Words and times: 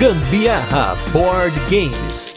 Gambiarra 0.00 0.96
Board 1.12 1.54
Games. 1.68 2.34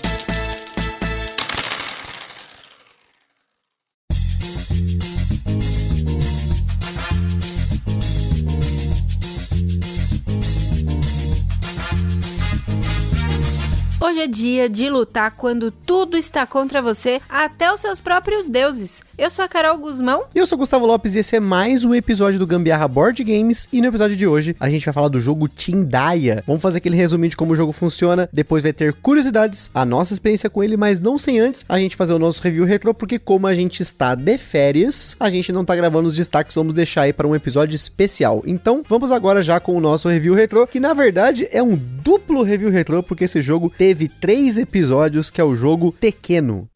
Hoje 14.01 14.19
é 14.19 14.27
dia 14.27 14.67
de 14.67 14.89
lutar 14.89 15.31
quando 15.31 15.71
tudo 15.71 16.17
está 16.17 16.45
contra 16.45 16.81
você, 16.81 17.21
até 17.29 17.71
os 17.71 17.79
seus 17.79 18.01
próprios 18.01 18.49
deuses. 18.49 19.01
Eu 19.15 19.29
sou 19.29 19.45
a 19.45 19.47
Carol 19.47 19.77
Guzmão. 19.77 20.23
E 20.33 20.39
eu 20.39 20.47
sou 20.47 20.55
o 20.55 20.59
Gustavo 20.59 20.87
Lopes 20.87 21.13
e 21.13 21.19
esse 21.19 21.35
é 21.35 21.39
mais 21.39 21.83
um 21.83 21.93
episódio 21.93 22.39
do 22.39 22.47
Gambiarra 22.47 22.87
Board 22.87 23.23
Games. 23.23 23.67
E 23.71 23.79
no 23.79 23.87
episódio 23.87 24.17
de 24.17 24.25
hoje 24.25 24.55
a 24.59 24.67
gente 24.71 24.85
vai 24.85 24.93
falar 24.93 25.07
do 25.07 25.19
jogo 25.19 25.47
Tindaya. 25.47 26.43
Vamos 26.47 26.63
fazer 26.63 26.79
aquele 26.79 26.97
resuminho 26.97 27.29
de 27.29 27.37
como 27.37 27.53
o 27.53 27.55
jogo 27.55 27.71
funciona. 27.71 28.27
Depois 28.33 28.63
vai 28.63 28.73
ter 28.73 28.91
curiosidades, 28.91 29.69
a 29.71 29.85
nossa 29.85 30.13
experiência 30.13 30.49
com 30.49 30.63
ele, 30.63 30.75
mas 30.75 30.99
não 30.99 31.19
sem 31.19 31.39
antes 31.39 31.63
a 31.69 31.77
gente 31.77 31.95
fazer 31.95 32.13
o 32.13 32.17
nosso 32.17 32.41
review 32.41 32.65
retrô, 32.65 32.91
porque 32.91 33.19
como 33.19 33.45
a 33.45 33.53
gente 33.53 33.83
está 33.83 34.15
de 34.15 34.35
férias, 34.35 35.15
a 35.19 35.29
gente 35.29 35.51
não 35.51 35.63
tá 35.63 35.75
gravando 35.75 36.07
os 36.07 36.15
destaques, 36.15 36.55
vamos 36.55 36.73
deixar 36.73 37.03
aí 37.03 37.13
para 37.13 37.27
um 37.27 37.35
episódio 37.35 37.75
especial. 37.75 38.41
Então 38.47 38.83
vamos 38.89 39.11
agora 39.11 39.43
já 39.43 39.59
com 39.59 39.75
o 39.75 39.81
nosso 39.81 40.09
review 40.09 40.33
retrô, 40.33 40.65
que 40.65 40.79
na 40.79 40.93
verdade 40.95 41.47
é 41.51 41.61
um 41.61 41.75
duplo 41.75 42.41
review 42.41 42.71
retrô, 42.71 43.03
porque 43.03 43.25
esse 43.25 43.43
jogo 43.43 43.71
teve 43.77 44.07
três 44.07 44.57
episódios, 44.57 45.29
que 45.29 45.39
é 45.39 45.43
o 45.43 45.55
jogo 45.55 45.91
Tequeno. 45.91 46.67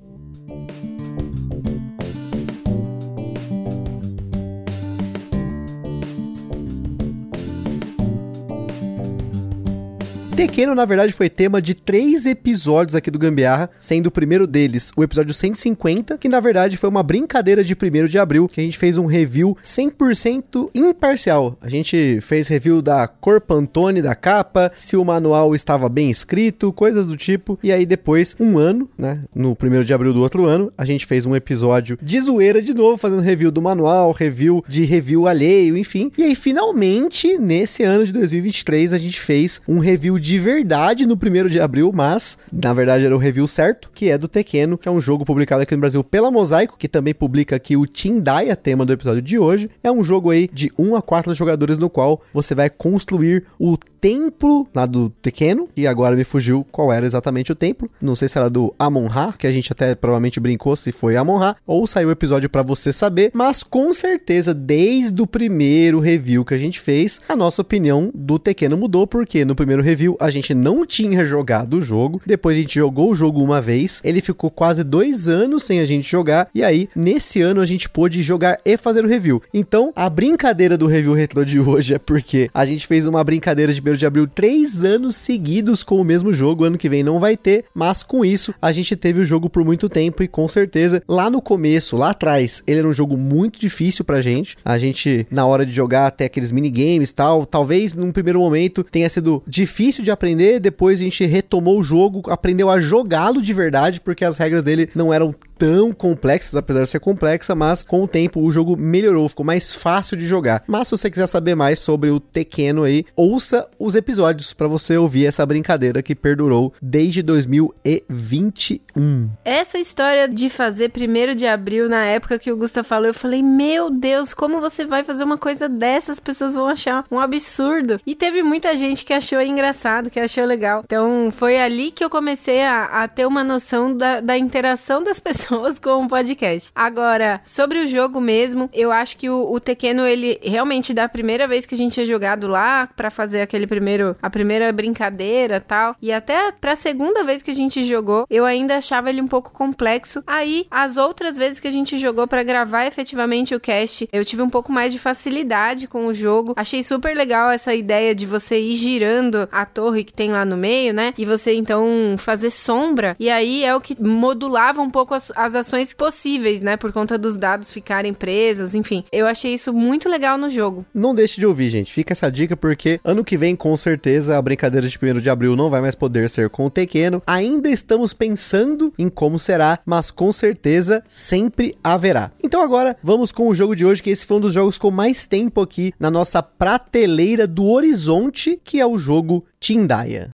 Tequeno, 10.38 10.76
na 10.76 10.85
verdade, 10.85 11.13
foi 11.13 11.32
tema 11.32 11.60
de 11.60 11.74
três 11.74 12.27
episódios 12.27 12.96
aqui 12.96 13.10
do 13.10 13.18
Gambiarra, 13.18 13.71
sendo 13.80 14.05
o 14.05 14.12
primeiro 14.12 14.46
deles 14.46 14.91
o 14.96 15.04
episódio 15.04 15.34
150, 15.34 16.16
que 16.20 16.29
na 16.29 16.40
verdade 16.40 16.77
foi 16.77 16.88
uma 16.88 17.02
brincadeira 17.02 17.63
de 17.63 17.74
1 17.74 18.05
de 18.05 18.20
abril, 18.20 18.48
que 18.48 18.62
a 18.62 18.63
gente 18.63 18.77
fez 18.77 18.99
um 18.99 19.07
review 19.07 19.57
100% 19.63 20.70
imparcial. 20.76 21.57
A 21.60 21.68
gente 21.68 22.20
fez 22.21 22.48
review 22.48 22.84
da 22.84 23.07
cor 23.07 23.41
Pantone 23.41 23.99
da 23.99 24.13
capa, 24.13 24.71
se 24.76 24.96
o 24.96 25.04
manual 25.04 25.55
estava 25.55 25.90
bem 25.90 26.12
escrito, 26.12 26.72
coisas 26.72 27.07
do 27.07 27.18
tipo. 27.18 27.57
E 27.63 27.72
aí 27.72 27.84
depois, 27.84 28.35
um 28.40 28.60
ano, 28.60 28.88
né, 28.96 29.24
no 29.34 29.57
1 29.60 29.84
de 29.84 29.91
abril 29.91 30.13
do 30.13 30.22
outro 30.22 30.46
ano, 30.46 30.72
a 30.77 30.85
gente 30.85 31.07
fez 31.07 31.26
um 31.26 31.35
episódio 31.35 31.98
de 31.99 32.22
zoeira 32.22 32.62
de 32.62 32.76
novo, 32.76 32.96
fazendo 32.96 33.24
review 33.24 33.49
do 33.49 33.60
manual, 33.60 34.12
review 34.12 34.63
de 34.70 34.84
review 34.84 35.27
alheio, 35.27 35.76
enfim. 35.76 36.12
E 36.16 36.22
aí 36.22 36.35
finalmente, 36.35 37.40
nesse 37.40 37.82
ano 37.82 38.05
de 38.05 38.13
2023, 38.13 38.94
a 38.94 38.99
gente 38.99 39.20
fez 39.20 39.60
um 39.68 39.79
review 39.79 40.20
de 40.20 40.26
de 40.27 40.39
verdade 40.39 41.05
no 41.05 41.15
primeiro 41.15 41.49
de 41.49 41.57
abril, 41.57 41.89
mas 41.93 42.37
na 42.51 42.73
verdade 42.73 43.05
era 43.05 43.15
o 43.15 43.17
review 43.17 43.47
certo, 43.47 43.89
que 43.93 44.11
é 44.11 44.17
do 44.17 44.27
Tequeno, 44.27 44.77
que 44.77 44.89
é 44.89 44.91
um 44.91 44.99
jogo 44.99 45.23
publicado 45.23 45.63
aqui 45.63 45.73
no 45.73 45.79
Brasil 45.79 46.03
pela 46.03 46.29
Mosaico, 46.29 46.75
que 46.77 46.89
também 46.89 47.13
publica 47.13 47.55
aqui 47.55 47.77
o 47.77 47.85
Tindaya, 47.85 48.53
tema 48.53 48.85
do 48.85 48.91
episódio 48.91 49.21
de 49.21 49.39
hoje. 49.39 49.70
É 49.81 49.89
um 49.89 50.03
jogo 50.03 50.29
aí 50.31 50.49
de 50.51 50.70
1 50.77 50.98
a 50.98 51.01
4 51.01 51.33
jogadores 51.33 51.77
no 51.77 51.89
qual 51.89 52.21
você 52.33 52.53
vai 52.53 52.70
construir 52.70 53.45
o 53.57 53.77
templo 54.01 54.67
lá 54.75 54.85
do 54.85 55.09
Tequeno, 55.09 55.70
e 55.75 55.87
agora 55.87 56.15
me 56.15 56.23
fugiu 56.23 56.65
qual 56.71 56.91
era 56.91 57.05
exatamente 57.05 57.51
o 57.51 57.55
templo. 57.55 57.89
Não 58.01 58.15
sei 58.15 58.27
se 58.27 58.37
era 58.37 58.49
do 58.49 58.73
Amon-Ra, 58.77 59.33
que 59.37 59.48
a 59.48 59.51
gente 59.51 59.71
até 59.71 59.95
provavelmente 59.95 60.39
brincou 60.39 60.75
se 60.75 60.91
foi 60.91 61.15
Amon-Ra, 61.15 61.55
ou 61.65 61.87
saiu 61.87 62.09
o 62.09 62.11
episódio 62.11 62.49
para 62.49 62.61
você 62.61 62.91
saber, 62.91 63.31
mas 63.33 63.63
com 63.63 63.93
certeza 63.93 64.53
desde 64.53 65.22
o 65.22 65.25
primeiro 65.25 66.00
review 66.00 66.44
que 66.44 66.53
a 66.53 66.57
gente 66.57 66.79
fez, 66.79 67.22
a 67.29 67.35
nossa 67.35 67.61
opinião 67.61 68.11
do 68.13 68.38
Tequeno 68.38 68.78
mudou, 68.78 69.07
porque 69.07 69.45
no 69.45 69.55
primeiro 69.55 69.81
review 69.81 70.16
a 70.19 70.29
gente 70.29 70.53
não 70.53 70.85
tinha 70.85 71.25
jogado 71.25 71.78
o 71.78 71.81
jogo. 71.81 72.22
Depois 72.25 72.57
a 72.57 72.62
gente 72.62 72.75
jogou 72.75 73.12
o 73.12 73.16
jogo 73.16 73.44
uma 73.44 73.61
vez. 73.61 74.01
Ele 74.03 74.22
ficou 74.22 74.50
quase 74.50 74.83
dois 74.83 75.28
anos 75.28 75.63
sem 75.63 75.79
a 75.79 75.85
gente 75.85 76.09
jogar. 76.09 76.50
E 76.53 76.63
aí, 76.63 76.89
nesse 76.95 77.41
ano, 77.41 77.61
a 77.61 77.66
gente 77.66 77.89
pôde 77.89 78.22
jogar 78.22 78.59
e 78.66 78.78
fazer 78.78 79.03
o 79.03 79.07
review. 79.07 79.41
Então, 79.53 79.91
a 79.95 80.09
brincadeira 80.09 80.78
do 80.78 80.88
review 80.88 81.13
retro 81.13 81.45
de 81.45 81.59
hoje 81.59 81.94
é 81.94 82.00
porque 82.00 82.50
a 82.53 82.66
gente 82.66 82.88
fez 82.88 83.07
uma 83.07 83.23
brincadeira 83.23 83.73
de 83.73 83.81
1 83.81 83.95
de 83.95 84.05
abril 84.05 84.28
três 84.28 84.83
anos 84.83 85.16
seguidos 85.16 85.83
com 85.83 86.00
o 86.00 86.05
mesmo 86.05 86.34
jogo. 86.34 86.63
Ano 86.63 86.78
que 86.78 86.89
vem 86.89 87.03
não 87.03 87.19
vai 87.19 87.38
ter. 87.38 87.66
Mas 87.73 88.03
com 88.03 88.23
isso, 88.23 88.53
a 88.61 88.72
gente 88.72 88.95
teve 88.95 89.22
o 89.22 89.25
jogo 89.25 89.49
por 89.49 89.63
muito 89.63 89.89
tempo. 89.89 90.23
E 90.23 90.28
com 90.28 90.47
certeza, 90.47 91.01
lá 91.07 91.29
no 91.29 91.41
começo, 91.41 91.95
lá 91.95 92.11
atrás, 92.11 92.63
ele 92.66 92.79
era 92.79 92.88
um 92.88 92.94
jogo 92.94 93.17
muito 93.17 93.59
difícil 93.59 94.03
pra 94.03 94.22
gente. 94.22 94.57
A 94.63 94.78
gente, 94.78 95.28
na 95.29 95.45
hora 95.45 95.66
de 95.66 95.73
jogar 95.73 96.07
até 96.07 96.25
aqueles 96.25 96.51
minigames 96.51 97.09
e 97.09 97.16
tal, 97.16 97.45
talvez 97.45 97.94
num 97.94 98.11
primeiro 98.11 98.39
momento 98.39 98.84
tenha 98.84 99.09
sido 99.09 99.44
difícil 99.47 100.03
de 100.07 100.12
aprender, 100.12 100.59
depois 100.59 101.00
a 101.00 101.03
gente 101.03 101.25
retomou 101.25 101.79
o 101.79 101.84
jogo, 101.84 102.29
aprendeu 102.31 102.69
a 102.69 102.79
jogá-lo 102.79 103.41
de 103.41 103.53
verdade, 103.53 104.00
porque 104.00 104.23
as 104.23 104.38
regras 104.38 104.63
dele 104.63 104.90
não 104.95 105.13
eram 105.13 105.35
tão 105.57 105.91
complexas, 105.91 106.56
apesar 106.56 106.84
de 106.84 106.90
ser 106.90 107.00
complexa, 107.00 107.56
mas 107.56 107.81
com 107.81 108.03
o 108.03 108.07
tempo 108.07 108.41
o 108.41 108.51
jogo 108.51 108.78
melhorou, 108.78 109.28
ficou 109.28 109.45
mais 109.45 109.73
fácil 109.73 110.16
de 110.16 110.28
jogar. 110.28 110.63
Mas 110.68 110.88
se 110.88 110.91
você 110.91 111.09
quiser 111.09 111.28
saber 111.28 111.56
mais 111.56 111.79
sobre 111.79 112.09
o 112.09 112.19
Tequeno 112.19 112.84
aí, 112.84 113.06
ouça 113.16 113.67
os 113.79 113.96
episódios 113.96 114.53
para 114.53 114.67
você 114.67 114.97
ouvir 114.97 115.25
essa 115.25 115.46
brincadeira 115.46 116.03
que 116.03 116.16
perdurou 116.16 116.73
desde 116.81 117.22
2021. 117.22 119.29
Essa 119.44 119.79
história 119.79 120.28
de 120.28 120.50
fazer 120.50 120.90
primeiro 120.90 121.34
de 121.34 121.47
abril, 121.47 121.90
na 121.90 122.06
época 122.06 122.40
que 122.40 122.51
o 122.51 122.57
Gustavo 122.57 122.88
falou, 122.88 123.07
eu 123.07 123.13
falei, 123.13 123.41
meu 123.41 123.90
Deus, 123.90 124.34
como 124.34 124.59
você 124.59 124.85
vai 124.85 125.03
fazer 125.03 125.23
uma 125.23 125.38
coisa 125.38 125.67
dessa? 125.67 126.12
As 126.12 126.19
pessoas 126.19 126.56
vão 126.56 126.67
achar 126.67 127.06
um 127.09 127.19
absurdo. 127.19 128.00
E 128.06 128.16
teve 128.16 128.44
muita 128.44 128.75
gente 128.75 129.06
que 129.06 129.13
achou 129.13 129.41
engraçado, 129.41 130.09
que 130.09 130.19
achou 130.19 130.46
legal. 130.46 130.84
Então 130.85 131.29
foi 131.31 131.59
ali 131.59 131.91
que 131.91 132.03
eu 132.03 132.09
comecei 132.09 132.63
a, 132.63 133.03
a 133.03 133.07
ter 133.07 133.25
uma 133.25 133.44
noção 133.44 133.96
da, 133.96 134.19
da 134.19 134.38
interação 134.38 135.03
das 135.03 135.19
pessoas 135.28 135.47
pessoas 135.47 135.80
com 135.80 136.02
um 136.02 136.08
podcast. 136.08 136.72
Agora, 136.75 137.41
sobre 137.46 137.80
o 137.80 137.88
jogo 137.88 138.19
mesmo, 138.19 138.69
eu 138.74 138.91
acho 138.91 139.18
que 139.18 139.30
o, 139.30 139.52
o 139.52 139.59
Tequeno, 139.59 140.06
ele 140.06 140.40
realmente, 140.44 140.94
da 140.94 141.08
primeira 141.08 141.47
vez 141.47 141.66
que 141.66 141.74
a 141.74 141.78
gente 141.78 141.94
tinha 141.94 142.06
jogado 142.06 142.47
lá, 142.47 142.88
para 142.96 143.09
fazer 143.09 143.41
aquele 143.41 143.66
primeiro, 143.66 144.16
a 144.22 144.30
primeira 144.30 144.72
brincadeira 144.72 145.62
tal, 145.62 145.96
e 146.02 146.12
até 146.12 146.52
pra 146.52 146.75
segunda 146.75 147.24
vez 147.24 147.41
que 147.41 147.52
a 147.52 147.53
gente 147.53 147.84
jogou, 147.84 148.25
eu 148.30 148.46
ainda 148.46 148.78
achava 148.78 149.09
ele 149.09 149.22
um 149.22 149.28
pouco 149.28 149.52
complexo. 149.52 150.22
Aí, 150.28 150.68
as 150.69 150.97
outras 150.97 151.38
vezes 151.38 151.59
que 151.59 151.68
a 151.68 151.72
gente 151.72 151.97
jogou 151.97 152.28
para 152.28 152.44
gravar 152.44 152.85
efetivamente 152.85 153.56
o 153.56 153.59
cast, 153.59 154.08
eu 154.12 154.25
tive 154.25 154.41
um 154.41 154.50
pouco 154.50 154.72
mais 154.72 154.91
de 154.91 155.00
facilidade 155.00 155.88
com 155.88 156.08
o 156.08 156.14
jogo. 156.14 156.53
Achei 156.56 156.84
super 156.84 157.16
legal 157.16 157.50
essa 157.50 157.74
ideia 157.74 158.14
de 158.14 158.25
você 158.25 158.59
ir 158.59 158.75
girando 158.75 159.47
a 159.52 159.66
torre 159.66 160.03
que 160.03 160.14
tem 160.14 160.31
lá 160.31 160.44
no 160.44 160.58
meio, 160.58 160.94
né? 160.94 161.14
E 161.18 161.25
você 161.25 161.53
então 161.53 162.16
fazer 162.18 162.50
sombra. 162.50 163.16
E 163.19 163.29
aí 163.29 163.64
é 163.64 163.75
o 163.75 163.81
que 163.81 164.02
modulava 164.02 164.81
um 164.81 164.90
pouco 164.90 165.14
as, 165.14 165.31
as 165.37 165.53
ações 165.53 165.93
possíveis, 165.93 166.61
né? 166.61 166.75
Por 166.75 166.91
conta 166.91 167.17
dos 167.17 167.37
dados 167.37 167.71
ficarem 167.71 168.13
presos, 168.13 168.73
enfim. 168.73 169.03
Eu 169.11 169.27
achei 169.27 169.53
isso 169.53 169.71
muito 169.71 170.09
legal 170.09 170.37
no 170.37 170.49
jogo. 170.49 170.85
Não 170.93 171.13
deixe 171.13 171.39
de 171.39 171.45
ouvir, 171.45 171.69
gente. 171.69 171.93
Fica 171.93 172.13
essa 172.13 172.29
dica 172.31 172.57
porque 172.57 172.99
ano 173.03 173.23
que 173.23 173.37
vem, 173.37 173.55
com 173.55 173.77
certeza, 173.77 174.37
a 174.37 174.41
brincadeira 174.41 174.87
de 174.87 174.97
1 174.97 175.21
de 175.21 175.29
abril 175.29 175.55
não 175.55 175.69
vai 175.69 175.79
mais 175.79 175.93
poder 175.93 176.29
ser 176.29 176.49
com 176.49 176.65
o 176.65 176.69
Tequeno. 176.69 177.21
Ainda 177.27 177.69
estamos 177.69 178.13
pensando 178.13 178.91
em 178.97 179.09
como 179.09 179.39
será, 179.39 179.79
mas 179.85 180.09
com 180.09 180.31
certeza 180.31 181.03
sempre 181.07 181.75
haverá. 181.83 182.31
Então 182.43 182.61
agora, 182.61 182.97
vamos 183.03 183.31
com 183.31 183.47
o 183.47 183.55
jogo 183.55 183.75
de 183.75 183.85
hoje, 183.85 184.01
que 184.01 184.09
esse 184.09 184.25
foi 184.25 184.37
um 184.37 184.41
dos 184.41 184.53
jogos 184.53 184.77
com 184.77 184.89
mais 184.89 185.25
tempo 185.27 185.61
aqui 185.61 185.93
na 185.99 186.09
nossa 186.09 186.41
prateleira 186.41 187.45
do 187.45 187.65
horizonte, 187.65 188.59
que 188.63 188.79
é 188.79 188.85
o 188.85 188.97
jogo 188.97 189.45
Tindaya. 189.59 190.36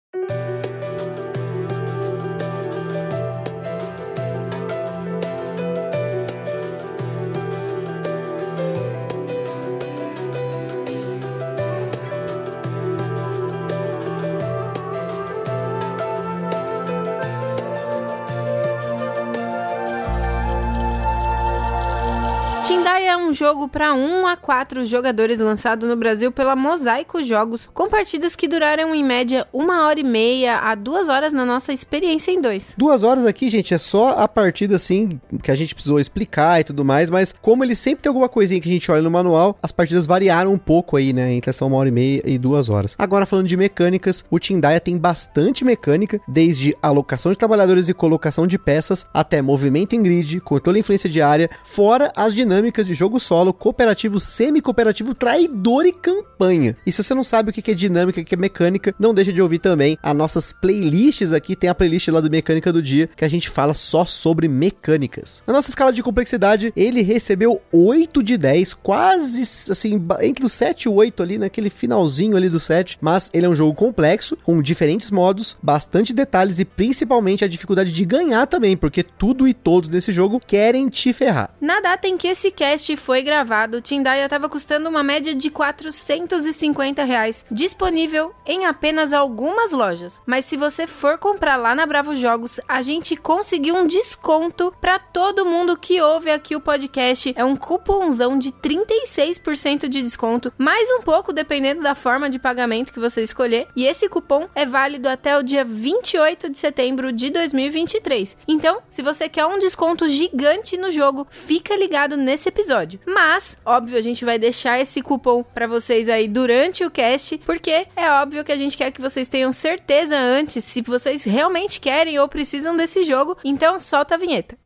Jogo 23.39 23.69
para 23.69 23.95
1 23.95 24.27
a 24.27 24.37
4 24.37 24.85
jogadores 24.85 25.39
lançado 25.39 25.87
no 25.87 25.97
Brasil 25.97 26.33
pela 26.33 26.57
Mosaico 26.57 27.23
Jogos, 27.23 27.71
com 27.73 27.89
partidas 27.89 28.35
que 28.35 28.49
duraram 28.49 28.95
em 28.95 29.05
média 29.05 29.47
uma 29.53 29.87
hora 29.87 30.01
e 30.01 30.05
meia 30.05 30.59
a 30.59 30.75
duas 30.75 31.09
horas 31.09 31.33
na 31.33 31.45
nossa 31.45 31.73
experiência 31.73 32.33
em 32.33 32.41
dois. 32.41 32.75
Duas 32.77 33.03
horas 33.03 33.25
aqui, 33.25 33.49
gente, 33.49 33.73
é 33.73 33.79
só 33.79 34.11
a 34.11 34.27
partida 34.27 34.77
assim 34.77 35.21
que 35.43 35.51
a 35.51 35.55
gente 35.55 35.75
precisou 35.75 36.01
explicar 36.01 36.61
e 36.61 36.65
tudo 36.65 36.85
mais, 36.85 37.11
mas 37.11 37.35
como 37.41 37.63
ele 37.63 37.75
sempre 37.75 38.03
tem 38.03 38.11
alguma 38.11 38.29
coisinha 38.29 38.61
que 38.61 38.69
a 38.69 38.73
gente 38.73 38.91
olha 38.91 39.03
no 39.03 39.11
manual, 39.11 39.57
as 39.63 39.71
partidas 39.71 40.07
variaram 40.07 40.53
um 40.53 40.59
pouco 40.59 40.97
aí, 40.97 41.13
né, 41.13 41.33
entre 41.33 41.51
essa 41.51 41.65
uma 41.65 41.77
hora 41.77 41.89
e 41.89 41.93
meia 41.93 42.23
e 42.25 42.39
duas 42.39 42.69
horas. 42.69 42.97
Agora 42.99 43.27
falando 43.27 43.47
de 43.47 43.57
mecânicas, 43.57 44.25
o 44.31 44.39
Tindaya 44.39 44.81
tem 44.81 44.97
bastante 44.97 45.65
mecânica, 45.65 46.21
desde 46.27 46.77
alocação 46.83 47.31
de 47.31 47.39
trabalhadores 47.39 47.89
e 47.89 47.95
colocação 47.95 48.47
de 48.47 48.59
peças 48.59 49.07
até 49.15 49.41
movimento 49.41 49.95
em 49.95 50.03
grid, 50.03 50.41
controle 50.41 50.79
e 50.79 50.81
influência 50.81 51.09
de 51.09 51.23
área, 51.23 51.49
fora 51.63 52.11
as 52.17 52.35
dinâmicas 52.35 52.87
de 52.87 52.95
jogo 52.95 53.09
jogo 53.09 53.21
solo, 53.29 53.53
cooperativo, 53.53 54.19
semi-cooperativo, 54.19 55.15
traidor 55.15 55.85
e 55.85 55.93
campanha. 55.93 56.75
E 56.87 56.91
se 56.91 57.03
você 57.03 57.13
não 57.13 57.23
sabe 57.23 57.51
o 57.51 57.53
que 57.53 57.71
é 57.71 57.75
dinâmica, 57.75 58.23
o 58.23 58.25
que 58.25 58.35
é 58.35 58.39
mecânica, 58.39 58.95
não 58.99 59.13
deixa 59.13 59.31
de 59.31 59.43
ouvir 59.43 59.59
também 59.59 59.99
as 60.03 60.17
nossas 60.17 60.51
playlists 60.51 61.35
aqui. 61.35 61.55
Tem 61.55 61.69
a 61.69 61.75
playlist 61.75 62.09
lá 62.09 62.21
do 62.21 62.31
Mecânica 62.31 62.73
do 62.73 62.81
Dia, 62.81 63.11
que 63.15 63.27
a 63.27 63.29
gente 63.29 63.51
fala 63.51 63.75
só 63.75 64.07
sobre 64.07 64.49
mecânicas. 64.49 65.43
Na 65.47 65.53
nossa 65.53 65.69
escala 65.69 65.93
de 65.93 66.03
complexidade, 66.03 66.73
ele 66.75 67.03
recebeu 67.03 67.61
8 67.71 68.23
de 68.23 68.39
10, 68.39 68.73
quase 68.73 69.43
assim, 69.71 70.03
entre 70.23 70.47
o 70.47 70.49
7 70.49 70.85
e 70.85 70.89
o 70.89 70.95
8 70.95 71.23
ali, 71.23 71.37
naquele 71.37 71.69
finalzinho 71.69 72.35
ali 72.35 72.49
do 72.49 72.59
7. 72.59 72.97
Mas 72.99 73.31
ele 73.35 73.45
é 73.45 73.49
um 73.49 73.55
jogo 73.55 73.75
complexo, 73.75 74.39
com 74.43 74.63
diferentes 74.63 75.11
modos, 75.11 75.59
bastante 75.63 76.15
detalhes 76.15 76.59
e 76.61 76.65
principalmente 76.65 77.45
a 77.45 77.49
dificuldade 77.49 77.93
de 77.93 78.05
ganhar 78.07 78.47
também, 78.47 78.75
porque 78.75 79.03
tudo 79.03 79.47
e 79.47 79.53
todos 79.53 79.91
nesse 79.91 80.13
jogo 80.13 80.41
querem 80.41 80.89
te 80.89 81.13
ferrar. 81.13 81.51
Na 81.61 81.79
data 81.81 82.09
em 82.09 82.17
que 82.17 82.29
esse 82.29 82.51
cast 82.51 82.97
foi 82.97 83.18
gravado, 83.23 83.81
Tindaya 83.81 84.25
estava 84.25 84.49
custando 84.49 84.89
uma 84.89 85.03
média 85.03 85.35
de 85.35 85.51
450 85.51 87.05
reais, 87.05 87.45
disponível 87.51 88.35
em 88.47 88.67
apenas 88.67 89.13
algumas 89.13 89.73
lojas. 89.73 90.21
Mas 90.27 90.45
se 90.45 90.57
você 90.57 90.87
for 90.87 91.19
comprar 91.19 91.57
lá 91.57 91.75
na 91.75 91.87
Bravo 91.87 92.15
Jogos, 92.17 92.61
a 92.69 92.83
gente 92.83 93.17
conseguiu 93.17 93.77
um 93.77 93.87
desconto 93.87 94.73
para 94.81 94.99
todo 94.99 95.47
mundo 95.47 95.77
que 95.77 96.01
ouve 96.01 96.31
aqui 96.31 96.55
o 96.55 96.61
podcast. 96.61 97.33
É 97.37 97.45
um 97.45 97.57
cupomzão 97.57 98.39
de 98.39 98.53
36% 98.53 99.89
de 99.89 100.03
desconto, 100.03 100.53
mais 100.59 100.89
um 100.91 101.03
pouco 101.03 101.33
dependendo 101.33 101.83
da 101.83 101.95
forma 101.95 102.29
de 102.29 102.39
pagamento 102.39 102.93
que 102.93 103.01
você 103.01 103.23
escolher. 103.23 103.69
E 103.77 103.87
esse 103.87 104.09
cupom 104.09 104.49
é 104.55 104.65
válido 104.65 105.09
até 105.09 105.37
o 105.39 105.43
dia 105.43 105.65
28 105.65 106.51
de 106.51 106.59
setembro 106.59 107.13
de 107.13 107.31
2023. 107.31 108.37
Então, 108.47 108.79
se 108.91 109.03
você 109.03 109.29
quer 109.29 109.47
um 109.47 109.59
desconto 109.59 110.09
gigante 110.09 110.77
no 110.77 110.91
jogo, 110.91 111.27
fica 111.31 111.75
ligado 111.77 112.17
nesse 112.17 112.49
episódio. 112.49 113.01
Mas, 113.09 113.57
óbvio, 113.65 113.97
a 113.97 114.03
gente 114.03 114.23
vai 114.23 114.39
deixar 114.39 114.79
esse 114.79 115.01
cupom 115.01 115.43
para 115.43 115.67
vocês 115.67 116.11
aí 116.11 116.29
durante 116.29 116.85
o 116.85 116.91
cast, 116.91 117.39
porque 117.39 117.87
é 117.97 118.11
óbvio 118.11 118.45
que 118.45 118.53
a 118.53 118.57
gente 118.57 118.77
quer 118.77 118.91
que 118.91 119.01
vocês 119.01 119.29
tenham 119.29 119.51
certeza 119.51 120.15
antes 120.15 120.63
se 120.63 120.83
vocês 120.83 121.25
realmente 121.25 121.81
querem 121.81 122.19
ou 122.19 122.29
precisam 122.29 122.77
desse 122.77 123.03
jogo. 123.05 123.39
Então, 123.43 123.81
solta 123.81 124.15
a 124.15 124.19
vinheta. 124.19 124.59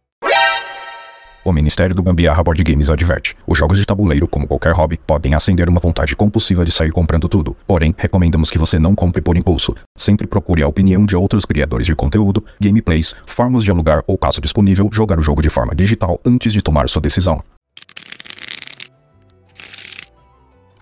O 1.44 1.52
Ministério 1.52 1.94
do 1.94 2.02
Gambiarra 2.02 2.42
Board 2.42 2.62
Games 2.64 2.90
adverte: 2.90 3.36
os 3.46 3.56
jogos 3.56 3.78
de 3.78 3.86
tabuleiro, 3.86 4.26
como 4.26 4.48
qualquer 4.48 4.72
hobby, 4.72 4.98
podem 5.06 5.34
acender 5.34 5.68
uma 5.68 5.80
vontade 5.80 6.16
compulsiva 6.16 6.64
de 6.64 6.72
sair 6.72 6.90
comprando 6.90 7.28
tudo. 7.28 7.56
Porém, 7.64 7.94
recomendamos 7.96 8.50
que 8.50 8.58
você 8.58 8.76
não 8.76 8.94
compre 8.94 9.22
por 9.22 9.36
impulso. 9.36 9.72
Sempre 9.96 10.26
procure 10.26 10.62
a 10.62 10.68
opinião 10.68 11.06
de 11.06 11.14
outros 11.14 11.44
criadores 11.44 11.86
de 11.86 11.94
conteúdo, 11.94 12.44
gameplays, 12.60 13.14
formas 13.24 13.62
de 13.62 13.70
alugar 13.70 14.02
ou, 14.06 14.18
caso 14.18 14.40
disponível, 14.40 14.88
jogar 14.92 15.18
o 15.18 15.22
jogo 15.22 15.42
de 15.42 15.50
forma 15.50 15.74
digital 15.76 16.20
antes 16.24 16.52
de 16.52 16.60
tomar 16.60 16.88
sua 16.88 17.02
decisão. 17.02 17.40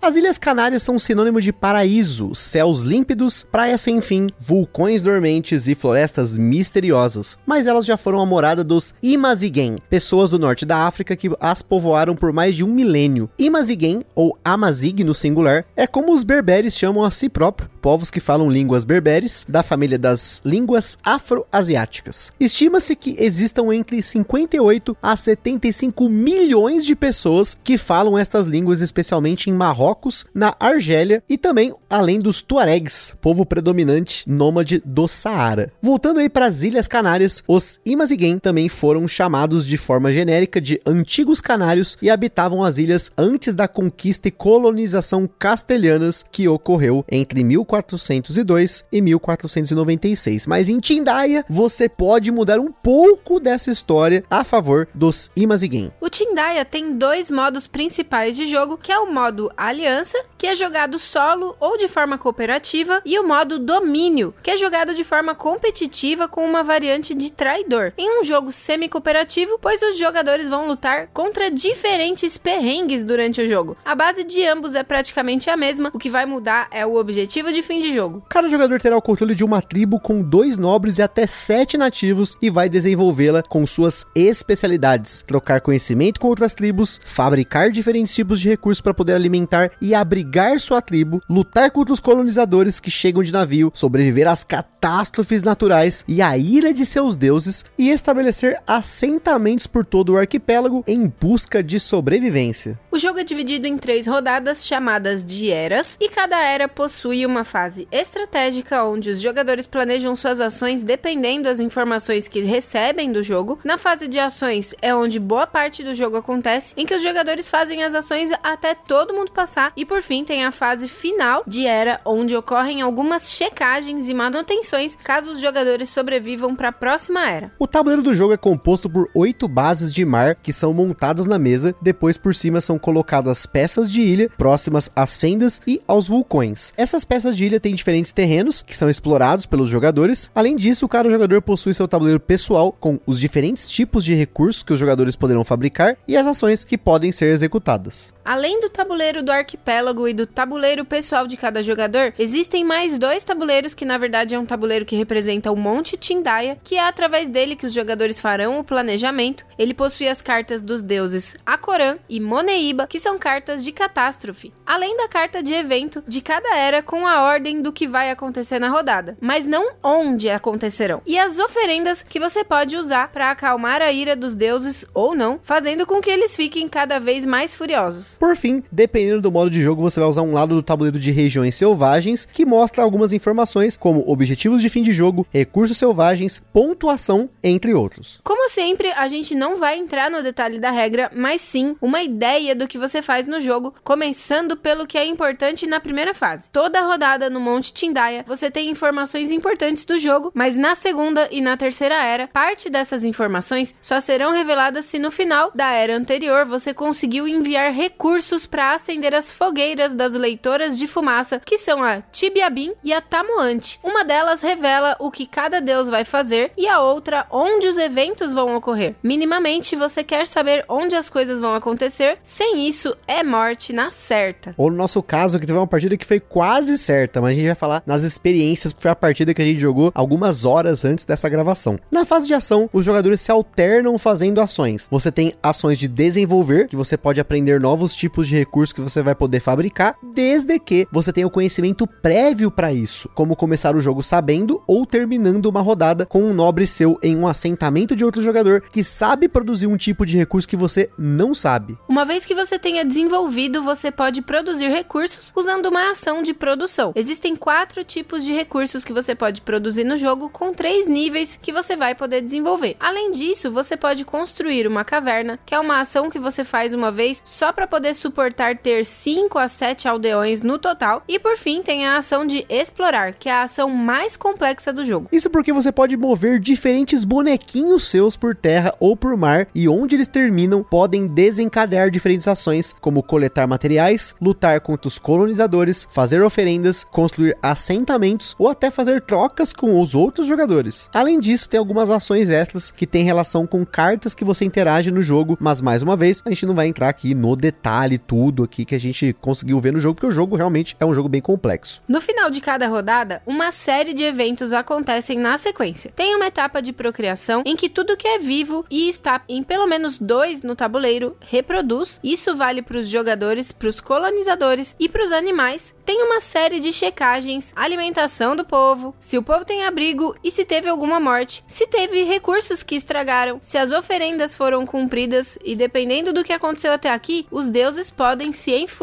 As 0.03 0.17
Ilhas 0.17 0.39
Canárias 0.39 0.83
são 0.83 0.99
sinônimo 0.99 1.43
de 1.43 1.53
paraíso, 1.53 2.35
céus 2.35 2.83
límpidos, 2.83 3.43
praias 3.43 3.83
sem 3.83 4.01
fim, 4.01 4.29
vulcões 4.39 5.03
dormentes 5.03 5.69
e 5.69 5.75
florestas 5.75 6.39
misteriosas. 6.39 7.37
Mas 7.45 7.67
elas 7.67 7.85
já 7.85 7.99
foram 7.99 8.19
a 8.19 8.25
morada 8.25 8.65
dos 8.65 8.95
Imazighen, 9.03 9.77
pessoas 9.91 10.31
do 10.31 10.39
norte 10.39 10.65
da 10.65 10.87
África 10.87 11.15
que 11.15 11.31
as 11.39 11.61
povoaram 11.61 12.17
por 12.17 12.33
mais 12.33 12.57
de 12.57 12.65
um 12.65 12.69
milênio. 12.69 13.29
Imazighen, 13.39 14.01
ou 14.15 14.39
Amazigh 14.43 15.05
no 15.05 15.15
singular, 15.15 15.67
é 15.77 15.87
como 15.87 16.15
os 16.15 16.25
berberes 16.25 16.75
chamam 16.75 17.05
a 17.05 17.11
si 17.11 17.29
próprio, 17.29 17.69
povos 17.83 18.11
que 18.11 18.21
falam 18.21 18.51
línguas 18.51 18.85
berberes, 18.85 19.45
da 19.47 19.63
família 19.63 19.99
das 19.99 20.41
línguas 20.47 20.97
afro-asiáticas. 21.05 22.33
Estima-se 22.41 22.97
que 22.97 23.17
existam 23.19 23.71
entre 23.75 24.03
58 24.03 24.97
a 25.03 25.15
75 25.15 26.09
milhões 26.09 26.87
de 26.87 26.97
pessoas 26.97 27.55
que 27.63 27.77
falam 27.77 28.17
estas 28.17 28.47
línguas, 28.47 28.81
especialmente 28.81 29.51
em 29.51 29.53
Marrocos 29.53 29.90
Marrocos, 29.91 30.25
na 30.33 30.55
Argélia 30.61 31.23
e 31.29 31.37
também 31.37 31.75
além 31.89 32.21
dos 32.21 32.41
Tuaregs, 32.41 33.13
povo 33.21 33.45
predominante 33.45 34.29
nômade 34.29 34.81
do 34.85 35.09
Saara. 35.09 35.73
Voltando 35.83 36.21
aí 36.21 36.29
para 36.29 36.47
as 36.47 36.63
Ilhas 36.63 36.87
Canárias, 36.87 37.43
os 37.49 37.81
Imazighen 37.85 38.39
também 38.39 38.69
foram 38.69 39.09
chamados 39.09 39.67
de 39.67 39.77
forma 39.77 40.13
genérica 40.13 40.61
de 40.61 40.81
antigos 40.87 41.41
canários 41.41 41.99
e 42.01 42.09
habitavam 42.09 42.63
as 42.63 42.79
ilhas 42.79 43.11
antes 43.19 43.53
da 43.53 43.67
conquista 43.67 44.29
e 44.29 44.31
colonização 44.31 45.29
castelhanas 45.39 46.25
que 46.31 46.47
ocorreu 46.47 47.05
entre 47.11 47.43
1402 47.43 48.85
e 48.93 49.01
1496. 49.01 50.47
Mas 50.47 50.69
em 50.69 50.79
Tindaya, 50.79 51.45
você 51.49 51.89
pode 51.89 52.31
mudar 52.31 52.61
um 52.61 52.71
pouco 52.71 53.41
dessa 53.41 53.73
história 53.73 54.25
a 54.31 54.45
favor 54.45 54.87
dos 54.95 55.31
Imazighen. 55.35 55.91
O 56.01 56.09
Tindaya 56.09 56.65
tem 56.65 56.97
dois 56.97 57.31
modos 57.31 57.67
principais 57.67 58.37
de 58.37 58.47
jogo, 58.47 58.79
que 58.79 58.93
é 58.93 58.99
o 58.99 59.13
modo 59.13 59.51
Aliança, 59.81 60.19
que 60.37 60.47
é 60.47 60.55
jogado 60.55 60.99
solo 60.99 61.57
ou 61.59 61.79
de 61.79 61.89
forma 61.89 62.19
cooperativa, 62.19 63.01
e 63.03 63.19
o 63.19 63.27
modo 63.27 63.59
Domínio, 63.59 64.35
que 64.43 64.51
é 64.51 64.57
jogado 64.59 64.95
de 64.95 65.03
forma 65.03 65.35
competitiva 65.35 66.29
com 66.29 66.45
uma 66.45 66.63
variante 66.63 67.15
de 67.15 67.33
Traidor. 67.33 67.95
Em 67.97 68.21
um 68.21 68.23
jogo 68.23 68.53
semi-cooperativo, 68.53 69.59
pois 69.59 69.81
os 69.81 69.97
jogadores 69.97 70.49
vão 70.49 70.69
lutar 70.69 71.07
contra 71.15 71.51
diferentes 71.51 72.37
perrengues 72.37 73.05
durante 73.05 73.41
o 73.41 73.47
jogo. 73.47 73.75
A 73.83 73.95
base 73.95 74.23
de 74.23 74.45
ambos 74.47 74.75
é 74.75 74.83
praticamente 74.83 75.49
a 75.49 75.57
mesma, 75.57 75.91
o 75.95 75.99
que 75.99 76.11
vai 76.11 76.27
mudar 76.27 76.69
é 76.71 76.85
o 76.85 76.97
objetivo 76.97 77.51
de 77.51 77.63
fim 77.63 77.81
de 77.81 77.91
jogo. 77.91 78.23
Cada 78.29 78.51
jogador 78.51 78.79
terá 78.79 78.99
o 78.99 79.03
controle 79.03 79.35
de 79.35 79.45
uma 79.45 79.63
tribo 79.63 79.99
com 79.99 80.21
dois 80.23 80.59
nobres 80.59 80.99
e 80.99 81.03
até 81.03 81.27
sete 81.27 81.79
nativos 81.79 82.37
e 82.43 82.51
vai 82.51 82.69
desenvolvê-la 82.69 83.43
com 83.43 83.67
suas 83.67 84.07
especialidades, 84.15 85.25
trocar 85.27 85.63
conhecimento 85.63 86.21
com 86.21 86.29
outras 86.29 86.53
tribos, 86.53 87.01
fabricar 87.03 87.71
diferentes 87.71 88.15
tipos 88.15 88.39
de 88.39 88.51
recursos 88.51 88.83
para 88.83 88.93
poder 88.93 89.15
alimentar 89.15 89.70
e 89.81 89.95
abrigar 89.95 90.59
sua 90.61 90.81
tribo, 90.81 91.21
lutar 91.29 91.71
contra 91.71 91.93
os 91.93 92.01
colonizadores 92.01 92.81
que 92.81 92.91
chegam 92.91 93.23
de 93.23 93.33
navio, 93.33 93.73
sobreviver 93.75 94.29
às 94.29 94.45
catástrofes 94.45 95.43
naturais 95.43 96.05
e 96.07 96.23
à 96.23 96.37
ira 96.37 96.73
de 96.73 96.85
seus 96.87 97.17
deuses 97.17 97.65
e 97.79 97.91
estabelecer 97.91 98.61
assentamentos 98.67 99.67
por 99.67 99.85
todo 99.85 100.15
o 100.15 100.19
arquipélago 100.19 100.85
em 100.87 101.13
busca 101.21 101.63
de 101.63 101.79
sobrevivência. 101.79 102.79
O 102.91 102.99
jogo 102.99 103.19
é 103.19 103.25
dividido 103.25 103.67
em 103.67 103.79
três 103.79 104.07
rodadas 104.07 104.67
chamadas 104.67 105.25
de 105.25 105.51
eras, 105.51 105.97
e 106.01 106.09
cada 106.09 106.41
era 106.41 106.69
possui 106.69 107.25
uma 107.25 107.45
fase 107.45 107.87
estratégica 107.91 108.85
onde 108.85 109.11
os 109.11 109.21
jogadores 109.21 109.67
planejam 109.67 110.15
suas 110.17 110.41
ações 110.41 110.83
dependendo 110.83 111.45
das 111.45 111.61
informações 111.61 112.29
que 112.29 112.41
recebem 112.41 113.13
do 113.13 113.23
jogo. 113.23 113.59
Na 113.65 113.79
fase 113.79 114.09
de 114.09 114.19
ações 114.19 114.75
é 114.81 114.95
onde 114.95 115.19
boa 115.19 115.47
parte 115.47 115.83
do 115.83 115.95
jogo 115.95 116.17
acontece, 116.17 116.75
em 116.77 116.87
que 116.87 116.95
os 116.95 117.03
jogadores 117.03 117.49
fazem 117.49 117.83
as 117.83 117.95
ações 117.95 118.31
até 118.43 118.75
todo 118.75 119.15
mundo 119.15 119.33
passar, 119.33 119.60
e 119.77 119.85
por 119.85 120.03
fim 120.03 120.25
tem 120.25 120.45
a 120.45 120.53
fase 120.53 120.89
final 120.89 121.43
de 121.47 121.67
era, 121.67 122.01
onde 122.05 122.37
ocorrem 122.37 122.83
algumas 122.83 123.31
checagens 123.31 124.09
e 124.09 124.15
manutenções 124.15 124.97
caso 125.03 125.33
os 125.33 125.41
jogadores 125.41 125.89
sobrevivam 125.89 126.55
para 126.55 126.69
a 126.69 126.73
próxima 126.73 127.29
era. 127.29 127.53
O 127.59 127.67
tabuleiro 127.67 128.03
do 128.03 128.15
jogo 128.15 128.33
é 128.33 128.37
composto 128.37 128.89
por 128.89 129.09
oito 129.15 129.47
bases 129.49 129.93
de 129.93 130.05
mar 130.05 130.35
que 130.35 130.53
são 130.53 130.73
montadas 130.73 131.27
na 131.27 131.39
mesa, 131.39 131.75
depois 131.81 132.17
por 132.17 132.35
cima 132.35 132.61
são 132.61 132.79
colocadas 132.79 133.47
peças 133.47 133.91
de 133.91 134.01
ilha 134.01 134.31
próximas 134.37 134.91
às 134.95 135.17
fendas 135.17 135.61
e 135.67 135.81
aos 135.87 136.09
vulcões. 136.09 136.73
Essas 136.77 137.05
peças 137.05 137.37
de 137.37 137.45
ilha 137.45 137.61
têm 137.61 137.75
diferentes 137.75 138.13
terrenos 138.13 138.63
que 138.63 138.77
são 138.77 138.89
explorados 138.89 139.47
pelos 139.47 139.69
jogadores. 139.69 140.31
Além 140.35 140.57
disso, 140.57 140.89
cada 140.89 141.11
jogador 141.11 141.43
possui 141.43 141.75
seu 141.75 141.89
tabuleiro 141.89 142.21
pessoal 142.21 142.73
com 142.73 142.99
os 143.07 143.21
diferentes 143.21 143.69
tipos 143.69 144.05
de 144.05 144.15
recursos 144.15 144.63
que 144.63 144.73
os 144.73 144.79
jogadores 144.79 145.17
poderão 145.17 145.45
fabricar 145.45 145.97
e 146.07 146.17
as 146.17 146.27
ações 146.27 146.65
que 146.65 146.79
podem 146.79 147.13
ser 147.13 147.27
executadas. 147.33 148.15
Além 148.25 148.61
do 148.61 148.71
tabuleiro 148.71 149.23
do 149.23 149.33
arquipélago 149.51 150.07
e 150.07 150.15
do 150.15 150.27
tabuleiro 150.27 150.85
pessoal 150.85 151.27
de 151.27 151.37
cada 151.37 151.63
jogador, 151.63 152.15
existem 152.19 152.65
mais 152.65 152.97
dois 152.99 153.25
tabuleiros 153.25 153.75
que 153.75 153.85
na 153.85 153.99
verdade 153.99 154.35
é 154.35 154.39
um 154.39 154.47
tabuleiro 154.47 154.85
que 154.85 154.97
representa 154.97 155.51
o 155.51 155.57
Monte 155.57 155.97
Tindaya, 155.97 156.59
que 156.63 156.77
é 156.77 156.87
através 156.87 157.29
dele 157.29 157.57
que 157.57 157.67
os 157.67 157.73
jogadores 157.73 158.21
farão 158.21 158.61
o 158.61 158.65
planejamento. 158.65 159.45
Ele 159.59 159.75
possui 159.75 160.09
as 160.09 160.23
cartas 160.23 160.63
dos 160.63 160.83
deuses 160.83 161.37
Akoran 161.45 161.99
e 162.09 162.21
Moneiba, 162.21 162.87
que 162.87 163.01
são 163.01 163.19
cartas 163.19 163.65
de 163.65 163.73
catástrofe, 163.73 164.53
além 164.65 164.97
da 164.97 165.09
carta 165.09 165.43
de 165.43 165.53
evento 165.53 166.03
de 166.07 166.21
cada 166.21 166.57
era 166.57 166.83
com 166.83 167.07
a 167.07 167.23
ordem 167.23 167.61
do 167.61 167.73
que 167.73 167.87
vai 167.87 168.11
acontecer 168.11 168.59
na 168.59 168.69
rodada, 168.69 169.17
mas 169.21 169.47
não 169.47 169.73
onde 169.83 170.31
acontecerão. 170.31 171.03
E 171.07 171.19
as 171.19 171.39
oferendas 171.39 172.03
que 172.03 172.21
você 172.21 172.45
pode 172.45 172.77
usar 172.77 173.09
para 173.09 173.31
acalmar 173.31 173.83
a 173.83 173.91
ira 173.91 174.15
dos 174.15 174.35
deuses 174.35 174.85
ou 174.95 175.15
não, 175.15 175.41
fazendo 175.43 175.87
com 175.87 176.01
que 176.01 176.11
eles 176.11 176.37
fiquem 176.37 176.69
cada 176.69 177.01
vez 177.01 177.27
mais 177.27 177.55
furiosos. 177.55 178.17
Por 178.19 178.37
fim, 178.37 178.63
dependendo 178.71 179.23
do 179.23 179.31
modo 179.41 179.51
de 179.51 179.63
jogo 179.63 179.81
você 179.81 179.99
vai 179.99 180.09
usar 180.09 180.21
um 180.21 180.35
lado 180.35 180.55
do 180.55 180.63
tabuleiro 180.63 180.99
de 180.99 181.11
regiões 181.11 181.55
selvagens, 181.55 182.27
que 182.27 182.45
mostra 182.45 182.83
algumas 182.83 183.11
informações 183.11 183.75
como 183.75 184.05
objetivos 184.07 184.61
de 184.61 184.69
fim 184.69 184.83
de 184.83 184.93
jogo, 184.93 185.27
recursos 185.33 185.79
selvagens, 185.79 186.43
pontuação, 186.53 187.31
entre 187.43 187.73
outros. 187.73 188.21
Como 188.23 188.51
sempre, 188.51 188.93
a 188.93 189.09
gente 189.09 189.35
não 189.35 189.57
vai 189.57 189.79
entrar 189.79 190.11
no 190.11 190.23
detalhe 190.23 190.59
da 190.59 190.71
regra, 190.71 191.11
mas 191.15 191.41
sim 191.41 191.75
uma 191.81 192.03
ideia 192.03 192.55
do 192.55 192.69
que 192.69 192.77
você 192.77 193.01
faz 193.01 193.25
no 193.25 193.41
jogo, 193.41 193.75
começando 193.83 194.59
pelo 194.59 194.87
que 194.87 194.99
é 194.99 195.07
importante 195.07 195.67
na 195.67 195.81
primeira 195.81 196.13
fase. 196.13 196.51
Toda 196.51 196.83
rodada 196.83 197.31
no 197.31 197.41
Monte 197.41 197.73
Tindaya, 197.73 198.25
você 198.29 198.51
tem 198.51 198.69
informações 198.69 199.33
importantes 199.33 199.87
do 199.87 199.99
jogo, 199.99 200.31
mas 200.35 200.55
na 200.55 200.75
segunda 200.75 201.29
e 201.31 201.41
na 201.41 201.57
terceira 201.57 201.95
era, 201.95 202.29
parte 202.29 202.69
dessas 202.69 203.05
informações 203.05 203.75
só 203.81 204.01
serão 204.01 204.33
reveladas 204.33 204.85
se 204.85 204.99
no 204.99 205.11
final 205.11 205.51
da 205.55 205.71
era 205.71 205.97
anterior 205.97 206.45
você 206.45 206.75
conseguiu 206.75 207.27
enviar 207.27 207.73
recursos 207.73 208.45
para 208.45 208.75
acender 208.75 209.15
as 209.15 209.30
fogueiras 209.33 209.95
das 209.95 210.15
leitoras 210.15 210.79
de 210.79 210.87
fumaça, 210.87 211.41
que 211.45 211.59
são 211.59 211.83
a 211.83 212.01
Tibiabim 212.01 212.73
e 212.83 212.93
a 212.93 213.01
Tamuante. 213.01 213.79
Uma 213.83 214.05
delas 214.05 214.41
revela 214.41 214.97
o 214.99 215.11
que 215.11 215.27
cada 215.27 215.61
deus 215.61 215.89
vai 215.89 216.05
fazer 216.05 216.53
e 216.57 216.67
a 216.67 216.81
outra 216.81 217.27
onde 217.31 217.69
os 217.69 217.79
eventos 217.79 218.33
vão 218.33 218.57
ocorrer. 218.57 218.95
Minimamente 219.03 219.77
você 219.77 220.03
quer 220.03 220.27
saber 220.27 220.65
onde 220.69 220.97
as 220.97 221.09
coisas 221.09 221.39
vão 221.39 221.55
acontecer, 221.55 222.19
sem 222.23 222.67
isso 222.69 222.97
é 223.07 223.23
morte 223.23 223.73
na 223.73 223.91
certa. 223.91 224.55
Ou 224.57 224.71
no 224.71 224.77
nosso 224.77 225.03
caso, 225.03 225.39
que 225.39 225.47
teve 225.47 225.59
uma 225.59 225.67
partida 225.67 225.97
que 225.97 226.07
foi 226.07 226.21
quase 226.21 226.77
certa, 226.79 227.21
mas 227.21 227.33
a 227.33 227.35
gente 227.35 227.47
vai 227.47 227.55
falar 227.55 227.83
nas 227.87 228.03
experiências, 228.03 228.73
porque 228.73 228.83
foi 228.83 228.91
a 228.91 228.97
partida 228.97 229.35
que 229.35 229.43
a 229.43 229.45
gente 229.45 229.61
jogou 229.61 229.91
algumas 229.95 230.45
horas 230.45 230.85
antes 230.85 231.05
dessa 231.05 231.29
gravação. 231.29 231.79
Na 231.91 232.05
fase 232.05 232.27
de 232.27 232.35
ação, 232.35 232.69
os 232.73 232.85
jogadores 232.85 233.21
se 233.21 233.31
alternam 233.31 233.99
fazendo 233.99 234.41
ações. 234.41 234.89
Você 234.91 235.11
tem 235.11 235.35
ações 235.43 235.79
de 235.79 235.89
desenvolver, 235.89 236.69
que 236.69 236.77
você 236.77 236.97
pode 236.97 237.21
aprender 237.21 237.61
novos 237.61 237.95
tipos 237.95 238.27
de 238.27 238.37
recursos 238.37 238.73
que 238.73 238.81
você 238.81 239.03
vai 239.03 239.10
poder 239.15 239.41
fabricar, 239.41 239.97
desde 240.15 240.59
que 240.59 240.87
você 240.91 241.13
tenha 241.13 241.27
o 241.27 241.31
conhecimento 241.31 241.87
prévio 241.87 242.51
para 242.51 242.73
isso, 242.73 243.09
como 243.15 243.37
começar 243.37 243.75
o 243.75 243.81
jogo 243.81 244.03
sabendo 244.03 244.63
ou 244.67 244.87
terminando 244.87 245.47
uma 245.47 245.61
rodada 245.61 246.07
com 246.07 246.23
um 246.23 246.35
nobre 246.35 246.67
seu 246.67 246.99
em 247.03 247.17
um 247.17 247.27
assentamento 247.27 247.95
de 247.97 248.05
outro 248.05 248.23
jogador 248.23 248.63
que 248.71 248.83
sabe 248.85 249.29
produzir 249.29 249.67
um 249.67 249.77
tipo 249.77 250.05
de 250.05 250.17
recurso 250.17 250.49
que 250.49 250.57
você 250.57 250.91
não 250.99 251.35
sabe. 251.35 251.79
Uma 251.89 252.05
vez 252.05 252.25
que 252.25 252.35
você 252.35 252.59
tenha 252.59 252.85
desenvolvido, 252.85 253.63
você 253.63 253.91
pode 253.91 254.23
produzir 254.23 254.69
recursos 254.69 255.33
usando 255.35 255.67
uma 255.67 255.91
ação 255.91 256.23
de 256.23 256.35
produção. 256.35 256.93
Existem 256.95 257.37
quatro 257.37 257.85
tipos 257.85 258.25
de 258.25 258.33
recursos 258.33 258.85
que 258.85 258.93
você 258.93 259.15
pode 259.15 259.41
produzir 259.43 259.85
no 259.85 259.97
jogo 259.97 260.29
com 260.29 260.53
três 260.53 260.87
níveis 260.87 261.39
que 261.41 261.53
você 261.53 261.77
vai 261.77 261.95
poder 261.95 262.21
desenvolver. 262.21 262.77
Além 262.79 263.11
disso, 263.11 263.51
você 263.51 263.77
pode 263.77 264.05
construir 264.05 264.67
uma 264.67 264.85
caverna, 264.85 265.39
que 265.45 265.55
é 265.55 265.61
uma 265.61 265.81
ação 265.81 266.11
que 266.11 266.19
você 266.19 266.45
faz 266.45 266.73
uma 266.73 266.91
vez 266.91 267.23
só 267.25 267.53
para 267.53 267.67
poder 267.67 267.95
suportar 267.95 268.57
ter 268.59 268.85
5 269.01 269.39
a 269.39 269.49
7 269.49 269.89
aldeões 269.89 270.43
no 270.43 270.59
total. 270.59 271.03
E 271.09 271.19
por 271.19 271.35
fim, 271.35 271.63
tem 271.63 271.87
a 271.87 271.97
ação 271.97 272.27
de 272.27 272.45
explorar, 272.51 273.15
que 273.15 273.31
é 273.31 273.33
a 273.33 273.45
ação 273.45 273.71
mais 273.71 274.15
complexa 274.15 274.75
do 274.75 274.85
jogo. 274.85 275.09
Isso 275.11 275.31
porque 275.31 275.55
você 275.55 275.73
pode 275.73 275.97
mover 275.97 276.39
diferentes 276.39 277.03
bonequinhos 277.03 277.89
seus 277.89 278.15
por 278.15 278.37
terra 278.37 278.75
ou 278.79 278.95
por 278.95 279.17
mar 279.17 279.47
e 279.55 279.67
onde 279.67 279.95
eles 279.95 280.07
terminam 280.07 280.63
podem 280.63 281.07
desencadear 281.07 281.91
diferentes 281.91 282.29
ações, 282.29 282.75
como 282.79 283.03
coletar 283.03 283.47
materiais, 283.47 284.15
lutar 284.21 284.61
contra 284.61 284.89
os 284.89 284.99
colonizadores, 284.99 285.89
fazer 285.91 286.21
oferendas, 286.21 286.85
construir 286.85 287.35
assentamentos 287.43 288.37
ou 288.39 288.51
até 288.51 288.71
fazer 288.71 289.01
trocas 289.01 289.51
com 289.51 289.81
os 289.81 289.95
outros 289.95 290.27
jogadores. 290.27 290.91
Além 290.93 291.19
disso, 291.19 291.49
tem 291.49 291.57
algumas 291.57 291.89
ações 291.89 292.29
extras 292.29 292.71
que 292.71 292.87
têm 292.87 293.05
relação 293.05 293.47
com 293.47 293.65
cartas 293.65 294.13
que 294.13 294.27
você 294.27 294.45
interage 294.45 294.91
no 294.91 295.01
jogo, 295.01 295.39
mas 295.41 295.63
mais 295.63 295.81
uma 295.81 295.97
vez, 295.97 296.21
a 296.23 296.29
gente 296.29 296.45
não 296.45 296.55
vai 296.55 296.67
entrar 296.67 296.91
aqui 296.91 297.15
no 297.15 297.35
detalhe 297.35 297.97
tudo 297.97 298.45
aqui 298.45 298.67
que 298.67 298.75
a 298.75 298.79
gente 298.79 298.90
conseguiu 299.21 299.61
ver 299.61 299.73
no 299.73 299.79
jogo, 299.79 299.95
porque 299.95 300.07
o 300.07 300.11
jogo 300.11 300.37
realmente 300.37 300.77
é 300.79 300.85
um 300.85 300.95
jogo 300.95 301.09
bem 301.09 301.21
complexo. 301.21 301.83
No 301.89 302.01
final 302.01 302.31
de 302.31 302.41
cada 302.41 302.69
rodada, 302.69 303.23
uma 303.27 303.51
série 303.51 303.93
de 303.93 304.03
eventos 304.03 304.53
acontecem 304.53 305.19
na 305.19 305.39
sequência. 305.39 305.93
Tem 305.95 306.15
uma 306.15 306.27
etapa 306.27 306.61
de 306.61 306.73
procriação 306.73 307.43
em 307.45 307.57
que 307.57 307.69
tudo 307.69 307.97
que 307.97 308.09
é 308.09 308.19
vivo 308.19 308.65
e 308.71 308.89
está 308.89 309.23
em 309.29 309.43
pelo 309.43 309.67
menos 309.67 309.99
dois 309.99 310.43
no 310.43 310.55
tabuleiro 310.55 311.17
reproduz. 311.21 311.99
Isso 312.03 312.37
vale 312.37 312.63
para 312.63 312.79
os 312.79 312.89
jogadores, 312.89 313.53
para 313.53 313.69
os 313.69 313.81
colonizadores 313.81 314.75
e 314.79 314.89
para 314.89 315.05
os 315.05 315.13
animais. 315.13 315.75
Tem 315.85 316.03
uma 316.03 316.21
série 316.21 316.61
de 316.61 316.73
checagens, 316.73 317.53
alimentação 317.57 318.37
do 318.37 318.45
povo, 318.45 318.95
se 319.01 319.19
o 319.19 319.23
povo 319.23 319.45
tem 319.45 319.65
abrigo 319.65 320.15
e 320.23 320.31
se 320.31 320.45
teve 320.45 320.69
alguma 320.69 321.01
morte, 321.01 321.43
se 321.47 321.67
teve 321.67 322.05
recursos 322.05 322.63
que 322.63 322.77
estragaram, 322.77 323.39
se 323.41 323.59
as 323.59 323.73
oferendas 323.73 324.35
foram 324.35 324.65
cumpridas 324.65 325.39
e 325.45 325.57
dependendo 325.57 326.13
do 326.13 326.23
que 326.23 326.33
aconteceu 326.33 326.73
até 326.73 326.91
aqui, 326.91 327.27
os 327.31 327.49
deuses 327.49 327.91
podem 327.91 328.33
se 328.33 328.53
enfurecer. 328.53 328.80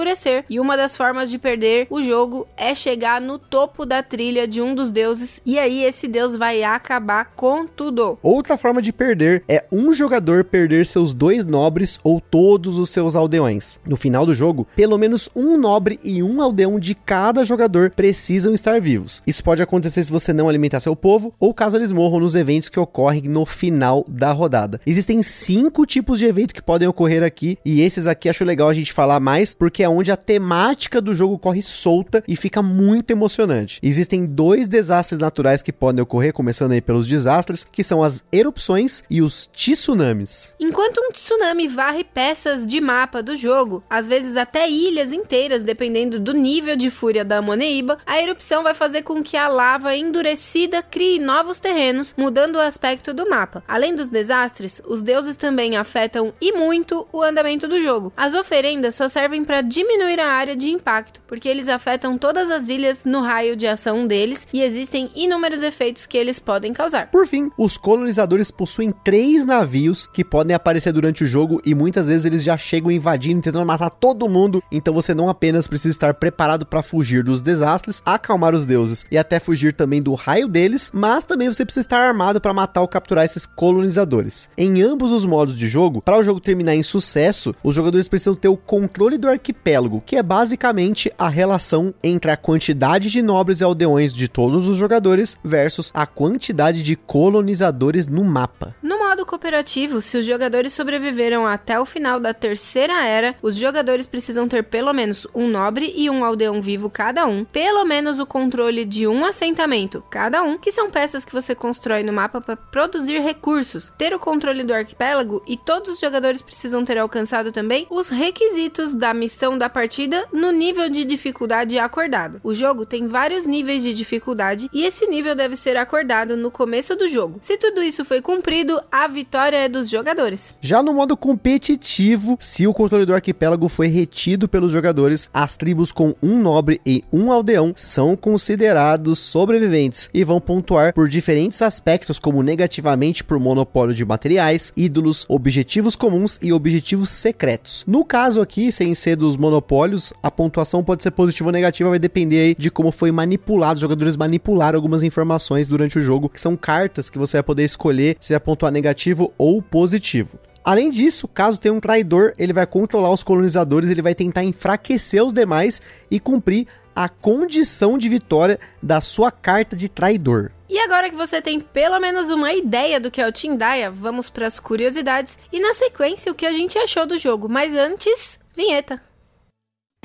E 0.50 0.60
uma 0.60 0.78
das 0.78 0.96
formas 0.96 1.30
de 1.30 1.40
perder 1.40 1.88
o 1.90 2.02
jogo 2.02 2.48
é 2.56 2.76
chegar 2.76 3.20
no 3.20 3.40
topo 3.40 3.86
da 3.86 4.04
trilha 4.04 4.48
de 4.48 4.62
um 4.62 4.76
dos 4.76 4.92
deuses 4.92 5.42
e 5.46 5.58
aí 5.58 5.84
esse 5.84 6.08
deus 6.08 6.36
vai 6.36 6.64
acabar 6.64 7.34
com 7.36 7.66
tudo. 7.66 8.20
Outra 8.22 8.58
forma 8.58 8.82
de 8.82 8.94
perder 8.94 9.44
é 9.48 9.66
um 9.72 9.92
jogador 9.94 10.44
perder 10.44 10.86
seus 10.86 11.14
dois 11.14 11.46
nobres 11.46 12.00
ou 12.04 12.22
todos 12.22 12.78
os 12.78 12.90
seus 12.92 13.16
aldeões. 13.16 13.82
No 13.86 13.96
final 13.96 14.26
do 14.26 14.34
jogo, 14.34 14.68
pelo 14.76 14.98
menos 14.98 15.30
um 15.36 15.58
nobre 15.58 16.00
e 16.04 16.22
um 16.22 16.42
aldeão 16.42 16.80
de 16.80 16.94
cada 16.94 17.44
jogador 17.44 17.90
precisam 17.90 18.54
estar 18.54 18.80
vivos. 18.80 19.24
Isso 19.26 19.44
pode 19.44 19.64
acontecer 19.64 20.04
se 20.04 20.12
você 20.12 20.32
não 20.32 20.48
alimentar 20.48 20.80
seu 20.80 20.96
povo 20.96 21.34
ou 21.40 21.54
caso 21.54 21.76
eles 21.76 21.92
morram 21.92 22.20
nos 22.20 22.36
eventos 22.36 22.70
que 22.70 22.80
ocorrem 22.80 23.24
no 23.24 23.46
final 23.46 24.06
da 24.08 24.32
rodada. 24.32 24.80
Existem 24.86 25.24
cinco 25.24 25.86
tipos 25.86 26.20
de 26.20 26.26
evento 26.26 26.54
que 26.54 26.62
podem 26.62 26.88
ocorrer 26.88 27.24
aqui 27.24 27.58
e 27.66 27.82
esses 27.82 28.06
aqui 28.06 28.30
acho 28.30 28.46
legal 28.46 28.70
a 28.70 28.74
gente 28.74 28.94
falar 28.94 29.20
mais 29.20 29.56
porque 29.56 29.87
é 29.88 29.90
onde 29.90 30.12
a 30.12 30.18
temática 30.18 31.02
do 31.02 31.16
jogo 31.16 31.40
corre 31.40 31.62
solta 31.62 32.24
e 32.28 32.36
fica 32.36 32.62
muito 32.62 33.12
emocionante. 33.12 33.80
Existem 33.82 34.26
dois 34.26 34.68
desastres 34.68 35.20
naturais 35.20 35.62
que 35.62 35.72
podem 35.72 36.04
ocorrer, 36.04 36.34
começando 36.34 36.74
aí 36.74 36.82
pelos 36.82 37.08
desastres, 37.08 37.66
que 37.72 37.84
são 37.84 38.04
as 38.04 38.24
erupções 38.32 39.04
e 39.10 39.22
os 39.22 39.48
tsunamis. 39.48 40.54
Enquanto 40.60 41.00
um 41.00 41.12
tsunami 41.12 41.68
varre 41.68 42.04
peças 42.04 42.66
de 42.66 42.82
mapa 42.82 43.24
do 43.24 43.36
jogo, 43.36 43.84
às 43.90 44.08
vezes 44.08 44.36
até 44.36 44.70
ilhas 44.70 45.14
inteiras, 45.14 45.64
dependendo 45.64 46.20
do 46.20 46.34
nível 46.34 46.76
de 46.76 46.90
fúria 46.90 47.24
da 47.24 47.42
Moneiba, 47.42 47.98
a 48.06 48.22
erupção 48.22 48.64
vai 48.64 48.74
fazer 48.74 49.04
com 49.04 49.24
que 49.24 49.38
a 49.38 49.48
lava 49.48 49.96
endurecida 49.96 50.84
crie 50.84 51.20
novos 51.20 51.60
terrenos, 51.60 52.14
mudando 52.18 52.56
o 52.56 52.62
aspecto 52.62 53.14
do 53.14 53.30
mapa. 53.30 53.64
Além 53.68 53.96
dos 53.96 54.10
desastres, 54.10 54.82
os 54.86 55.02
deuses 55.02 55.38
também 55.38 55.78
afetam 55.78 56.34
e 56.42 56.52
muito 56.52 57.08
o 57.12 57.22
andamento 57.22 57.68
do 57.68 57.82
jogo. 57.82 58.12
As 58.18 58.34
oferendas 58.34 58.96
só 58.96 59.08
servem 59.08 59.46
para 59.46 59.62
diminuir 59.78 60.20
a 60.20 60.32
área 60.32 60.56
de 60.56 60.72
impacto, 60.72 61.22
porque 61.28 61.48
eles 61.48 61.70
afetam 61.70 62.18
todas 62.18 62.50
as 62.50 62.68
ilhas 62.68 63.06
no 63.06 63.22
raio 63.22 63.56
de 63.56 63.68
ação 63.68 64.08
deles 64.08 64.48
e 64.52 64.64
existem 64.64 65.12
inúmeros 65.14 65.62
efeitos 65.62 66.08
que 66.08 66.18
eles 66.18 66.40
podem 66.40 66.74
causar. 66.74 67.12
Por 67.12 67.28
fim, 67.28 67.52
os 67.56 67.78
colonizadores 67.78 68.50
possuem 68.50 68.92
três 69.04 69.46
navios 69.46 70.08
que 70.08 70.24
podem 70.24 70.56
aparecer 70.56 70.92
durante 70.92 71.24
o 71.24 71.28
jogo 71.28 71.62
e 71.64 71.76
muitas 71.76 72.08
vezes 72.08 72.26
eles 72.26 72.44
já 72.44 72.58
chegam 72.58 72.90
invadindo, 72.90 73.40
tentando 73.40 73.68
matar 73.68 73.92
todo 73.92 74.28
mundo. 74.28 74.64
Então 74.72 74.92
você 74.96 75.14
não 75.14 75.30
apenas 75.30 75.68
precisa 75.68 75.92
estar 75.92 76.16
preparado 76.16 76.66
para 76.66 76.82
fugir 76.82 77.24
dos 77.24 77.44
desastres, 77.44 78.02
acalmar 78.04 78.56
os 78.56 78.66
deuses 78.66 79.06
e 79.12 79.18
até 79.18 79.40
fugir 79.40 79.74
também 79.74 80.02
do 80.02 80.16
raio 80.16 80.48
deles, 80.48 80.90
mas 80.92 81.24
também 81.24 81.54
você 81.54 81.64
precisa 81.64 81.86
estar 81.86 82.02
armado 82.02 82.42
para 82.42 82.52
matar 82.52 82.82
ou 82.82 82.88
capturar 82.88 83.26
esses 83.26 83.46
colonizadores. 83.46 84.50
Em 84.58 84.82
ambos 84.82 85.12
os 85.12 85.24
modos 85.24 85.56
de 85.56 85.68
jogo, 85.68 86.02
para 86.02 86.18
o 86.18 86.24
jogo 86.24 86.40
terminar 86.40 86.74
em 86.74 86.82
sucesso, 86.82 87.54
os 87.64 87.76
jogadores 87.76 88.08
precisam 88.08 88.34
ter 88.34 88.48
o 88.48 88.58
controle 88.58 89.20
do 89.20 89.28
arquipélago, 89.28 89.67
que 90.06 90.16
é 90.16 90.24
basicamente 90.24 91.12
a 91.18 91.28
relação 91.28 91.94
entre 92.02 92.32
a 92.32 92.38
quantidade 92.38 93.10
de 93.10 93.22
nobres 93.22 93.60
e 93.60 93.66
aldeões 93.66 94.14
de 94.14 94.30
todos 94.30 94.66
os 94.66 94.78
jogadores 94.78 95.38
versus 95.44 95.92
a 95.94 96.06
quantidade 96.06 96.82
de 96.82 96.96
colonizadores 96.96 98.08
no 98.08 98.24
mapa. 98.24 98.74
No 98.82 98.98
modo 98.98 99.26
cooperativo, 99.26 100.00
se 100.00 100.18
os 100.18 100.26
jogadores 100.26 100.72
sobreviveram 100.72 101.46
até 101.46 101.78
o 101.78 101.86
final 101.86 102.18
da 102.18 102.34
terceira 102.34 103.04
era, 103.04 103.36
os 103.42 103.58
jogadores 103.58 104.08
precisam 104.08 104.48
ter 104.48 104.64
pelo 104.64 104.94
menos 104.94 105.28
um 105.36 105.50
nobre 105.50 105.94
e 105.98 106.10
um 106.10 106.24
aldeão 106.24 106.62
vivo 106.62 106.90
cada 106.90 107.26
um, 107.26 107.44
pelo 107.44 107.84
menos 107.84 108.20
o 108.20 108.26
controle 108.26 108.86
de 108.86 109.06
um 109.06 109.26
assentamento 109.26 110.02
cada 110.10 110.44
um, 110.44 110.58
que 110.58 110.72
são 110.72 110.90
peças 110.90 111.26
que 111.26 111.34
você 111.34 111.54
constrói 111.54 112.04
no 112.04 112.14
mapa 112.14 112.40
para 112.40 112.56
produzir 112.56 113.20
recursos, 113.20 113.92
ter 113.98 114.14
o 114.14 114.20
controle 114.20 114.64
do 114.64 114.74
arquipélago 114.74 115.44
e 115.46 115.58
todos 115.58 115.90
os 115.96 116.00
jogadores 116.00 116.42
precisam 116.42 116.86
ter 116.86 116.98
alcançado 116.98 117.52
também 117.52 117.86
os 117.90 118.08
requisitos 118.08 118.94
da 118.94 119.14
missão 119.14 119.57
da 119.58 119.70
partida 119.70 120.26
no 120.32 120.52
nível 120.52 120.90
de 120.90 121.04
dificuldade 121.04 121.80
acordado. 121.80 122.40
O 122.44 122.54
jogo 122.54 122.86
tem 122.86 123.08
vários 123.08 123.46
níveis 123.46 123.84
de 123.84 123.94
dificuldade 123.94 124.70
e 124.74 124.84
esse 124.86 125.08
nível 125.08 125.36
deve 125.36 125.56
ser 125.56 125.78
acordado 125.78 126.36
no 126.36 126.52
começo 126.52 126.96
do 126.96 127.08
jogo. 127.08 127.40
Se 127.42 127.58
tudo 127.58 127.82
isso 127.82 128.04
foi 128.04 128.22
cumprido, 128.22 128.82
a 128.92 129.08
vitória 129.08 129.58
é 129.58 129.70
dos 129.70 129.90
jogadores. 129.90 130.56
Já 130.62 130.84
no 130.84 130.94
modo 130.94 131.16
competitivo, 131.16 132.38
se 132.40 132.68
o 132.68 132.74
controle 132.74 133.06
do 133.06 133.14
arquipélago 133.14 133.68
foi 133.68 133.88
retido 133.88 134.48
pelos 134.48 134.72
jogadores, 134.72 135.30
as 135.34 135.56
tribos 135.56 135.92
com 135.92 136.16
um 136.22 136.40
nobre 136.40 136.82
e 136.86 137.04
um 137.12 137.32
aldeão 137.32 137.74
são 137.76 138.16
considerados 138.16 139.20
sobreviventes 139.20 140.10
e 140.14 140.24
vão 140.24 140.40
pontuar 140.42 140.94
por 140.94 141.08
diferentes 141.08 141.62
aspectos, 141.62 142.20
como 142.20 142.44
negativamente 142.44 143.24
por 143.24 143.40
monopólio 143.40 143.96
de 143.96 144.04
materiais, 144.04 144.74
ídolos, 144.76 145.26
objetivos 145.30 145.96
comuns 145.96 146.40
e 146.42 146.52
objetivos 146.52 147.10
secretos. 147.10 147.84
No 147.88 148.04
caso 148.04 148.42
aqui, 148.42 148.72
sem 148.72 148.94
ser 148.94 149.16
dos 149.16 149.37
monopólios, 149.42 150.14
a 150.22 150.30
pontuação 150.30 150.84
pode 150.84 151.04
ser 151.04 151.12
positiva 151.12 151.50
ou 151.50 151.54
negativa, 151.54 151.90
vai 151.90 152.00
depender 152.00 152.40
aí 152.40 152.56
de 152.56 152.70
como 152.70 152.92
foi 152.92 153.12
manipulado. 153.12 153.76
Os 153.76 153.82
jogadores 153.82 154.16
manipularam 154.16 154.78
algumas 154.78 155.04
informações 155.04 155.70
durante 155.70 155.98
o 155.98 156.02
jogo, 156.02 156.30
que 156.30 156.42
são 156.42 156.56
cartas 156.56 157.10
que 157.10 157.18
você 157.18 157.38
vai 157.38 157.44
poder 157.44 157.64
escolher 157.64 158.18
se 158.20 158.34
vai 158.34 158.40
pontuar 158.40 158.72
negativo 158.72 159.34
ou 159.38 159.62
positivo. 159.62 160.40
Além 160.68 160.90
disso, 160.90 161.30
caso 161.30 161.58
tenha 161.58 161.74
um 161.74 161.80
traidor, 161.80 162.34
ele 162.38 162.52
vai 162.52 162.68
controlar 162.68 163.10
os 163.10 163.24
colonizadores, 163.24 163.90
ele 163.90 164.02
vai 164.02 164.14
tentar 164.14 164.44
enfraquecer 164.44 165.24
os 165.24 165.32
demais 165.32 165.82
e 166.12 166.20
cumprir 166.20 166.68
a 166.94 167.08
condição 167.08 167.98
de 167.98 168.10
vitória 168.10 168.60
da 168.84 169.00
sua 169.00 169.32
carta 169.32 169.78
de 169.78 169.88
traidor. 169.88 170.52
E 170.68 170.78
agora 170.80 171.10
que 171.10 171.16
você 171.16 171.42
tem 171.42 171.60
pelo 171.60 172.00
menos 172.00 172.30
uma 172.30 172.52
ideia 172.52 173.00
do 173.00 173.10
que 173.10 173.22
é 173.22 173.28
o 173.28 173.32
Tindaya, 173.32 173.90
vamos 173.90 174.30
para 174.30 174.46
as 174.46 174.60
curiosidades 174.60 175.40
e 175.54 175.60
na 175.62 175.74
sequência 175.74 176.32
o 176.32 176.36
que 176.36 176.46
a 176.46 176.52
gente 176.52 176.78
achou 176.78 177.06
do 177.06 177.18
jogo. 177.18 177.48
Mas 177.48 177.74
antes, 177.74 178.38
vinheta. 178.54 179.02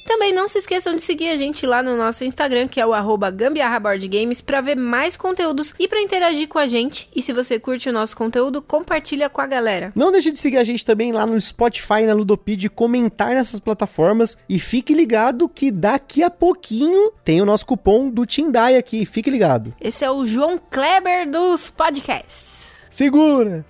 Também 0.10 0.34
não 0.34 0.48
se 0.48 0.58
esqueçam 0.58 0.96
de 0.96 1.04
seguir 1.04 1.30
a 1.30 1.38
gente 1.38 1.68
lá 1.68 1.84
no 1.84 1.96
nosso 1.96 2.24
Instagram, 2.24 2.68
que 2.68 2.82
é 2.82 2.86
o 2.86 2.96
arroba 2.96 3.30
gambiarraboardgames, 3.30 4.42
para 4.42 4.60
ver 4.60 4.76
mais 4.76 5.16
conteúdos 5.16 5.76
e 5.78 5.88
para 5.88 6.02
interagir 6.02 6.48
com 6.48 6.58
a 6.58 6.66
gente. 6.66 7.08
E 7.16 7.22
se 7.22 7.32
você 7.32 7.60
curte 7.60 7.88
o 7.88 7.94
nosso 7.94 8.18
conteúdo, 8.18 8.60
compartilha 8.60 9.30
com 9.30 9.40
a 9.40 9.46
galera. 9.46 9.92
Não 9.96 10.12
deixe 10.12 10.32
de 10.32 10.40
seguir 10.40 10.58
a 10.58 10.64
gente 10.64 10.84
também 10.84 11.12
lá 11.12 11.28
no 11.28 11.40
Spotify 11.40 12.08
na 12.08 12.16
Ludopid, 12.16 12.70
comentar 12.70 13.36
nessas 13.36 13.60
plataformas 13.60 14.36
e 14.50 14.60
fique 14.60 14.96
ligado 14.96 15.48
que 15.48 15.70
daqui 15.70 16.24
a 16.24 16.32
pouquinho 16.32 17.12
tem 17.24 17.40
o 17.40 17.46
nosso 17.46 17.68
cupom 17.68 18.10
do 18.10 18.26
Tindai 18.26 18.78
aqui, 18.78 19.06
fique 19.06 19.30
ligado. 19.30 19.76
Esse 19.80 20.04
é 20.04 20.10
o 20.10 20.26
João 20.26 20.58
Kleber 20.58 21.30
dos 21.30 21.70
podcasts. 21.70 22.58
Segura! 22.90 23.64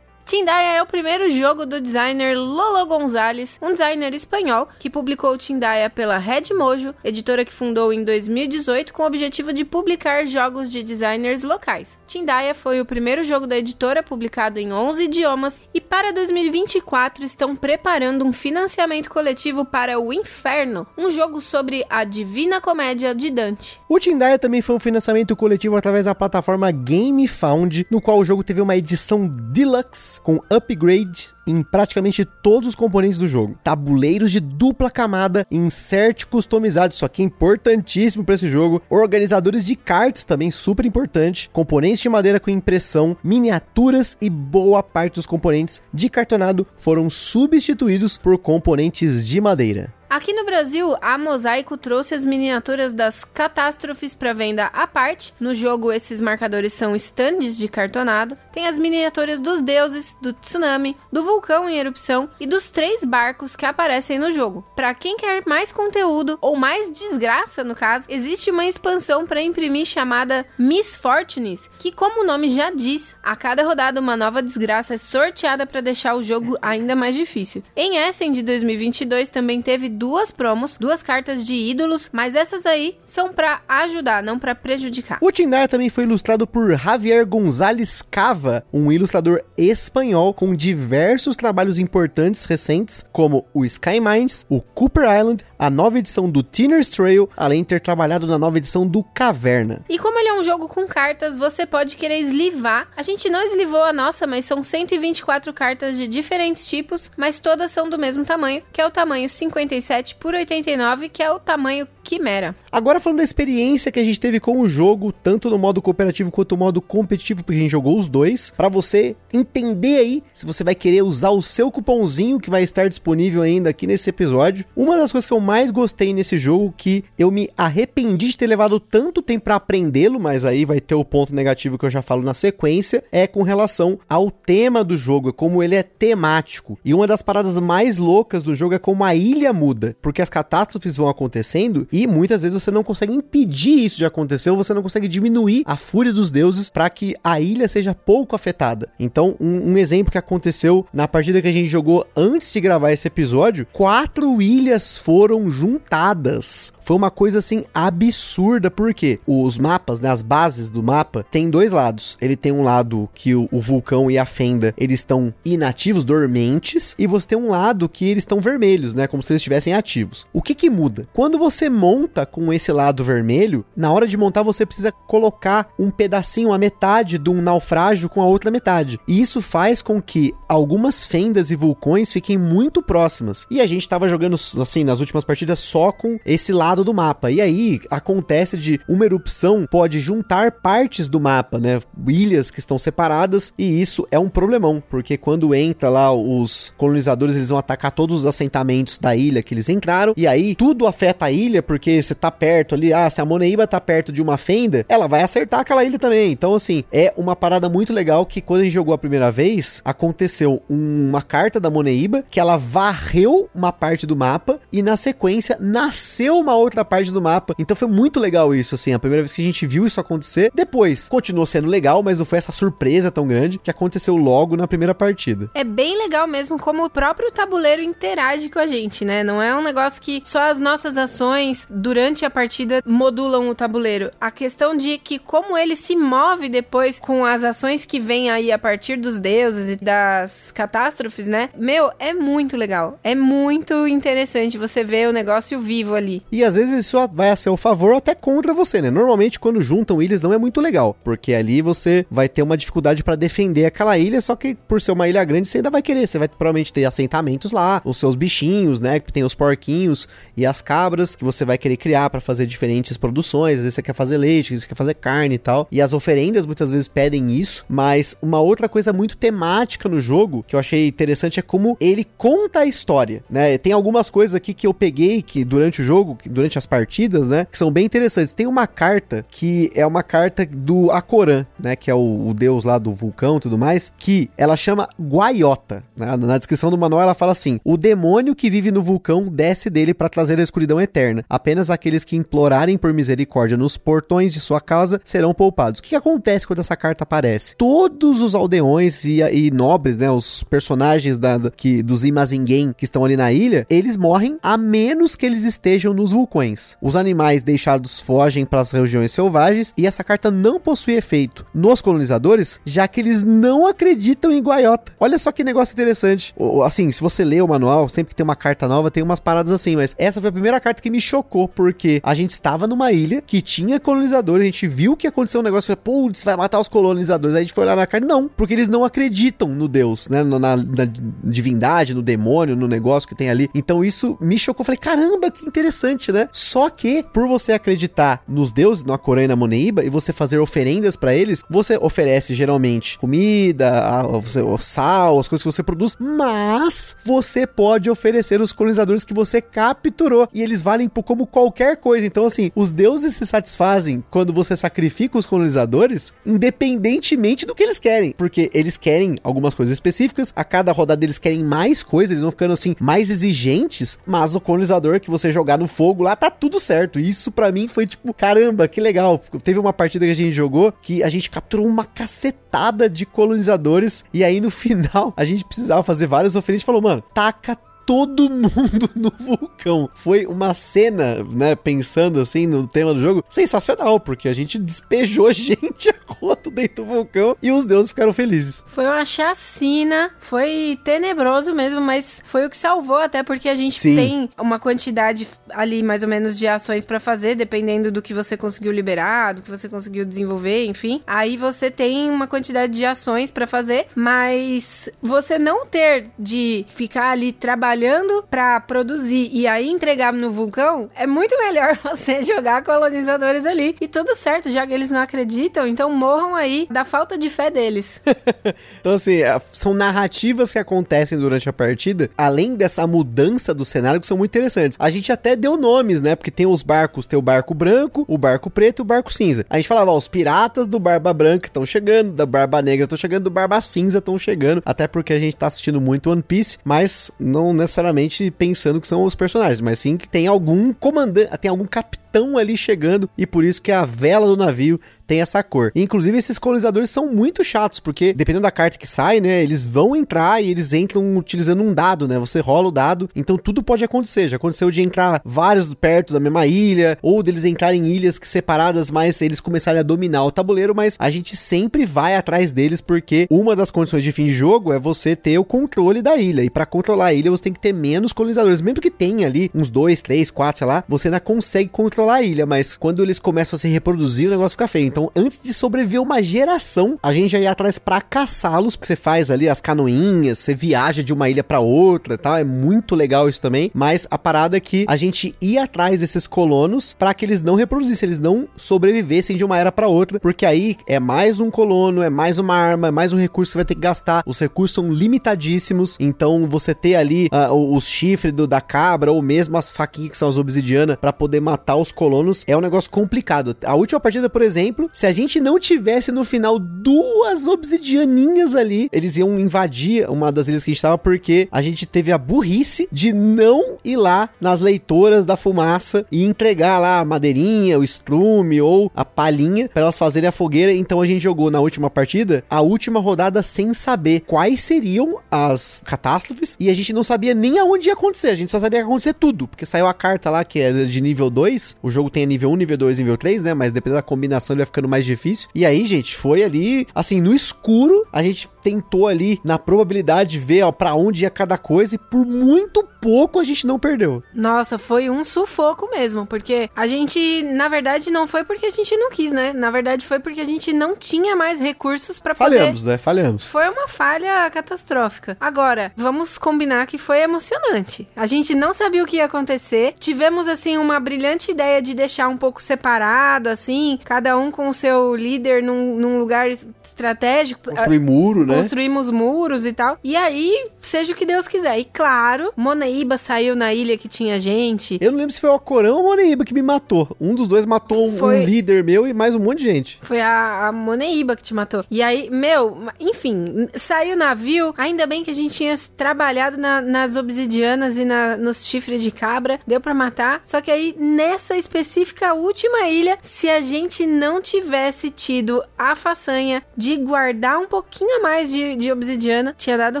Tindaya 0.26 0.78
é 0.78 0.82
o 0.82 0.86
primeiro 0.86 1.30
jogo 1.30 1.64
do 1.64 1.80
designer 1.80 2.36
Lolo 2.36 2.84
Gonzalez, 2.84 3.60
um 3.62 3.70
designer 3.70 4.12
espanhol 4.12 4.66
que 4.76 4.90
publicou 4.90 5.38
Tindaya 5.38 5.88
pela 5.88 6.18
Red 6.18 6.52
Mojo, 6.52 6.92
editora 7.04 7.44
que 7.44 7.52
fundou 7.52 7.92
em 7.92 8.02
2018 8.02 8.92
com 8.92 9.04
o 9.04 9.06
objetivo 9.06 9.52
de 9.52 9.64
publicar 9.64 10.26
jogos 10.26 10.72
de 10.72 10.82
designers 10.82 11.44
locais. 11.44 12.00
Tindaya 12.08 12.56
foi 12.56 12.80
o 12.80 12.84
primeiro 12.84 13.22
jogo 13.22 13.46
da 13.46 13.56
editora 13.56 14.02
publicado 14.02 14.58
em 14.58 14.72
11 14.72 15.04
idiomas 15.04 15.60
e 15.72 15.80
para 15.80 16.12
2024 16.12 17.24
estão 17.24 17.54
preparando 17.54 18.24
um 18.24 18.32
financiamento 18.32 19.08
coletivo 19.08 19.64
para 19.64 20.00
O 20.00 20.12
Inferno, 20.12 20.88
um 20.98 21.08
jogo 21.08 21.40
sobre 21.40 21.86
a 21.88 22.02
Divina 22.02 22.60
Comédia 22.60 23.14
de 23.14 23.30
Dante. 23.30 23.80
O 23.88 24.00
Tindaya 24.00 24.40
também 24.40 24.60
foi 24.60 24.74
um 24.74 24.80
financiamento 24.80 25.36
coletivo 25.36 25.76
através 25.76 26.06
da 26.06 26.16
plataforma 26.16 26.72
GameFound, 26.72 27.86
no 27.88 28.00
qual 28.00 28.18
o 28.18 28.24
jogo 28.24 28.42
teve 28.42 28.60
uma 28.60 28.76
edição 28.76 29.28
deluxe 29.28 30.15
com 30.18 30.40
upgrade 30.50 31.28
em 31.46 31.62
praticamente 31.62 32.24
todos 32.24 32.68
os 32.68 32.74
componentes 32.74 33.18
do 33.18 33.28
jogo. 33.28 33.56
Tabuleiros 33.62 34.32
de 34.32 34.40
dupla 34.40 34.90
camada, 34.90 35.46
insert 35.50 36.26
customizado, 36.26 36.92
isso 36.92 37.04
aqui 37.04 37.22
é 37.22 37.24
importantíssimo 37.24 38.24
para 38.24 38.34
esse 38.34 38.48
jogo. 38.48 38.82
Organizadores 38.90 39.64
de 39.64 39.76
cards 39.76 40.24
também 40.24 40.50
super 40.50 40.84
importante. 40.84 41.48
Componentes 41.52 42.00
de 42.00 42.08
madeira 42.08 42.40
com 42.40 42.50
impressão, 42.50 43.16
miniaturas 43.22 44.16
e 44.20 44.28
boa 44.28 44.82
parte 44.82 45.14
dos 45.14 45.26
componentes 45.26 45.82
de 45.92 46.08
cartonado 46.08 46.66
foram 46.76 47.08
substituídos 47.08 48.16
por 48.16 48.38
componentes 48.38 49.26
de 49.26 49.40
madeira. 49.40 49.94
Aqui 50.08 50.32
no 50.32 50.44
Brasil, 50.44 50.96
a 51.02 51.18
Mosaico 51.18 51.76
trouxe 51.76 52.14
as 52.14 52.24
miniaturas 52.24 52.92
das 52.92 53.24
catástrofes 53.24 54.14
para 54.14 54.32
venda 54.32 54.66
à 54.66 54.86
parte. 54.86 55.34
No 55.40 55.52
jogo, 55.52 55.90
esses 55.90 56.20
marcadores 56.20 56.72
são 56.72 56.94
estandes 56.94 57.56
de 57.56 57.66
cartonado. 57.66 58.38
Tem 58.52 58.68
as 58.68 58.78
miniaturas 58.78 59.40
dos 59.40 59.60
deuses, 59.60 60.16
do 60.22 60.32
tsunami, 60.32 60.96
do 61.12 61.24
vulcão 61.24 61.68
em 61.68 61.76
erupção 61.76 62.30
e 62.38 62.46
dos 62.46 62.70
três 62.70 63.04
barcos 63.04 63.56
que 63.56 63.66
aparecem 63.66 64.16
no 64.16 64.30
jogo. 64.30 64.64
Para 64.76 64.94
quem 64.94 65.16
quer 65.16 65.42
mais 65.44 65.72
conteúdo 65.72 66.38
ou 66.40 66.54
mais 66.54 66.90
desgraça, 66.90 67.64
no 67.64 67.74
caso, 67.74 68.06
existe 68.08 68.50
uma 68.50 68.64
expansão 68.64 69.26
para 69.26 69.42
imprimir 69.42 69.86
chamada 69.86 70.46
Miss 70.56 70.94
Fortunes, 70.94 71.68
que 71.80 71.90
como 71.90 72.22
o 72.22 72.26
nome 72.26 72.48
já 72.48 72.70
diz, 72.70 73.16
a 73.22 73.34
cada 73.34 73.64
rodada 73.64 74.00
uma 74.00 74.16
nova 74.16 74.40
desgraça 74.40 74.94
é 74.94 74.98
sorteada 74.98 75.66
para 75.66 75.80
deixar 75.80 76.14
o 76.14 76.22
jogo 76.22 76.56
ainda 76.62 76.94
mais 76.94 77.14
difícil. 77.14 77.64
Em 77.74 77.96
Essen 77.96 78.30
de 78.30 78.42
2022 78.42 79.28
também 79.28 79.60
teve 79.60 79.95
duas 79.96 80.30
promos, 80.30 80.76
duas 80.78 81.02
cartas 81.02 81.46
de 81.46 81.54
ídolos, 81.54 82.10
mas 82.12 82.34
essas 82.34 82.66
aí 82.66 82.98
são 83.06 83.32
para 83.32 83.62
ajudar, 83.68 84.22
não 84.22 84.38
para 84.38 84.54
prejudicar. 84.54 85.18
O 85.20 85.32
Tindaya 85.32 85.66
também 85.66 85.88
foi 85.88 86.04
ilustrado 86.04 86.46
por 86.46 86.76
Javier 86.76 87.26
González 87.26 88.02
Cava, 88.02 88.64
um 88.72 88.92
ilustrador 88.92 89.42
espanhol 89.56 90.34
com 90.34 90.54
diversos 90.54 91.36
trabalhos 91.36 91.78
importantes 91.78 92.44
recentes, 92.44 93.08
como 93.12 93.46
o 93.54 93.64
Sky 93.64 94.00
Mines, 94.00 94.44
o 94.48 94.60
Cooper 94.60 95.04
Island, 95.04 95.44
a 95.58 95.70
nova 95.70 95.98
edição 95.98 96.30
do 96.30 96.42
Tinner's 96.42 96.88
Trail, 96.88 97.28
além 97.36 97.62
de 97.62 97.68
ter 97.68 97.80
trabalhado 97.80 98.26
na 98.26 98.38
nova 98.38 98.58
edição 98.58 98.86
do 98.86 99.02
Caverna. 99.02 99.84
E 99.88 99.98
como 99.98 100.18
ele 100.18 100.28
é 100.28 100.34
um 100.34 100.42
jogo 100.42 100.68
com 100.68 100.86
cartas, 100.86 101.36
você 101.36 101.64
pode 101.64 101.96
querer 101.96 102.20
eslivar. 102.20 102.88
A 102.96 103.02
gente 103.02 103.30
não 103.30 103.42
eslivou 103.42 103.82
a 103.82 103.92
nossa, 103.92 104.26
mas 104.26 104.44
são 104.44 104.62
124 104.62 105.52
cartas 105.52 105.96
de 105.96 106.06
diferentes 106.06 106.68
tipos, 106.68 107.10
mas 107.16 107.38
todas 107.38 107.70
são 107.70 107.88
do 107.88 107.98
mesmo 107.98 108.24
tamanho, 108.24 108.62
que 108.72 108.80
é 108.80 108.86
o 108.86 108.90
tamanho 108.90 109.28
55 109.28 109.58
87 109.86 110.16
por 110.16 110.34
89, 110.34 111.08
que 111.08 111.22
é 111.22 111.30
o 111.30 111.38
tamanho 111.38 111.86
Quimera. 112.02 112.54
Agora 112.70 113.00
falando 113.00 113.18
da 113.18 113.24
experiência 113.24 113.90
que 113.90 113.98
a 113.98 114.04
gente 114.04 114.20
teve 114.20 114.38
com 114.38 114.60
o 114.60 114.68
jogo, 114.68 115.12
tanto 115.12 115.48
no 115.48 115.58
modo 115.58 115.80
cooperativo 115.82 116.30
quanto 116.30 116.52
no 116.52 116.58
modo 116.58 116.80
competitivo, 116.80 117.42
porque 117.42 117.58
a 117.58 117.62
gente 117.62 117.70
jogou 117.70 117.98
os 117.98 118.08
dois, 118.08 118.52
para 118.56 118.68
você 118.68 119.16
entender 119.32 119.98
aí 119.98 120.22
se 120.32 120.46
você 120.46 120.62
vai 120.62 120.74
querer 120.74 121.02
usar 121.02 121.30
o 121.30 121.42
seu 121.42 121.70
cupomzinho 121.70 122.38
que 122.38 122.50
vai 122.50 122.62
estar 122.62 122.88
disponível 122.88 123.42
ainda 123.42 123.70
aqui 123.70 123.86
nesse 123.86 124.10
episódio. 124.10 124.64
Uma 124.76 124.96
das 124.96 125.10
coisas 125.12 125.26
que 125.26 125.32
eu 125.32 125.40
mais 125.40 125.70
gostei 125.70 126.12
nesse 126.12 126.38
jogo, 126.38 126.74
que 126.76 127.04
eu 127.18 127.30
me 127.30 127.50
arrependi 127.56 128.28
de 128.28 128.36
ter 128.36 128.46
levado 128.46 128.78
tanto 128.78 129.22
tempo 129.22 129.44
para 129.44 129.56
aprendê-lo, 129.56 130.20
mas 130.20 130.44
aí 130.44 130.64
vai 130.64 130.80
ter 130.80 130.94
o 130.94 131.04
ponto 131.04 131.34
negativo 131.34 131.78
que 131.78 131.86
eu 131.86 131.90
já 131.90 132.02
falo 132.02 132.22
na 132.22 132.34
sequência, 132.34 133.02
é 133.10 133.26
com 133.26 133.42
relação 133.42 133.98
ao 134.08 134.30
tema 134.30 134.84
do 134.84 134.96
jogo, 134.96 135.32
como 135.32 135.62
ele 135.62 135.74
é 135.74 135.82
temático. 135.82 136.78
E 136.84 136.94
uma 136.94 137.06
das 137.06 137.22
paradas 137.22 137.58
mais 137.58 137.98
loucas 137.98 138.44
do 138.44 138.54
jogo 138.54 138.74
é 138.74 138.78
como 138.78 139.04
a 139.04 139.14
ilha 139.14 139.52
muda, 139.52 139.75
porque 140.00 140.22
as 140.22 140.28
catástrofes 140.28 140.96
vão 140.96 141.08
acontecendo 141.08 141.86
e 141.92 142.06
muitas 142.06 142.42
vezes 142.42 142.62
você 142.62 142.70
não 142.70 142.84
consegue 142.84 143.12
impedir 143.12 143.84
isso 143.84 143.96
de 143.98 144.04
acontecer 144.04 144.50
ou 144.50 144.56
você 144.56 144.72
não 144.74 144.82
consegue 144.82 145.08
diminuir 145.08 145.62
a 145.66 145.76
fúria 145.76 146.12
dos 146.12 146.30
deuses 146.30 146.70
para 146.70 146.88
que 146.90 147.14
a 147.22 147.40
ilha 147.40 147.68
seja 147.68 147.94
pouco 147.94 148.34
afetada. 148.34 148.88
Então, 148.98 149.36
um, 149.40 149.72
um, 149.72 149.78
exemplo 149.78 150.12
que 150.12 150.18
aconteceu 150.18 150.86
na 150.92 151.06
partida 151.06 151.40
que 151.42 151.48
a 151.48 151.52
gente 151.52 151.68
jogou 151.68 152.06
antes 152.16 152.52
de 152.52 152.60
gravar 152.60 152.92
esse 152.92 153.08
episódio, 153.08 153.66
quatro 153.72 154.40
ilhas 154.40 154.96
foram 154.96 155.50
juntadas. 155.50 156.72
Foi 156.80 156.96
uma 156.96 157.10
coisa 157.10 157.40
assim 157.40 157.64
absurda, 157.74 158.70
porque 158.70 159.18
os 159.26 159.58
mapas, 159.58 159.98
né, 159.98 160.08
as 160.08 160.22
bases 160.22 160.68
do 160.68 160.82
mapa, 160.82 161.26
tem 161.30 161.50
dois 161.50 161.72
lados. 161.72 162.16
Ele 162.20 162.36
tem 162.36 162.52
um 162.52 162.62
lado 162.62 163.08
que 163.12 163.34
o, 163.34 163.48
o 163.50 163.60
vulcão 163.60 164.08
e 164.08 164.16
a 164.16 164.24
fenda 164.24 164.72
eles 164.78 165.00
estão 165.00 165.34
inativos, 165.44 166.04
dormentes, 166.04 166.94
e 166.96 167.06
você 167.06 167.28
tem 167.28 167.38
um 167.38 167.48
lado 167.48 167.88
que 167.88 168.08
eles 168.08 168.22
estão 168.22 168.40
vermelhos, 168.40 168.94
né, 168.94 169.06
como 169.06 169.22
se 169.22 169.32
eles 169.32 169.40
estivessem 169.40 169.65
permanecem 169.66 169.74
ativos. 169.74 170.26
O 170.32 170.40
que 170.40 170.54
que 170.54 170.70
muda? 170.70 171.06
Quando 171.12 171.38
você 171.38 171.68
monta 171.68 172.24
com 172.24 172.52
esse 172.52 172.70
lado 172.70 173.04
vermelho, 173.04 173.64
na 173.76 173.92
hora 173.92 174.06
de 174.06 174.16
montar 174.16 174.42
você 174.42 174.64
precisa 174.64 174.92
colocar 174.92 175.68
um 175.78 175.90
pedacinho, 175.90 176.52
a 176.52 176.58
metade 176.58 177.18
de 177.18 177.30
um 177.30 177.42
naufrágio 177.42 178.08
com 178.08 178.22
a 178.22 178.26
outra 178.26 178.50
metade. 178.50 178.98
E 179.08 179.20
isso 179.20 179.42
faz 179.42 179.82
com 179.82 180.00
que 180.00 180.34
algumas 180.48 181.04
fendas 181.04 181.50
e 181.50 181.56
vulcões 181.56 182.12
fiquem 182.12 182.38
muito 182.38 182.82
próximas. 182.82 183.46
E 183.50 183.60
a 183.60 183.66
gente 183.66 183.88
tava 183.88 184.08
jogando 184.08 184.36
assim 184.60 184.84
nas 184.84 185.00
últimas 185.00 185.24
partidas 185.24 185.58
só 185.58 185.90
com 185.90 186.18
esse 186.24 186.52
lado 186.52 186.84
do 186.84 186.94
mapa. 186.94 187.30
E 187.30 187.40
aí 187.40 187.80
acontece 187.90 188.56
de 188.56 188.80
uma 188.88 189.04
erupção 189.04 189.66
pode 189.68 190.00
juntar 190.00 190.52
partes 190.52 191.08
do 191.08 191.20
mapa, 191.20 191.58
né? 191.58 191.80
Ilhas 192.06 192.50
que 192.50 192.60
estão 192.60 192.78
separadas 192.78 193.52
e 193.58 193.80
isso 193.80 194.06
é 194.10 194.18
um 194.18 194.28
problemão, 194.28 194.82
porque 194.88 195.16
quando 195.16 195.54
entra 195.54 195.88
lá 195.88 196.12
os 196.12 196.72
colonizadores, 196.76 197.36
eles 197.36 197.48
vão 197.48 197.58
atacar 197.58 197.90
todos 197.90 198.20
os 198.20 198.26
assentamentos 198.26 198.98
da 198.98 199.16
ilha 199.16 199.42
que 199.42 199.55
eles 199.56 199.68
entraram 199.68 200.14
e 200.16 200.26
aí 200.26 200.54
tudo 200.54 200.86
afeta 200.86 201.26
a 201.26 201.30
ilha 201.30 201.62
porque 201.62 202.00
você 202.00 202.14
tá 202.14 202.30
perto 202.30 202.74
ali, 202.74 202.92
ah, 202.92 203.08
se 203.08 203.20
a 203.20 203.24
Moneiba 203.24 203.66
tá 203.66 203.80
perto 203.80 204.12
de 204.12 204.22
uma 204.22 204.36
fenda, 204.36 204.84
ela 204.88 205.06
vai 205.06 205.22
acertar 205.22 205.60
aquela 205.60 205.84
ilha 205.84 205.98
também. 205.98 206.32
Então 206.32 206.54
assim, 206.54 206.84
é 206.92 207.12
uma 207.16 207.34
parada 207.34 207.68
muito 207.68 207.92
legal 207.92 208.24
que 208.26 208.40
quando 208.40 208.60
a 208.60 208.64
gente 208.64 208.74
jogou 208.74 208.94
a 208.94 208.98
primeira 208.98 209.30
vez, 209.30 209.80
aconteceu 209.84 210.62
uma 210.68 211.22
carta 211.22 211.58
da 211.58 211.70
Moneiba 211.70 212.24
que 212.30 212.40
ela 212.40 212.56
varreu 212.56 213.48
uma 213.54 213.72
parte 213.72 214.06
do 214.06 214.16
mapa 214.16 214.60
e 214.72 214.82
na 214.82 214.96
sequência 214.96 215.56
nasceu 215.60 216.38
uma 216.38 216.54
outra 216.54 216.84
parte 216.84 217.10
do 217.10 217.22
mapa. 217.22 217.54
Então 217.58 217.76
foi 217.76 217.88
muito 217.88 218.20
legal 218.20 218.54
isso, 218.54 218.74
assim, 218.74 218.92
a 218.92 218.98
primeira 218.98 219.22
vez 219.22 219.32
que 219.32 219.42
a 219.42 219.44
gente 219.44 219.66
viu 219.66 219.86
isso 219.86 220.00
acontecer. 220.00 220.50
Depois, 220.54 221.08
continuou 221.08 221.46
sendo 221.46 221.68
legal, 221.68 222.02
mas 222.02 222.18
não 222.18 222.26
foi 222.26 222.38
essa 222.38 222.52
surpresa 222.52 223.10
tão 223.10 223.26
grande 223.26 223.58
que 223.58 223.70
aconteceu 223.70 224.16
logo 224.16 224.56
na 224.56 224.68
primeira 224.68 224.94
partida. 224.94 225.50
É 225.54 225.64
bem 225.64 225.96
legal 225.98 226.26
mesmo 226.26 226.58
como 226.58 226.84
o 226.84 226.90
próprio 226.90 227.30
tabuleiro 227.30 227.82
interage 227.82 228.48
com 228.48 228.58
a 228.58 228.66
gente, 228.66 229.04
né? 229.04 229.22
Não 229.22 229.42
é 229.46 229.56
um 229.56 229.62
negócio 229.62 230.00
que 230.00 230.22
só 230.24 230.50
as 230.50 230.58
nossas 230.58 230.98
ações 230.98 231.66
durante 231.70 232.24
a 232.24 232.30
partida 232.30 232.82
modulam 232.84 233.48
o 233.48 233.54
tabuleiro. 233.54 234.10
A 234.20 234.30
questão 234.30 234.76
de 234.76 234.98
que 234.98 235.18
como 235.18 235.56
ele 235.56 235.76
se 235.76 235.96
move 235.96 236.48
depois 236.48 236.98
com 236.98 237.24
as 237.24 237.44
ações 237.44 237.84
que 237.84 238.00
vêm 238.00 238.30
aí 238.30 238.52
a 238.52 238.58
partir 238.58 238.96
dos 238.96 239.18
deuses 239.18 239.68
e 239.68 239.76
das 239.76 240.50
catástrofes, 240.52 241.26
né? 241.26 241.50
Meu, 241.56 241.90
é 241.98 242.12
muito 242.12 242.56
legal. 242.56 242.98
É 243.02 243.14
muito 243.14 243.86
interessante 243.86 244.58
você 244.58 244.82
ver 244.82 245.08
o 245.08 245.12
negócio 245.12 245.58
vivo 245.58 245.94
ali. 245.94 246.22
E 246.30 246.44
às 246.44 246.56
vezes 246.56 246.86
isso 246.86 246.96
vai 247.12 247.30
a 247.30 247.36
seu 247.36 247.56
favor 247.56 247.92
ou 247.92 247.98
até 247.98 248.14
contra 248.14 248.52
você, 248.52 248.82
né? 248.82 248.90
Normalmente 248.90 249.38
quando 249.38 249.60
juntam 249.60 250.02
ilhas 250.02 250.22
não 250.22 250.32
é 250.32 250.38
muito 250.38 250.60
legal, 250.60 250.96
porque 251.04 251.34
ali 251.34 251.62
você 251.62 252.06
vai 252.10 252.28
ter 252.28 252.42
uma 252.42 252.56
dificuldade 252.56 253.04
para 253.04 253.16
defender 253.16 253.66
aquela 253.66 253.96
ilha, 253.96 254.20
só 254.20 254.34
que 254.34 254.54
por 254.54 254.80
ser 254.80 254.92
uma 254.92 255.08
ilha 255.08 255.24
grande 255.24 255.48
você 255.48 255.58
ainda 255.58 255.70
vai 255.70 255.82
querer, 255.82 256.06
você 256.06 256.18
vai 256.18 256.28
provavelmente 256.28 256.72
ter 256.72 256.84
assentamentos 256.84 257.52
lá, 257.52 257.80
os 257.84 257.98
seus 257.98 258.14
bichinhos, 258.16 258.80
né, 258.80 258.98
que 258.98 259.12
tem 259.12 259.24
os 259.24 259.34
porquinhos 259.36 260.08
e 260.36 260.44
as 260.44 260.60
cabras 260.60 261.14
que 261.14 261.24
você 261.24 261.44
vai 261.44 261.58
querer 261.58 261.76
criar 261.76 262.10
para 262.10 262.20
fazer 262.20 262.46
diferentes 262.46 262.96
produções, 262.96 263.58
às 263.58 263.64
vezes 263.64 263.74
você 263.74 263.82
quer 263.82 263.94
fazer 263.94 264.16
leite, 264.16 264.46
às 264.46 264.50
vezes 264.50 264.62
você 264.62 264.68
quer 264.68 264.74
fazer 264.74 264.94
carne 264.94 265.36
e 265.36 265.38
tal. 265.38 265.68
E 265.70 265.80
as 265.80 265.92
oferendas 265.92 266.46
muitas 266.46 266.70
vezes 266.70 266.88
pedem 266.88 267.30
isso, 267.30 267.64
mas 267.68 268.16
uma 268.22 268.40
outra 268.40 268.68
coisa 268.68 268.92
muito 268.92 269.16
temática 269.16 269.88
no 269.88 270.00
jogo 270.00 270.44
que 270.46 270.54
eu 270.54 270.60
achei 270.60 270.88
interessante 270.88 271.38
é 271.38 271.42
como 271.42 271.76
ele 271.80 272.06
conta 272.16 272.60
a 272.60 272.66
história, 272.66 273.22
né? 273.30 273.58
Tem 273.58 273.72
algumas 273.72 274.10
coisas 274.10 274.34
aqui 274.34 274.54
que 274.54 274.66
eu 274.66 274.74
peguei 274.74 275.22
que 275.22 275.44
durante 275.44 275.82
o 275.82 275.84
jogo, 275.84 276.16
durante 276.26 276.58
as 276.58 276.66
partidas, 276.66 277.28
né, 277.28 277.46
que 277.50 277.58
são 277.58 277.70
bem 277.70 277.84
interessantes. 277.84 278.32
Tem 278.32 278.46
uma 278.46 278.66
carta 278.66 279.24
que 279.28 279.70
é 279.74 279.86
uma 279.86 280.02
carta 280.02 280.46
do 280.46 280.90
Akoran, 280.90 281.46
né, 281.58 281.76
que 281.76 281.90
é 281.90 281.94
o, 281.94 282.28
o 282.28 282.34
deus 282.34 282.64
lá 282.64 282.78
do 282.78 282.92
vulcão 282.92 283.36
e 283.36 283.40
tudo 283.40 283.58
mais, 283.58 283.92
que 283.98 284.30
ela 284.36 284.56
chama 284.56 284.88
Guaiota. 285.00 285.82
Né? 285.96 286.16
Na 286.16 286.38
descrição 286.38 286.70
do 286.70 286.78
manual 286.78 287.02
ela 287.02 287.14
fala 287.14 287.32
assim: 287.32 287.60
o 287.64 287.76
demônio 287.76 288.34
que 288.34 288.50
vive 288.50 288.70
no 288.70 288.82
vulcão 288.82 289.15
desce 289.24 289.70
dele 289.70 289.94
para 289.94 290.08
trazer 290.08 290.38
a 290.38 290.42
escuridão 290.42 290.80
eterna. 290.80 291.24
Apenas 291.28 291.70
aqueles 291.70 292.04
que 292.04 292.16
implorarem 292.16 292.76
por 292.76 292.92
misericórdia 292.92 293.56
nos 293.56 293.76
portões 293.76 294.32
de 294.32 294.40
sua 294.40 294.60
casa 294.60 295.00
serão 295.04 295.32
poupados. 295.32 295.80
O 295.80 295.82
que, 295.82 295.96
acontece 295.96 296.46
quando 296.46 296.60
essa 296.60 296.76
carta 296.76 297.04
aparece? 297.04 297.56
Todos 297.56 298.20
os 298.20 298.34
aldeões 298.34 299.04
e, 299.04 299.20
e 299.20 299.50
nobres, 299.50 299.96
né, 299.96 300.10
os 300.10 300.42
personagens 300.44 301.16
da, 301.16 301.38
da, 301.38 301.50
que, 301.50 301.82
dos 301.82 302.04
Imazingen 302.04 302.72
que 302.72 302.84
estão 302.84 303.04
ali 303.04 303.16
na 303.16 303.32
ilha, 303.32 303.66
eles 303.70 303.96
morrem 303.96 304.38
a 304.42 304.56
menos 304.56 305.16
que 305.16 305.24
eles 305.24 305.42
estejam 305.42 305.94
nos 305.94 306.12
vulcões. 306.12 306.76
Os 306.82 306.96
animais 306.96 307.42
deixados 307.42 308.00
fogem 308.00 308.44
para 308.44 308.60
as 308.60 308.70
regiões 308.70 309.12
selvagens 309.12 309.72
e 309.76 309.86
essa 309.86 310.04
carta 310.04 310.30
não 310.30 310.60
possui 310.60 310.94
efeito 310.94 311.46
nos 311.54 311.80
colonizadores, 311.80 312.60
já 312.64 312.86
que 312.86 313.00
eles 313.00 313.22
não 313.22 313.66
acreditam 313.66 314.32
em 314.32 314.42
Guaiota. 314.42 314.92
Olha 314.98 315.18
só 315.18 315.32
que 315.32 315.44
negócio 315.44 315.72
interessante. 315.72 316.34
Assim, 316.64 316.90
se 316.92 317.00
você 317.00 317.24
lê 317.24 317.40
o 317.40 317.48
manual, 317.48 317.88
sempre 317.88 318.10
que 318.10 318.16
tem 318.16 318.24
uma 318.24 318.36
carta 318.36 318.68
nova, 318.68 318.90
tem 318.90 319.02
umas 319.06 319.20
paradas 319.20 319.52
assim, 319.52 319.76
mas 319.76 319.94
essa 319.98 320.20
foi 320.20 320.28
a 320.28 320.32
primeira 320.32 320.60
carta 320.60 320.82
que 320.82 320.90
me 320.90 321.00
chocou, 321.00 321.48
porque 321.48 322.00
a 322.02 322.14
gente 322.14 322.30
estava 322.30 322.66
numa 322.66 322.92
ilha 322.92 323.22
que 323.22 323.40
tinha 323.40 323.80
colonizadores, 323.80 324.42
a 324.42 324.46
gente 324.46 324.66
viu 324.66 324.96
que 324.96 325.06
aconteceu 325.06 325.40
um 325.40 325.44
negócio, 325.44 325.66
foi, 325.66 325.76
putz, 325.76 326.22
vai 326.22 326.36
matar 326.36 326.60
os 326.60 326.68
colonizadores. 326.68 327.34
Aí 327.34 327.40
a 327.40 327.44
gente 327.44 327.54
foi 327.54 327.64
lá 327.64 327.74
na 327.74 327.86
carta, 327.86 328.06
não, 328.06 328.28
porque 328.28 328.52
eles 328.52 328.68
não 328.68 328.84
acreditam 328.84 329.48
no 329.48 329.68
Deus, 329.68 330.08
né, 330.08 330.22
na, 330.22 330.38
na, 330.38 330.56
na 330.56 330.88
divindade, 331.24 331.94
no 331.94 332.02
demônio, 332.02 332.56
no 332.56 332.68
negócio 332.68 333.08
que 333.08 333.14
tem 333.14 333.30
ali. 333.30 333.48
Então 333.54 333.84
isso 333.84 334.16
me 334.20 334.38
chocou, 334.38 334.64
falei, 334.64 334.78
caramba, 334.78 335.30
que 335.30 335.46
interessante, 335.46 336.12
né? 336.12 336.28
Só 336.32 336.68
que, 336.68 337.04
por 337.12 337.26
você 337.28 337.52
acreditar 337.52 338.22
nos 338.28 338.52
deuses, 338.52 338.84
no 338.84 338.92
Akorã 338.92 339.22
e 339.22 339.28
na 339.28 339.36
Moneiba, 339.36 339.84
e 339.84 339.90
você 339.90 340.12
fazer 340.12 340.38
oferendas 340.38 340.96
para 340.96 341.14
eles, 341.14 341.42
você 341.48 341.78
oferece 341.80 342.34
geralmente 342.34 342.98
comida, 342.98 343.70
a, 343.70 344.00
a, 344.00 344.06
o 344.06 344.58
sal, 344.58 345.18
as 345.18 345.28
coisas 345.28 345.42
que 345.42 345.52
você 345.52 345.62
produz, 345.62 345.96
mas 346.00 346.96
você 347.04 347.46
pode 347.46 347.90
oferecer 347.90 348.40
os 348.40 348.52
colonizadores 348.52 348.95
que 349.04 349.14
você 349.14 349.40
capturou 349.40 350.28
e 350.32 350.42
eles 350.42 350.62
valem 350.62 350.88
como 350.88 351.26
qualquer 351.26 351.76
coisa. 351.76 352.06
Então, 352.06 352.26
assim, 352.26 352.50
os 352.54 352.70
deuses 352.70 353.16
se 353.16 353.26
satisfazem 353.26 354.02
quando 354.10 354.32
você 354.32 354.56
sacrifica 354.56 355.18
os 355.18 355.26
colonizadores, 355.26 356.14
independentemente 356.24 357.46
do 357.46 357.54
que 357.54 357.62
eles 357.62 357.78
querem, 357.78 358.12
porque 358.12 358.50
eles 358.52 358.76
querem 358.76 359.16
algumas 359.22 359.54
coisas 359.54 359.72
específicas, 359.72 360.32
a 360.34 360.44
cada 360.44 360.72
rodada 360.72 361.04
eles 361.04 361.18
querem 361.18 361.44
mais 361.44 361.82
coisas, 361.82 362.12
eles 362.12 362.22
vão 362.22 362.30
ficando 362.30 362.52
assim 362.52 362.74
mais 362.80 363.10
exigentes, 363.10 363.98
mas 364.06 364.34
o 364.34 364.40
colonizador 364.40 365.00
que 365.00 365.10
você 365.10 365.30
jogar 365.30 365.58
no 365.58 365.66
fogo 365.66 366.02
lá 366.02 366.16
tá 366.16 366.30
tudo 366.30 366.58
certo. 366.60 366.98
Isso 366.98 367.30
para 367.30 367.52
mim 367.52 367.68
foi 367.68 367.86
tipo, 367.86 368.12
caramba, 368.12 368.68
que 368.68 368.80
legal. 368.80 369.22
Teve 369.42 369.58
uma 369.58 369.72
partida 369.72 370.04
que 370.04 370.12
a 370.12 370.14
gente 370.14 370.32
jogou 370.32 370.72
que 370.82 371.02
a 371.02 371.08
gente 371.08 371.30
capturou 371.30 371.66
uma 371.66 371.84
cacetada 371.84 372.88
de 372.88 373.04
colonizadores 373.04 374.04
e 374.12 374.24
aí 374.24 374.40
no 374.40 374.50
final 374.50 375.12
a 375.16 375.24
gente 375.24 375.44
precisava 375.44 375.82
fazer 375.82 376.06
várias 376.06 376.36
oferendas 376.36 376.62
e 376.62 376.66
falou, 376.66 376.82
mano, 376.82 377.02
taca 377.14 377.56
todo 377.86 378.28
mundo 378.28 378.90
no 378.94 379.12
vulcão. 379.18 379.88
Foi 379.94 380.26
uma 380.26 380.52
cena, 380.52 381.22
né, 381.24 381.54
pensando 381.54 382.20
assim 382.20 382.46
no 382.46 382.66
tema 382.66 382.92
do 382.92 383.00
jogo, 383.00 383.24
sensacional, 383.30 384.00
porque 384.00 384.28
a 384.28 384.32
gente 384.32 384.58
despejou 384.58 385.30
gente 385.32 385.88
a 385.88 385.94
roto 386.06 386.50
dentro 386.50 386.84
do 386.84 386.84
vulcão 386.84 387.36
e 387.40 387.52
os 387.52 387.64
deuses 387.64 387.90
ficaram 387.90 388.12
felizes. 388.12 388.64
Foi 388.66 388.84
uma 388.84 389.04
chacina, 389.04 390.10
foi 390.18 390.78
tenebroso 390.82 391.54
mesmo, 391.54 391.80
mas 391.80 392.20
foi 392.24 392.44
o 392.44 392.50
que 392.50 392.56
salvou, 392.56 392.96
até 392.96 393.22
porque 393.22 393.48
a 393.48 393.54
gente 393.54 393.78
Sim. 393.78 393.94
tem 393.94 394.30
uma 394.36 394.58
quantidade 394.58 395.28
ali 395.50 395.82
mais 395.82 396.02
ou 396.02 396.08
menos 396.08 396.36
de 396.36 396.48
ações 396.48 396.84
para 396.84 396.98
fazer, 396.98 397.36
dependendo 397.36 397.92
do 397.92 398.02
que 398.02 398.12
você 398.12 398.36
conseguiu 398.36 398.72
liberar, 398.72 399.34
do 399.34 399.42
que 399.42 399.50
você 399.50 399.68
conseguiu 399.68 400.04
desenvolver, 400.04 400.66
enfim. 400.66 401.00
Aí 401.06 401.36
você 401.36 401.70
tem 401.70 402.10
uma 402.10 402.26
quantidade 402.26 402.72
de 402.72 402.84
ações 402.84 403.30
para 403.30 403.46
fazer, 403.46 403.86
mas 403.94 404.88
você 405.00 405.38
não 405.38 405.64
ter 405.64 406.08
de 406.18 406.66
ficar 406.74 407.10
ali 407.10 407.30
trabalhando 407.30 407.75
trabalhando 407.76 408.24
para 408.30 408.58
produzir 408.60 409.28
e 409.32 409.46
aí 409.46 409.68
entregar 409.68 410.12
no 410.12 410.32
vulcão, 410.32 410.88
é 410.96 411.06
muito 411.06 411.36
melhor 411.38 411.78
você 411.84 412.22
jogar 412.22 412.62
colonizadores 412.64 413.44
ali 413.44 413.76
e 413.80 413.86
tudo 413.86 414.14
certo, 414.16 414.50
já 414.50 414.66
que 414.66 414.72
eles 414.72 414.90
não 414.90 415.00
acreditam, 415.00 415.66
então 415.66 415.90
morram 415.90 416.34
aí 416.34 416.66
da 416.70 416.84
falta 416.84 417.18
de 417.18 417.28
fé 417.28 417.50
deles. 417.50 418.00
então, 418.80 418.94
assim, 418.94 419.18
são 419.52 419.74
narrativas 419.74 420.50
que 420.50 420.58
acontecem 420.58 421.18
durante 421.18 421.48
a 421.48 421.52
partida, 421.52 422.10
além 422.16 422.54
dessa 422.54 422.86
mudança 422.86 423.52
do 423.52 423.64
cenário, 423.64 424.00
que 424.00 424.06
são 424.06 424.16
muito 424.16 424.30
interessantes. 424.30 424.78
A 424.80 424.88
gente 424.88 425.12
até 425.12 425.36
deu 425.36 425.58
nomes, 425.58 426.00
né? 426.00 426.16
Porque 426.16 426.30
tem 426.30 426.46
os 426.46 426.62
barcos, 426.62 427.06
tem 427.06 427.18
o 427.18 427.22
barco 427.22 427.52
branco, 427.52 428.04
o 428.08 428.16
barco 428.16 428.48
preto 428.48 428.80
e 428.80 428.82
o 428.82 428.86
barco 428.86 429.12
cinza. 429.12 429.44
A 429.50 429.56
gente 429.56 429.68
falava, 429.68 429.90
ó, 429.90 429.96
os 429.96 430.08
piratas 430.08 430.66
do 430.66 430.78
Barba 430.78 431.12
Branca 431.12 431.46
estão 431.46 431.66
chegando, 431.66 432.12
da 432.12 432.24
Barba 432.24 432.62
Negra 432.62 432.84
estão 432.84 432.96
chegando, 432.96 433.24
do 433.24 433.30
Barba 433.30 433.60
Cinza 433.60 433.98
estão 433.98 434.18
chegando, 434.18 434.62
até 434.64 434.86
porque 434.86 435.12
a 435.12 435.18
gente 435.18 435.36
tá 435.36 435.46
assistindo 435.46 435.80
muito 435.80 436.10
One 436.10 436.22
Piece, 436.22 436.58
mas 436.64 437.10
não 437.18 437.52
necessariamente 437.66 438.30
pensando 438.30 438.80
que 438.80 438.88
são 438.88 439.04
os 439.04 439.14
personagens, 439.14 439.60
mas 439.60 439.78
sim 439.78 439.96
que 439.96 440.08
tem 440.08 440.26
algum 440.26 440.72
comandante, 440.72 441.36
tem 441.38 441.50
algum 441.50 441.66
capitão 441.66 442.38
ali 442.38 442.56
chegando 442.56 443.10
e 443.18 443.26
por 443.26 443.44
isso 443.44 443.60
que 443.60 443.70
a 443.70 443.84
vela 443.84 444.26
do 444.26 444.36
navio 444.36 444.80
tem 445.06 445.20
essa 445.20 445.42
cor. 445.42 445.72
Inclusive, 445.74 446.18
esses 446.18 446.38
colonizadores 446.38 446.90
são 446.90 447.12
muito 447.12 447.44
chatos, 447.44 447.80
porque 447.80 448.12
dependendo 448.12 448.42
da 448.42 448.50
carta 448.50 448.78
que 448.78 448.86
sai, 448.86 449.20
né, 449.20 449.42
eles 449.42 449.64
vão 449.64 449.94
entrar 449.94 450.42
e 450.42 450.50
eles 450.50 450.72
entram 450.72 451.16
utilizando 451.16 451.62
um 451.62 451.72
dado, 451.72 452.08
né? 452.08 452.18
Você 452.18 452.40
rola 452.40 452.68
o 452.68 452.72
dado, 452.72 453.08
então 453.14 453.36
tudo 453.36 453.62
pode 453.62 453.84
acontecer. 453.84 454.28
Já 454.28 454.36
aconteceu 454.36 454.70
de 454.70 454.82
entrar 454.82 455.20
vários 455.24 455.72
perto 455.74 456.12
da 456.12 456.20
mesma 456.20 456.46
ilha, 456.46 456.98
ou 457.02 457.22
deles 457.22 457.44
entrarem 457.44 457.86
em 457.86 457.92
ilhas 457.92 458.18
que 458.18 458.26
separadas, 458.26 458.90
mas 458.90 459.20
eles 459.22 459.40
começarem 459.40 459.80
a 459.80 459.84
dominar 459.84 460.24
o 460.24 460.32
tabuleiro, 460.32 460.74
mas 460.74 460.96
a 460.98 461.10
gente 461.10 461.36
sempre 461.36 461.86
vai 461.86 462.16
atrás 462.16 462.52
deles 462.52 462.80
porque 462.80 463.26
uma 463.30 463.54
das 463.54 463.70
condições 463.70 464.02
de 464.02 464.12
fim 464.12 464.24
de 464.24 464.32
jogo 464.32 464.72
é 464.72 464.78
você 464.78 465.14
ter 465.14 465.38
o 465.38 465.44
controle 465.44 466.02
da 466.02 466.16
ilha. 466.16 466.42
E 466.42 466.50
para 466.50 466.66
controlar 466.66 467.06
a 467.06 467.14
ilha, 467.14 467.30
você 467.30 467.44
tem 467.44 467.52
que 467.52 467.60
ter 467.60 467.72
menos 467.72 468.12
colonizadores. 468.12 468.60
Mesmo 468.60 468.80
que 468.80 468.90
tenha 468.90 469.26
ali 469.26 469.50
uns 469.54 469.68
dois, 469.68 470.02
três, 470.02 470.30
quatro, 470.30 470.58
sei 470.58 470.66
lá, 470.66 470.84
você 470.88 471.08
ainda 471.08 471.20
consegue 471.20 471.68
controlar 471.68 472.16
a 472.16 472.22
ilha, 472.22 472.46
mas 472.46 472.76
quando 472.76 473.02
eles 473.02 473.18
começam 473.18 473.56
a 473.56 473.60
se 473.60 473.68
reproduzir, 473.68 474.28
o 474.28 474.30
negócio 474.30 474.56
fica 474.56 474.68
feio. 474.68 474.86
Então, 474.96 475.12
antes 475.14 475.42
de 475.42 475.52
sobreviver 475.52 476.00
uma 476.00 476.22
geração, 476.22 476.98
a 477.02 477.12
gente 477.12 477.28
já 477.28 477.38
ia 477.38 477.50
atrás 477.50 477.78
para 477.78 478.00
caçá-los, 478.00 478.78
você 478.80 478.96
faz 478.96 479.30
ali 479.30 479.46
as 479.46 479.60
canoinhas, 479.60 480.38
você 480.38 480.54
viaja 480.54 481.04
de 481.04 481.12
uma 481.12 481.28
ilha 481.28 481.44
para 481.44 481.60
outra 481.60 482.14
e 482.14 482.16
tal. 482.16 482.34
É 482.34 482.42
muito 482.42 482.94
legal 482.94 483.28
isso 483.28 483.42
também. 483.42 483.70
Mas 483.74 484.06
a 484.10 484.16
parada 484.16 484.56
é 484.56 484.60
que 484.60 484.86
a 484.88 484.96
gente 484.96 485.34
ia 485.38 485.64
atrás 485.64 486.00
desses 486.00 486.26
colonos 486.26 486.94
para 486.94 487.12
que 487.12 487.26
eles 487.26 487.42
não 487.42 487.56
reproduzissem, 487.56 488.06
eles 488.06 488.18
não 488.18 488.48
sobrevivessem 488.56 489.36
de 489.36 489.44
uma 489.44 489.58
era 489.58 489.70
para 489.70 489.86
outra, 489.86 490.18
porque 490.18 490.46
aí 490.46 490.78
é 490.88 490.98
mais 490.98 491.40
um 491.40 491.50
colono, 491.50 492.00
é 492.00 492.08
mais 492.08 492.38
uma 492.38 492.56
arma, 492.56 492.88
é 492.88 492.90
mais 492.90 493.12
um 493.12 493.18
recurso 493.18 493.50
que 493.50 493.52
você 493.52 493.58
vai 493.58 493.64
ter 493.66 493.74
que 493.74 493.82
gastar. 493.82 494.22
Os 494.24 494.40
recursos 494.40 494.74
são 494.74 494.90
limitadíssimos, 494.90 495.98
então 496.00 496.48
você 496.48 496.74
ter 496.74 496.94
ali 496.94 497.28
uh, 497.30 497.52
os 497.52 497.86
chifres 497.86 498.32
do, 498.32 498.46
da 498.46 498.62
cabra 498.62 499.12
ou 499.12 499.20
mesmo 499.20 499.58
as 499.58 499.68
faquinhas 499.68 500.12
que 500.12 500.16
são 500.16 500.30
as 500.30 500.38
obsidianas 500.38 500.96
para 500.96 501.12
poder 501.12 501.40
matar 501.40 501.76
os 501.76 501.92
colonos 501.92 502.44
é 502.46 502.56
um 502.56 502.62
negócio 502.62 502.90
complicado. 502.90 503.54
A 503.62 503.74
última 503.74 504.00
partida, 504.00 504.30
por 504.30 504.40
exemplo, 504.40 504.85
se 504.92 505.06
a 505.06 505.12
gente 505.12 505.40
não 505.40 505.58
tivesse 505.58 506.12
no 506.12 506.24
final 506.24 506.58
duas 506.58 507.46
obsidianinhas 507.46 508.54
ali, 508.54 508.88
eles 508.92 509.16
iam 509.16 509.38
invadir 509.38 510.08
uma 510.08 510.30
das 510.30 510.48
ilhas 510.48 510.64
que 510.64 510.70
a 510.70 510.74
gente 510.74 510.82
tava 510.82 510.98
porque 510.98 511.48
a 511.50 511.62
gente 511.62 511.86
teve 511.86 512.12
a 512.12 512.18
burrice 512.18 512.88
de 512.90 513.12
não 513.12 513.78
ir 513.84 513.96
lá 513.96 514.28
nas 514.40 514.60
leitoras 514.60 515.24
da 515.24 515.36
fumaça 515.36 516.04
e 516.10 516.24
entregar 516.24 516.78
lá 516.78 516.98
a 516.98 517.04
madeirinha, 517.04 517.78
o 517.78 517.84
estrume 517.84 518.60
ou 518.60 518.90
a 518.94 519.04
palhinha 519.04 519.68
para 519.68 519.82
elas 519.82 519.98
fazerem 519.98 520.28
a 520.28 520.32
fogueira. 520.32 520.72
Então 520.72 521.00
a 521.00 521.06
gente 521.06 521.22
jogou 521.22 521.50
na 521.50 521.60
última 521.60 521.90
partida 521.90 522.44
a 522.48 522.60
última 522.60 523.00
rodada 523.00 523.42
sem 523.42 523.74
saber 523.74 524.20
quais 524.20 524.60
seriam 524.62 525.18
as 525.30 525.82
catástrofes 525.84 526.56
e 526.58 526.70
a 526.70 526.74
gente 526.74 526.92
não 526.92 527.04
sabia 527.04 527.34
nem 527.34 527.58
aonde 527.58 527.88
ia 527.88 527.94
acontecer. 527.94 528.28
A 528.28 528.34
gente 528.34 528.50
só 528.50 528.58
sabia 528.58 528.78
que 528.78 528.84
ia 528.84 528.86
acontecer 528.86 529.14
tudo, 529.14 529.48
porque 529.48 529.66
saiu 529.66 529.86
a 529.86 529.94
carta 529.94 530.30
lá 530.30 530.44
que 530.44 530.60
é 530.60 530.72
de 530.72 531.00
nível 531.00 531.30
2. 531.30 531.76
O 531.82 531.90
jogo 531.90 532.10
tem 532.10 532.26
nível 532.26 532.50
1, 532.50 532.56
nível 532.56 532.76
2, 532.76 532.98
nível 532.98 533.16
3, 533.16 533.42
né? 533.42 533.54
Mas 533.54 533.72
dependendo 533.72 533.96
da 533.96 534.02
combinação 534.02 534.54
ele 534.54 534.64
vai 534.64 534.66
ficando 534.76 534.88
mais 534.88 535.06
difícil. 535.06 535.48
E 535.54 535.64
aí, 535.64 535.86
gente, 535.86 536.14
foi 536.14 536.44
ali, 536.44 536.86
assim, 536.94 537.20
no 537.20 537.32
escuro, 537.32 538.06
a 538.12 538.22
gente 538.22 538.48
tentou 538.62 539.06
ali 539.06 539.40
na 539.42 539.58
probabilidade 539.58 540.32
de 540.32 540.38
ver 540.40 540.70
para 540.72 540.94
onde 540.94 541.22
ia 541.22 541.30
cada 541.30 541.56
coisa 541.56 541.94
e 541.94 541.98
por 541.98 542.26
muito 542.26 542.86
pouco 543.00 543.38
a 543.38 543.44
gente 543.44 543.64
não 543.64 543.78
perdeu. 543.78 544.22
Nossa, 544.34 544.76
foi 544.76 545.08
um 545.08 545.22
sufoco 545.22 545.88
mesmo, 545.88 546.26
porque 546.26 546.68
a 546.74 546.86
gente, 546.88 547.44
na 547.44 547.68
verdade, 547.68 548.10
não 548.10 548.26
foi 548.26 548.42
porque 548.42 548.66
a 548.66 548.70
gente 548.70 548.96
não 548.96 549.08
quis, 549.08 549.30
né? 549.30 549.52
Na 549.52 549.70
verdade, 549.70 550.04
foi 550.04 550.18
porque 550.18 550.40
a 550.40 550.44
gente 550.44 550.72
não 550.72 550.96
tinha 550.96 551.36
mais 551.36 551.60
recursos 551.60 552.18
para 552.18 552.34
poder. 552.34 552.58
Falhamos, 552.58 552.84
né? 552.84 552.98
Falhamos. 552.98 553.46
Foi 553.46 553.68
uma 553.68 553.86
falha 553.86 554.50
catastrófica. 554.50 555.36
Agora, 555.40 555.92
vamos 555.96 556.36
combinar 556.36 556.86
que 556.86 556.98
foi 556.98 557.20
emocionante. 557.20 558.08
A 558.16 558.26
gente 558.26 558.52
não 558.52 558.74
sabia 558.74 559.02
o 559.02 559.06
que 559.06 559.18
ia 559.18 559.26
acontecer. 559.26 559.94
Tivemos 560.00 560.48
assim 560.48 560.76
uma 560.76 560.98
brilhante 560.98 561.52
ideia 561.52 561.80
de 561.80 561.94
deixar 561.94 562.26
um 562.26 562.36
pouco 562.36 562.60
separado, 562.60 563.48
assim, 563.48 564.00
cada 564.04 564.36
um 564.36 564.50
com 564.50 564.65
o 564.68 564.74
seu 564.74 565.14
líder 565.14 565.62
num, 565.62 565.96
num 565.96 566.18
lugar 566.18 566.48
estratégico. 566.48 567.70
Construir 567.70 567.98
muro, 567.98 568.46
né? 568.46 568.56
Construímos 568.56 569.10
muros 569.10 569.66
e 569.66 569.72
tal. 569.72 569.98
E 570.02 570.16
aí, 570.16 570.68
seja 570.80 571.12
o 571.12 571.16
que 571.16 571.26
Deus 571.26 571.46
quiser. 571.46 571.78
E 571.78 571.84
claro, 571.84 572.52
Monaíba 572.56 573.18
saiu 573.18 573.54
na 573.54 573.74
ilha 573.74 573.98
que 573.98 574.08
tinha 574.08 574.38
gente. 574.40 574.98
Eu 575.00 575.12
não 575.12 575.18
lembro 575.18 575.32
se 575.32 575.40
foi 575.40 575.50
o 575.50 575.58
Corão 575.58 575.96
ou 575.96 576.04
Monaíba 576.04 576.44
que 576.44 576.54
me 576.54 576.62
matou. 576.62 577.14
Um 577.20 577.34
dos 577.34 577.48
dois 577.48 577.66
matou 577.66 578.12
foi... 578.12 578.40
um 578.40 578.44
líder 578.44 578.82
meu 578.82 579.06
e 579.06 579.12
mais 579.12 579.34
um 579.34 579.40
monte 579.40 579.58
de 579.58 579.64
gente. 579.64 579.98
Foi 580.02 580.20
a, 580.20 580.68
a 580.68 580.72
Monaíba 580.72 581.36
que 581.36 581.42
te 581.42 581.54
matou. 581.54 581.84
E 581.90 582.02
aí, 582.02 582.30
meu, 582.30 582.78
enfim, 582.98 583.68
saiu 583.74 584.14
o 584.14 584.18
navio. 584.18 584.74
Ainda 584.78 585.06
bem 585.06 585.22
que 585.22 585.30
a 585.30 585.34
gente 585.34 585.54
tinha 585.54 585.74
trabalhado 585.96 586.56
na, 586.56 586.80
nas 586.80 587.16
obsidianas 587.16 587.96
e 587.96 588.04
na, 588.04 588.36
nos 588.36 588.66
chifres 588.66 589.02
de 589.02 589.10
cabra. 589.10 589.60
Deu 589.66 589.80
para 589.80 589.94
matar. 589.94 590.40
Só 590.44 590.60
que 590.60 590.70
aí, 590.70 590.94
nessa 590.98 591.56
específica 591.56 592.34
última 592.34 592.88
ilha, 592.88 593.18
se 593.22 593.48
a 593.48 593.60
gente 593.60 594.06
não 594.06 594.40
tivesse 594.60 595.10
tido 595.10 595.62
a 595.76 595.94
façanha 595.94 596.62
de 596.76 596.96
guardar 596.96 597.58
um 597.58 597.66
pouquinho 597.66 598.18
a 598.18 598.22
mais 598.22 598.50
de, 598.50 598.74
de 598.76 598.90
obsidiana, 598.90 599.54
tinha 599.56 599.76
dado 599.76 600.00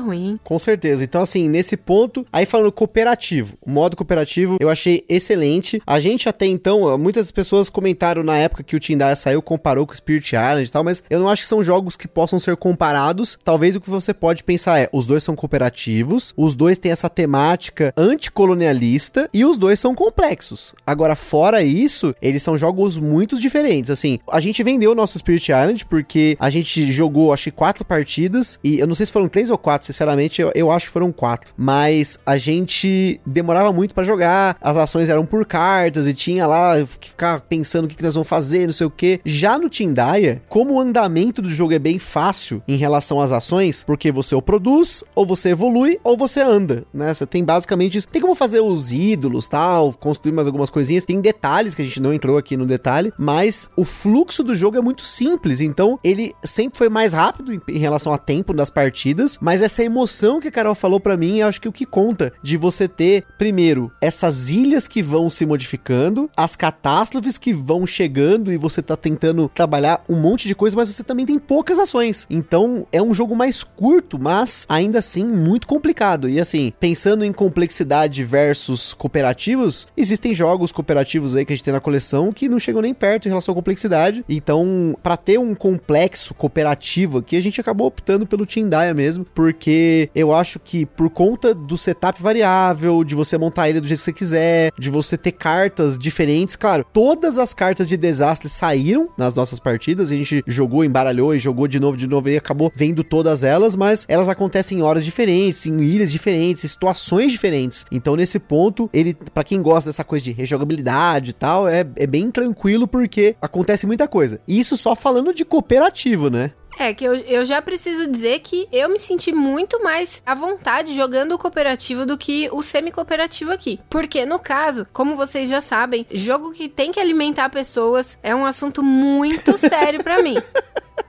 ruim. 0.00 0.38
Com 0.42 0.58
certeza. 0.58 1.04
Então, 1.04 1.22
assim, 1.22 1.48
nesse 1.48 1.76
ponto, 1.76 2.26
aí 2.32 2.46
falando 2.46 2.72
cooperativo, 2.72 3.56
o 3.60 3.70
modo 3.70 3.96
cooperativo 3.96 4.56
eu 4.58 4.70
achei 4.70 5.04
excelente. 5.08 5.80
A 5.86 6.00
gente 6.00 6.28
até 6.28 6.46
então, 6.46 6.96
muitas 6.96 7.30
pessoas 7.30 7.68
comentaram 7.68 8.22
na 8.22 8.36
época 8.38 8.62
que 8.62 8.74
o 8.74 8.80
Tindaya 8.80 9.14
saiu, 9.14 9.42
comparou 9.42 9.86
com 9.86 9.92
o 9.92 9.96
Spirit 9.96 10.34
Island 10.34 10.64
e 10.64 10.70
tal, 10.70 10.82
mas 10.82 11.02
eu 11.10 11.20
não 11.20 11.28
acho 11.28 11.42
que 11.42 11.48
são 11.48 11.62
jogos 11.62 11.96
que 11.96 12.08
possam 12.08 12.38
ser 12.38 12.56
comparados. 12.56 13.38
Talvez 13.44 13.76
o 13.76 13.80
que 13.80 13.90
você 13.90 14.14
pode 14.14 14.42
pensar 14.42 14.80
é, 14.80 14.88
os 14.92 15.04
dois 15.04 15.22
são 15.22 15.36
cooperativos, 15.36 16.32
os 16.36 16.54
dois 16.54 16.78
têm 16.78 16.92
essa 16.92 17.10
temática 17.10 17.92
anticolonialista 17.96 19.28
e 19.34 19.44
os 19.44 19.58
dois 19.58 19.78
são 19.78 19.94
complexos. 19.94 20.74
Agora, 20.86 21.14
fora 21.14 21.62
isso, 21.62 22.14
eles 22.22 22.42
são 22.42 22.56
jogos 22.56 22.96
muito 22.98 23.38
diferentes. 23.38 23.90
Assim, 23.90 24.18
a 24.36 24.40
gente 24.40 24.62
vendeu 24.62 24.92
o 24.92 24.94
nosso 24.94 25.18
Spirit 25.18 25.50
Island 25.50 25.86
porque 25.86 26.36
a 26.38 26.50
gente 26.50 26.92
jogou, 26.92 27.32
acho 27.32 27.44
que 27.44 27.50
quatro 27.50 27.86
partidas 27.86 28.60
e 28.62 28.78
eu 28.78 28.86
não 28.86 28.94
sei 28.94 29.06
se 29.06 29.12
foram 29.12 29.28
três 29.28 29.48
ou 29.48 29.56
quatro, 29.56 29.86
sinceramente, 29.86 30.42
eu, 30.42 30.52
eu 30.54 30.70
acho 30.70 30.86
que 30.86 30.92
foram 30.92 31.10
quatro. 31.10 31.54
Mas 31.56 32.18
a 32.26 32.36
gente 32.36 33.18
demorava 33.24 33.72
muito 33.72 33.94
para 33.94 34.04
jogar, 34.04 34.58
as 34.60 34.76
ações 34.76 35.08
eram 35.08 35.24
por 35.24 35.46
cartas 35.46 36.06
e 36.06 36.12
tinha 36.12 36.46
lá 36.46 36.74
que 37.00 37.08
ficar 37.08 37.40
pensando 37.40 37.86
o 37.86 37.88
que, 37.88 37.96
que 37.96 38.02
nós 38.02 38.14
vamos 38.14 38.28
fazer, 38.28 38.66
não 38.66 38.74
sei 38.74 38.86
o 38.86 38.90
que. 38.90 39.20
Já 39.24 39.58
no 39.58 39.70
Tindaya, 39.70 40.42
como 40.50 40.74
o 40.74 40.80
andamento 40.80 41.40
do 41.40 41.48
jogo 41.48 41.72
é 41.72 41.78
bem 41.78 41.98
fácil 41.98 42.62
em 42.68 42.76
relação 42.76 43.22
às 43.22 43.32
ações, 43.32 43.84
porque 43.84 44.12
você 44.12 44.34
ou 44.34 44.42
produz, 44.42 45.02
ou 45.14 45.24
você 45.24 45.50
evolui, 45.50 45.98
ou 46.04 46.14
você 46.14 46.42
anda, 46.42 46.84
né? 46.92 47.14
Você 47.14 47.24
tem 47.24 47.42
basicamente 47.42 47.96
isso. 47.96 48.08
Tem 48.08 48.20
como 48.20 48.34
fazer 48.34 48.60
os 48.60 48.92
ídolos, 48.92 49.48
tal, 49.48 49.94
construir 49.94 50.32
mais 50.32 50.46
algumas 50.46 50.68
coisinhas. 50.68 51.06
Tem 51.06 51.22
detalhes 51.22 51.74
que 51.74 51.80
a 51.80 51.84
gente 51.84 52.00
não 52.00 52.12
entrou 52.12 52.36
aqui 52.36 52.54
no 52.54 52.66
detalhe, 52.66 53.12
mas 53.18 53.70
o 53.76 53.84
fluxo 53.84 54.25
do 54.42 54.54
jogo 54.54 54.76
é 54.76 54.80
muito 54.80 55.04
simples, 55.04 55.60
então 55.60 55.98
ele 56.02 56.34
sempre 56.44 56.78
foi 56.78 56.88
mais 56.88 57.12
rápido 57.12 57.52
em, 57.52 57.60
em 57.68 57.78
relação 57.78 58.12
a 58.12 58.18
tempo 58.18 58.52
das 58.52 58.70
partidas, 58.70 59.38
mas 59.40 59.62
essa 59.62 59.82
emoção 59.82 60.40
que 60.40 60.48
a 60.48 60.52
Carol 60.52 60.74
falou 60.74 61.00
para 61.00 61.16
mim, 61.16 61.38
eu 61.38 61.48
acho 61.48 61.60
que 61.60 61.68
o 61.68 61.72
que 61.72 61.86
conta 61.86 62.32
de 62.42 62.56
você 62.56 62.88
ter, 62.88 63.24
primeiro, 63.38 63.90
essas 64.00 64.48
ilhas 64.48 64.86
que 64.86 65.02
vão 65.02 65.30
se 65.30 65.46
modificando, 65.46 66.30
as 66.36 66.56
catástrofes 66.56 67.38
que 67.38 67.52
vão 67.52 67.86
chegando 67.86 68.52
e 68.52 68.56
você 68.56 68.82
tá 68.82 68.96
tentando 68.96 69.50
trabalhar 69.54 70.04
um 70.08 70.16
monte 70.16 70.48
de 70.48 70.54
coisa, 70.54 70.76
mas 70.76 70.88
você 70.88 71.02
também 71.02 71.26
tem 71.26 71.38
poucas 71.38 71.78
ações. 71.78 72.26
Então 72.30 72.86
é 72.92 73.02
um 73.02 73.14
jogo 73.14 73.34
mais 73.34 73.62
curto, 73.62 74.18
mas 74.18 74.66
ainda 74.68 74.98
assim 74.98 75.24
muito 75.24 75.66
complicado. 75.66 76.28
E 76.28 76.40
assim, 76.40 76.72
pensando 76.78 77.24
em 77.24 77.32
complexidade 77.32 78.24
versus 78.24 78.92
cooperativos, 78.92 79.88
existem 79.96 80.34
jogos 80.34 80.72
cooperativos 80.72 81.36
aí 81.36 81.44
que 81.44 81.52
a 81.52 81.56
gente 81.56 81.64
tem 81.64 81.74
na 81.74 81.80
coleção 81.80 82.32
que 82.32 82.48
não 82.48 82.58
chegam 82.58 82.82
nem 82.82 82.94
perto 82.94 83.26
em 83.26 83.28
relação 83.28 83.52
à 83.52 83.54
complexidade. 83.54 84.15
Então, 84.28 84.96
para 85.02 85.16
ter 85.16 85.38
um 85.38 85.54
complexo 85.54 86.34
cooperativo 86.34 87.18
aqui, 87.18 87.36
a 87.36 87.42
gente 87.42 87.60
acabou 87.60 87.86
optando 87.86 88.26
pelo 88.26 88.46
Team 88.46 88.68
Daya 88.68 88.94
mesmo, 88.94 89.26
porque 89.34 90.10
eu 90.14 90.34
acho 90.34 90.58
que 90.58 90.86
por 90.86 91.10
conta 91.10 91.54
do 91.54 91.76
setup 91.76 92.22
variável, 92.22 93.04
de 93.04 93.14
você 93.14 93.36
montar 93.38 93.68
ilha 93.68 93.80
do 93.80 93.86
jeito 93.86 93.98
que 93.98 94.04
você 94.04 94.12
quiser, 94.12 94.72
de 94.78 94.90
você 94.90 95.16
ter 95.16 95.32
cartas 95.32 95.98
diferentes, 95.98 96.56
claro, 96.56 96.84
todas 96.92 97.38
as 97.38 97.52
cartas 97.52 97.88
de 97.88 97.96
desastre 97.96 98.48
saíram 98.48 99.08
nas 99.16 99.34
nossas 99.34 99.58
partidas, 99.58 100.10
a 100.10 100.14
gente 100.14 100.42
jogou, 100.46 100.84
embaralhou 100.84 101.34
e 101.34 101.38
jogou 101.38 101.66
de 101.66 101.80
novo, 101.80 101.96
de 101.96 102.06
novo 102.06 102.28
e 102.28 102.36
acabou 102.36 102.72
vendo 102.74 103.02
todas 103.02 103.42
elas, 103.42 103.76
mas 103.76 104.04
elas 104.08 104.28
acontecem 104.28 104.78
em 104.78 104.82
horas 104.82 105.04
diferentes, 105.04 105.66
em 105.66 105.80
ilhas 105.80 106.10
diferentes, 106.10 106.64
em 106.64 106.68
situações 106.68 107.32
diferentes. 107.32 107.86
Então, 107.90 108.16
nesse 108.16 108.38
ponto, 108.38 108.88
ele, 108.92 109.14
para 109.14 109.44
quem 109.44 109.62
gosta 109.62 109.90
dessa 109.90 110.04
coisa 110.04 110.24
de 110.24 110.32
rejogabilidade 110.32 111.30
e 111.30 111.32
tal, 111.32 111.68
é, 111.68 111.86
é 111.96 112.06
bem 112.06 112.30
tranquilo 112.30 112.86
porque 112.86 113.36
acontece 113.40 113.86
muita 113.86 114.05
coisa. 114.08 114.40
E 114.46 114.58
isso 114.58 114.76
só 114.76 114.94
falando 114.94 115.34
de 115.34 115.44
cooperativo, 115.44 116.30
né? 116.30 116.52
É, 116.78 116.92
que 116.92 117.04
eu, 117.04 117.14
eu 117.14 117.44
já 117.44 117.62
preciso 117.62 118.06
dizer 118.10 118.40
que 118.40 118.68
eu 118.70 118.88
me 118.88 118.98
senti 118.98 119.32
muito 119.32 119.82
mais 119.82 120.22
à 120.26 120.34
vontade 120.34 120.94
jogando 120.94 121.32
o 121.32 121.38
cooperativo 121.38 122.04
do 122.04 122.18
que 122.18 122.50
o 122.52 122.60
semi-cooperativo 122.60 123.50
aqui. 123.50 123.80
Porque, 123.88 124.26
no 124.26 124.38
caso, 124.38 124.86
como 124.92 125.16
vocês 125.16 125.48
já 125.48 125.62
sabem, 125.62 126.06
jogo 126.12 126.52
que 126.52 126.68
tem 126.68 126.92
que 126.92 127.00
alimentar 127.00 127.48
pessoas 127.48 128.18
é 128.22 128.34
um 128.34 128.44
assunto 128.44 128.82
muito 128.82 129.56
sério 129.56 130.04
para 130.04 130.22
mim. 130.22 130.34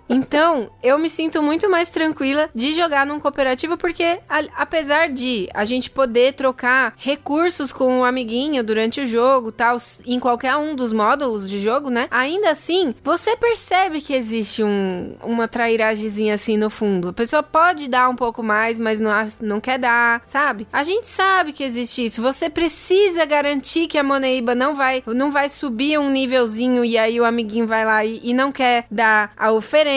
Então, 0.09 0.69
eu 0.81 0.97
me 0.97 1.09
sinto 1.09 1.41
muito 1.41 1.69
mais 1.69 1.89
tranquila 1.89 2.49
de 2.55 2.71
jogar 2.73 3.05
num 3.05 3.19
cooperativo, 3.19 3.77
porque 3.77 4.19
a, 4.29 4.43
apesar 4.55 5.09
de 5.09 5.49
a 5.53 5.65
gente 5.65 5.89
poder 5.89 6.33
trocar 6.33 6.93
recursos 6.97 7.73
com 7.73 7.85
o 7.85 7.99
um 7.99 8.03
amiguinho 8.03 8.63
durante 8.63 9.01
o 9.01 9.05
jogo, 9.05 9.51
tal, 9.51 9.77
em 10.05 10.19
qualquer 10.19 10.55
um 10.55 10.75
dos 10.75 10.93
módulos 10.93 11.49
de 11.49 11.59
jogo, 11.59 11.89
né? 11.89 12.07
Ainda 12.09 12.51
assim, 12.51 12.93
você 13.03 13.35
percebe 13.35 14.01
que 14.01 14.13
existe 14.13 14.63
um, 14.63 15.15
uma 15.21 15.47
trairagemzinha 15.47 16.35
assim 16.35 16.57
no 16.57 16.69
fundo. 16.69 17.09
A 17.09 17.13
pessoa 17.13 17.43
pode 17.43 17.89
dar 17.89 18.09
um 18.09 18.15
pouco 18.15 18.41
mais, 18.41 18.79
mas 18.79 18.99
não, 18.99 19.11
não 19.41 19.59
quer 19.59 19.77
dar, 19.77 20.21
sabe? 20.25 20.67
A 20.71 20.83
gente 20.83 21.07
sabe 21.07 21.51
que 21.51 21.63
existe 21.63 22.05
isso. 22.05 22.21
Você 22.21 22.49
precisa 22.49 23.25
garantir 23.25 23.87
que 23.87 23.97
a 23.97 24.03
Moneiba 24.03 24.55
não 24.55 24.73
vai, 24.73 25.03
não 25.05 25.31
vai 25.31 25.49
subir 25.49 25.99
um 25.99 26.09
nívelzinho 26.09 26.85
e 26.85 26.97
aí 26.97 27.19
o 27.19 27.25
amiguinho 27.25 27.67
vai 27.67 27.85
lá 27.85 28.05
e, 28.05 28.21
e 28.23 28.33
não 28.33 28.51
quer 28.51 28.85
dar 28.89 29.31
a 29.35 29.51
oferenda. 29.51 29.96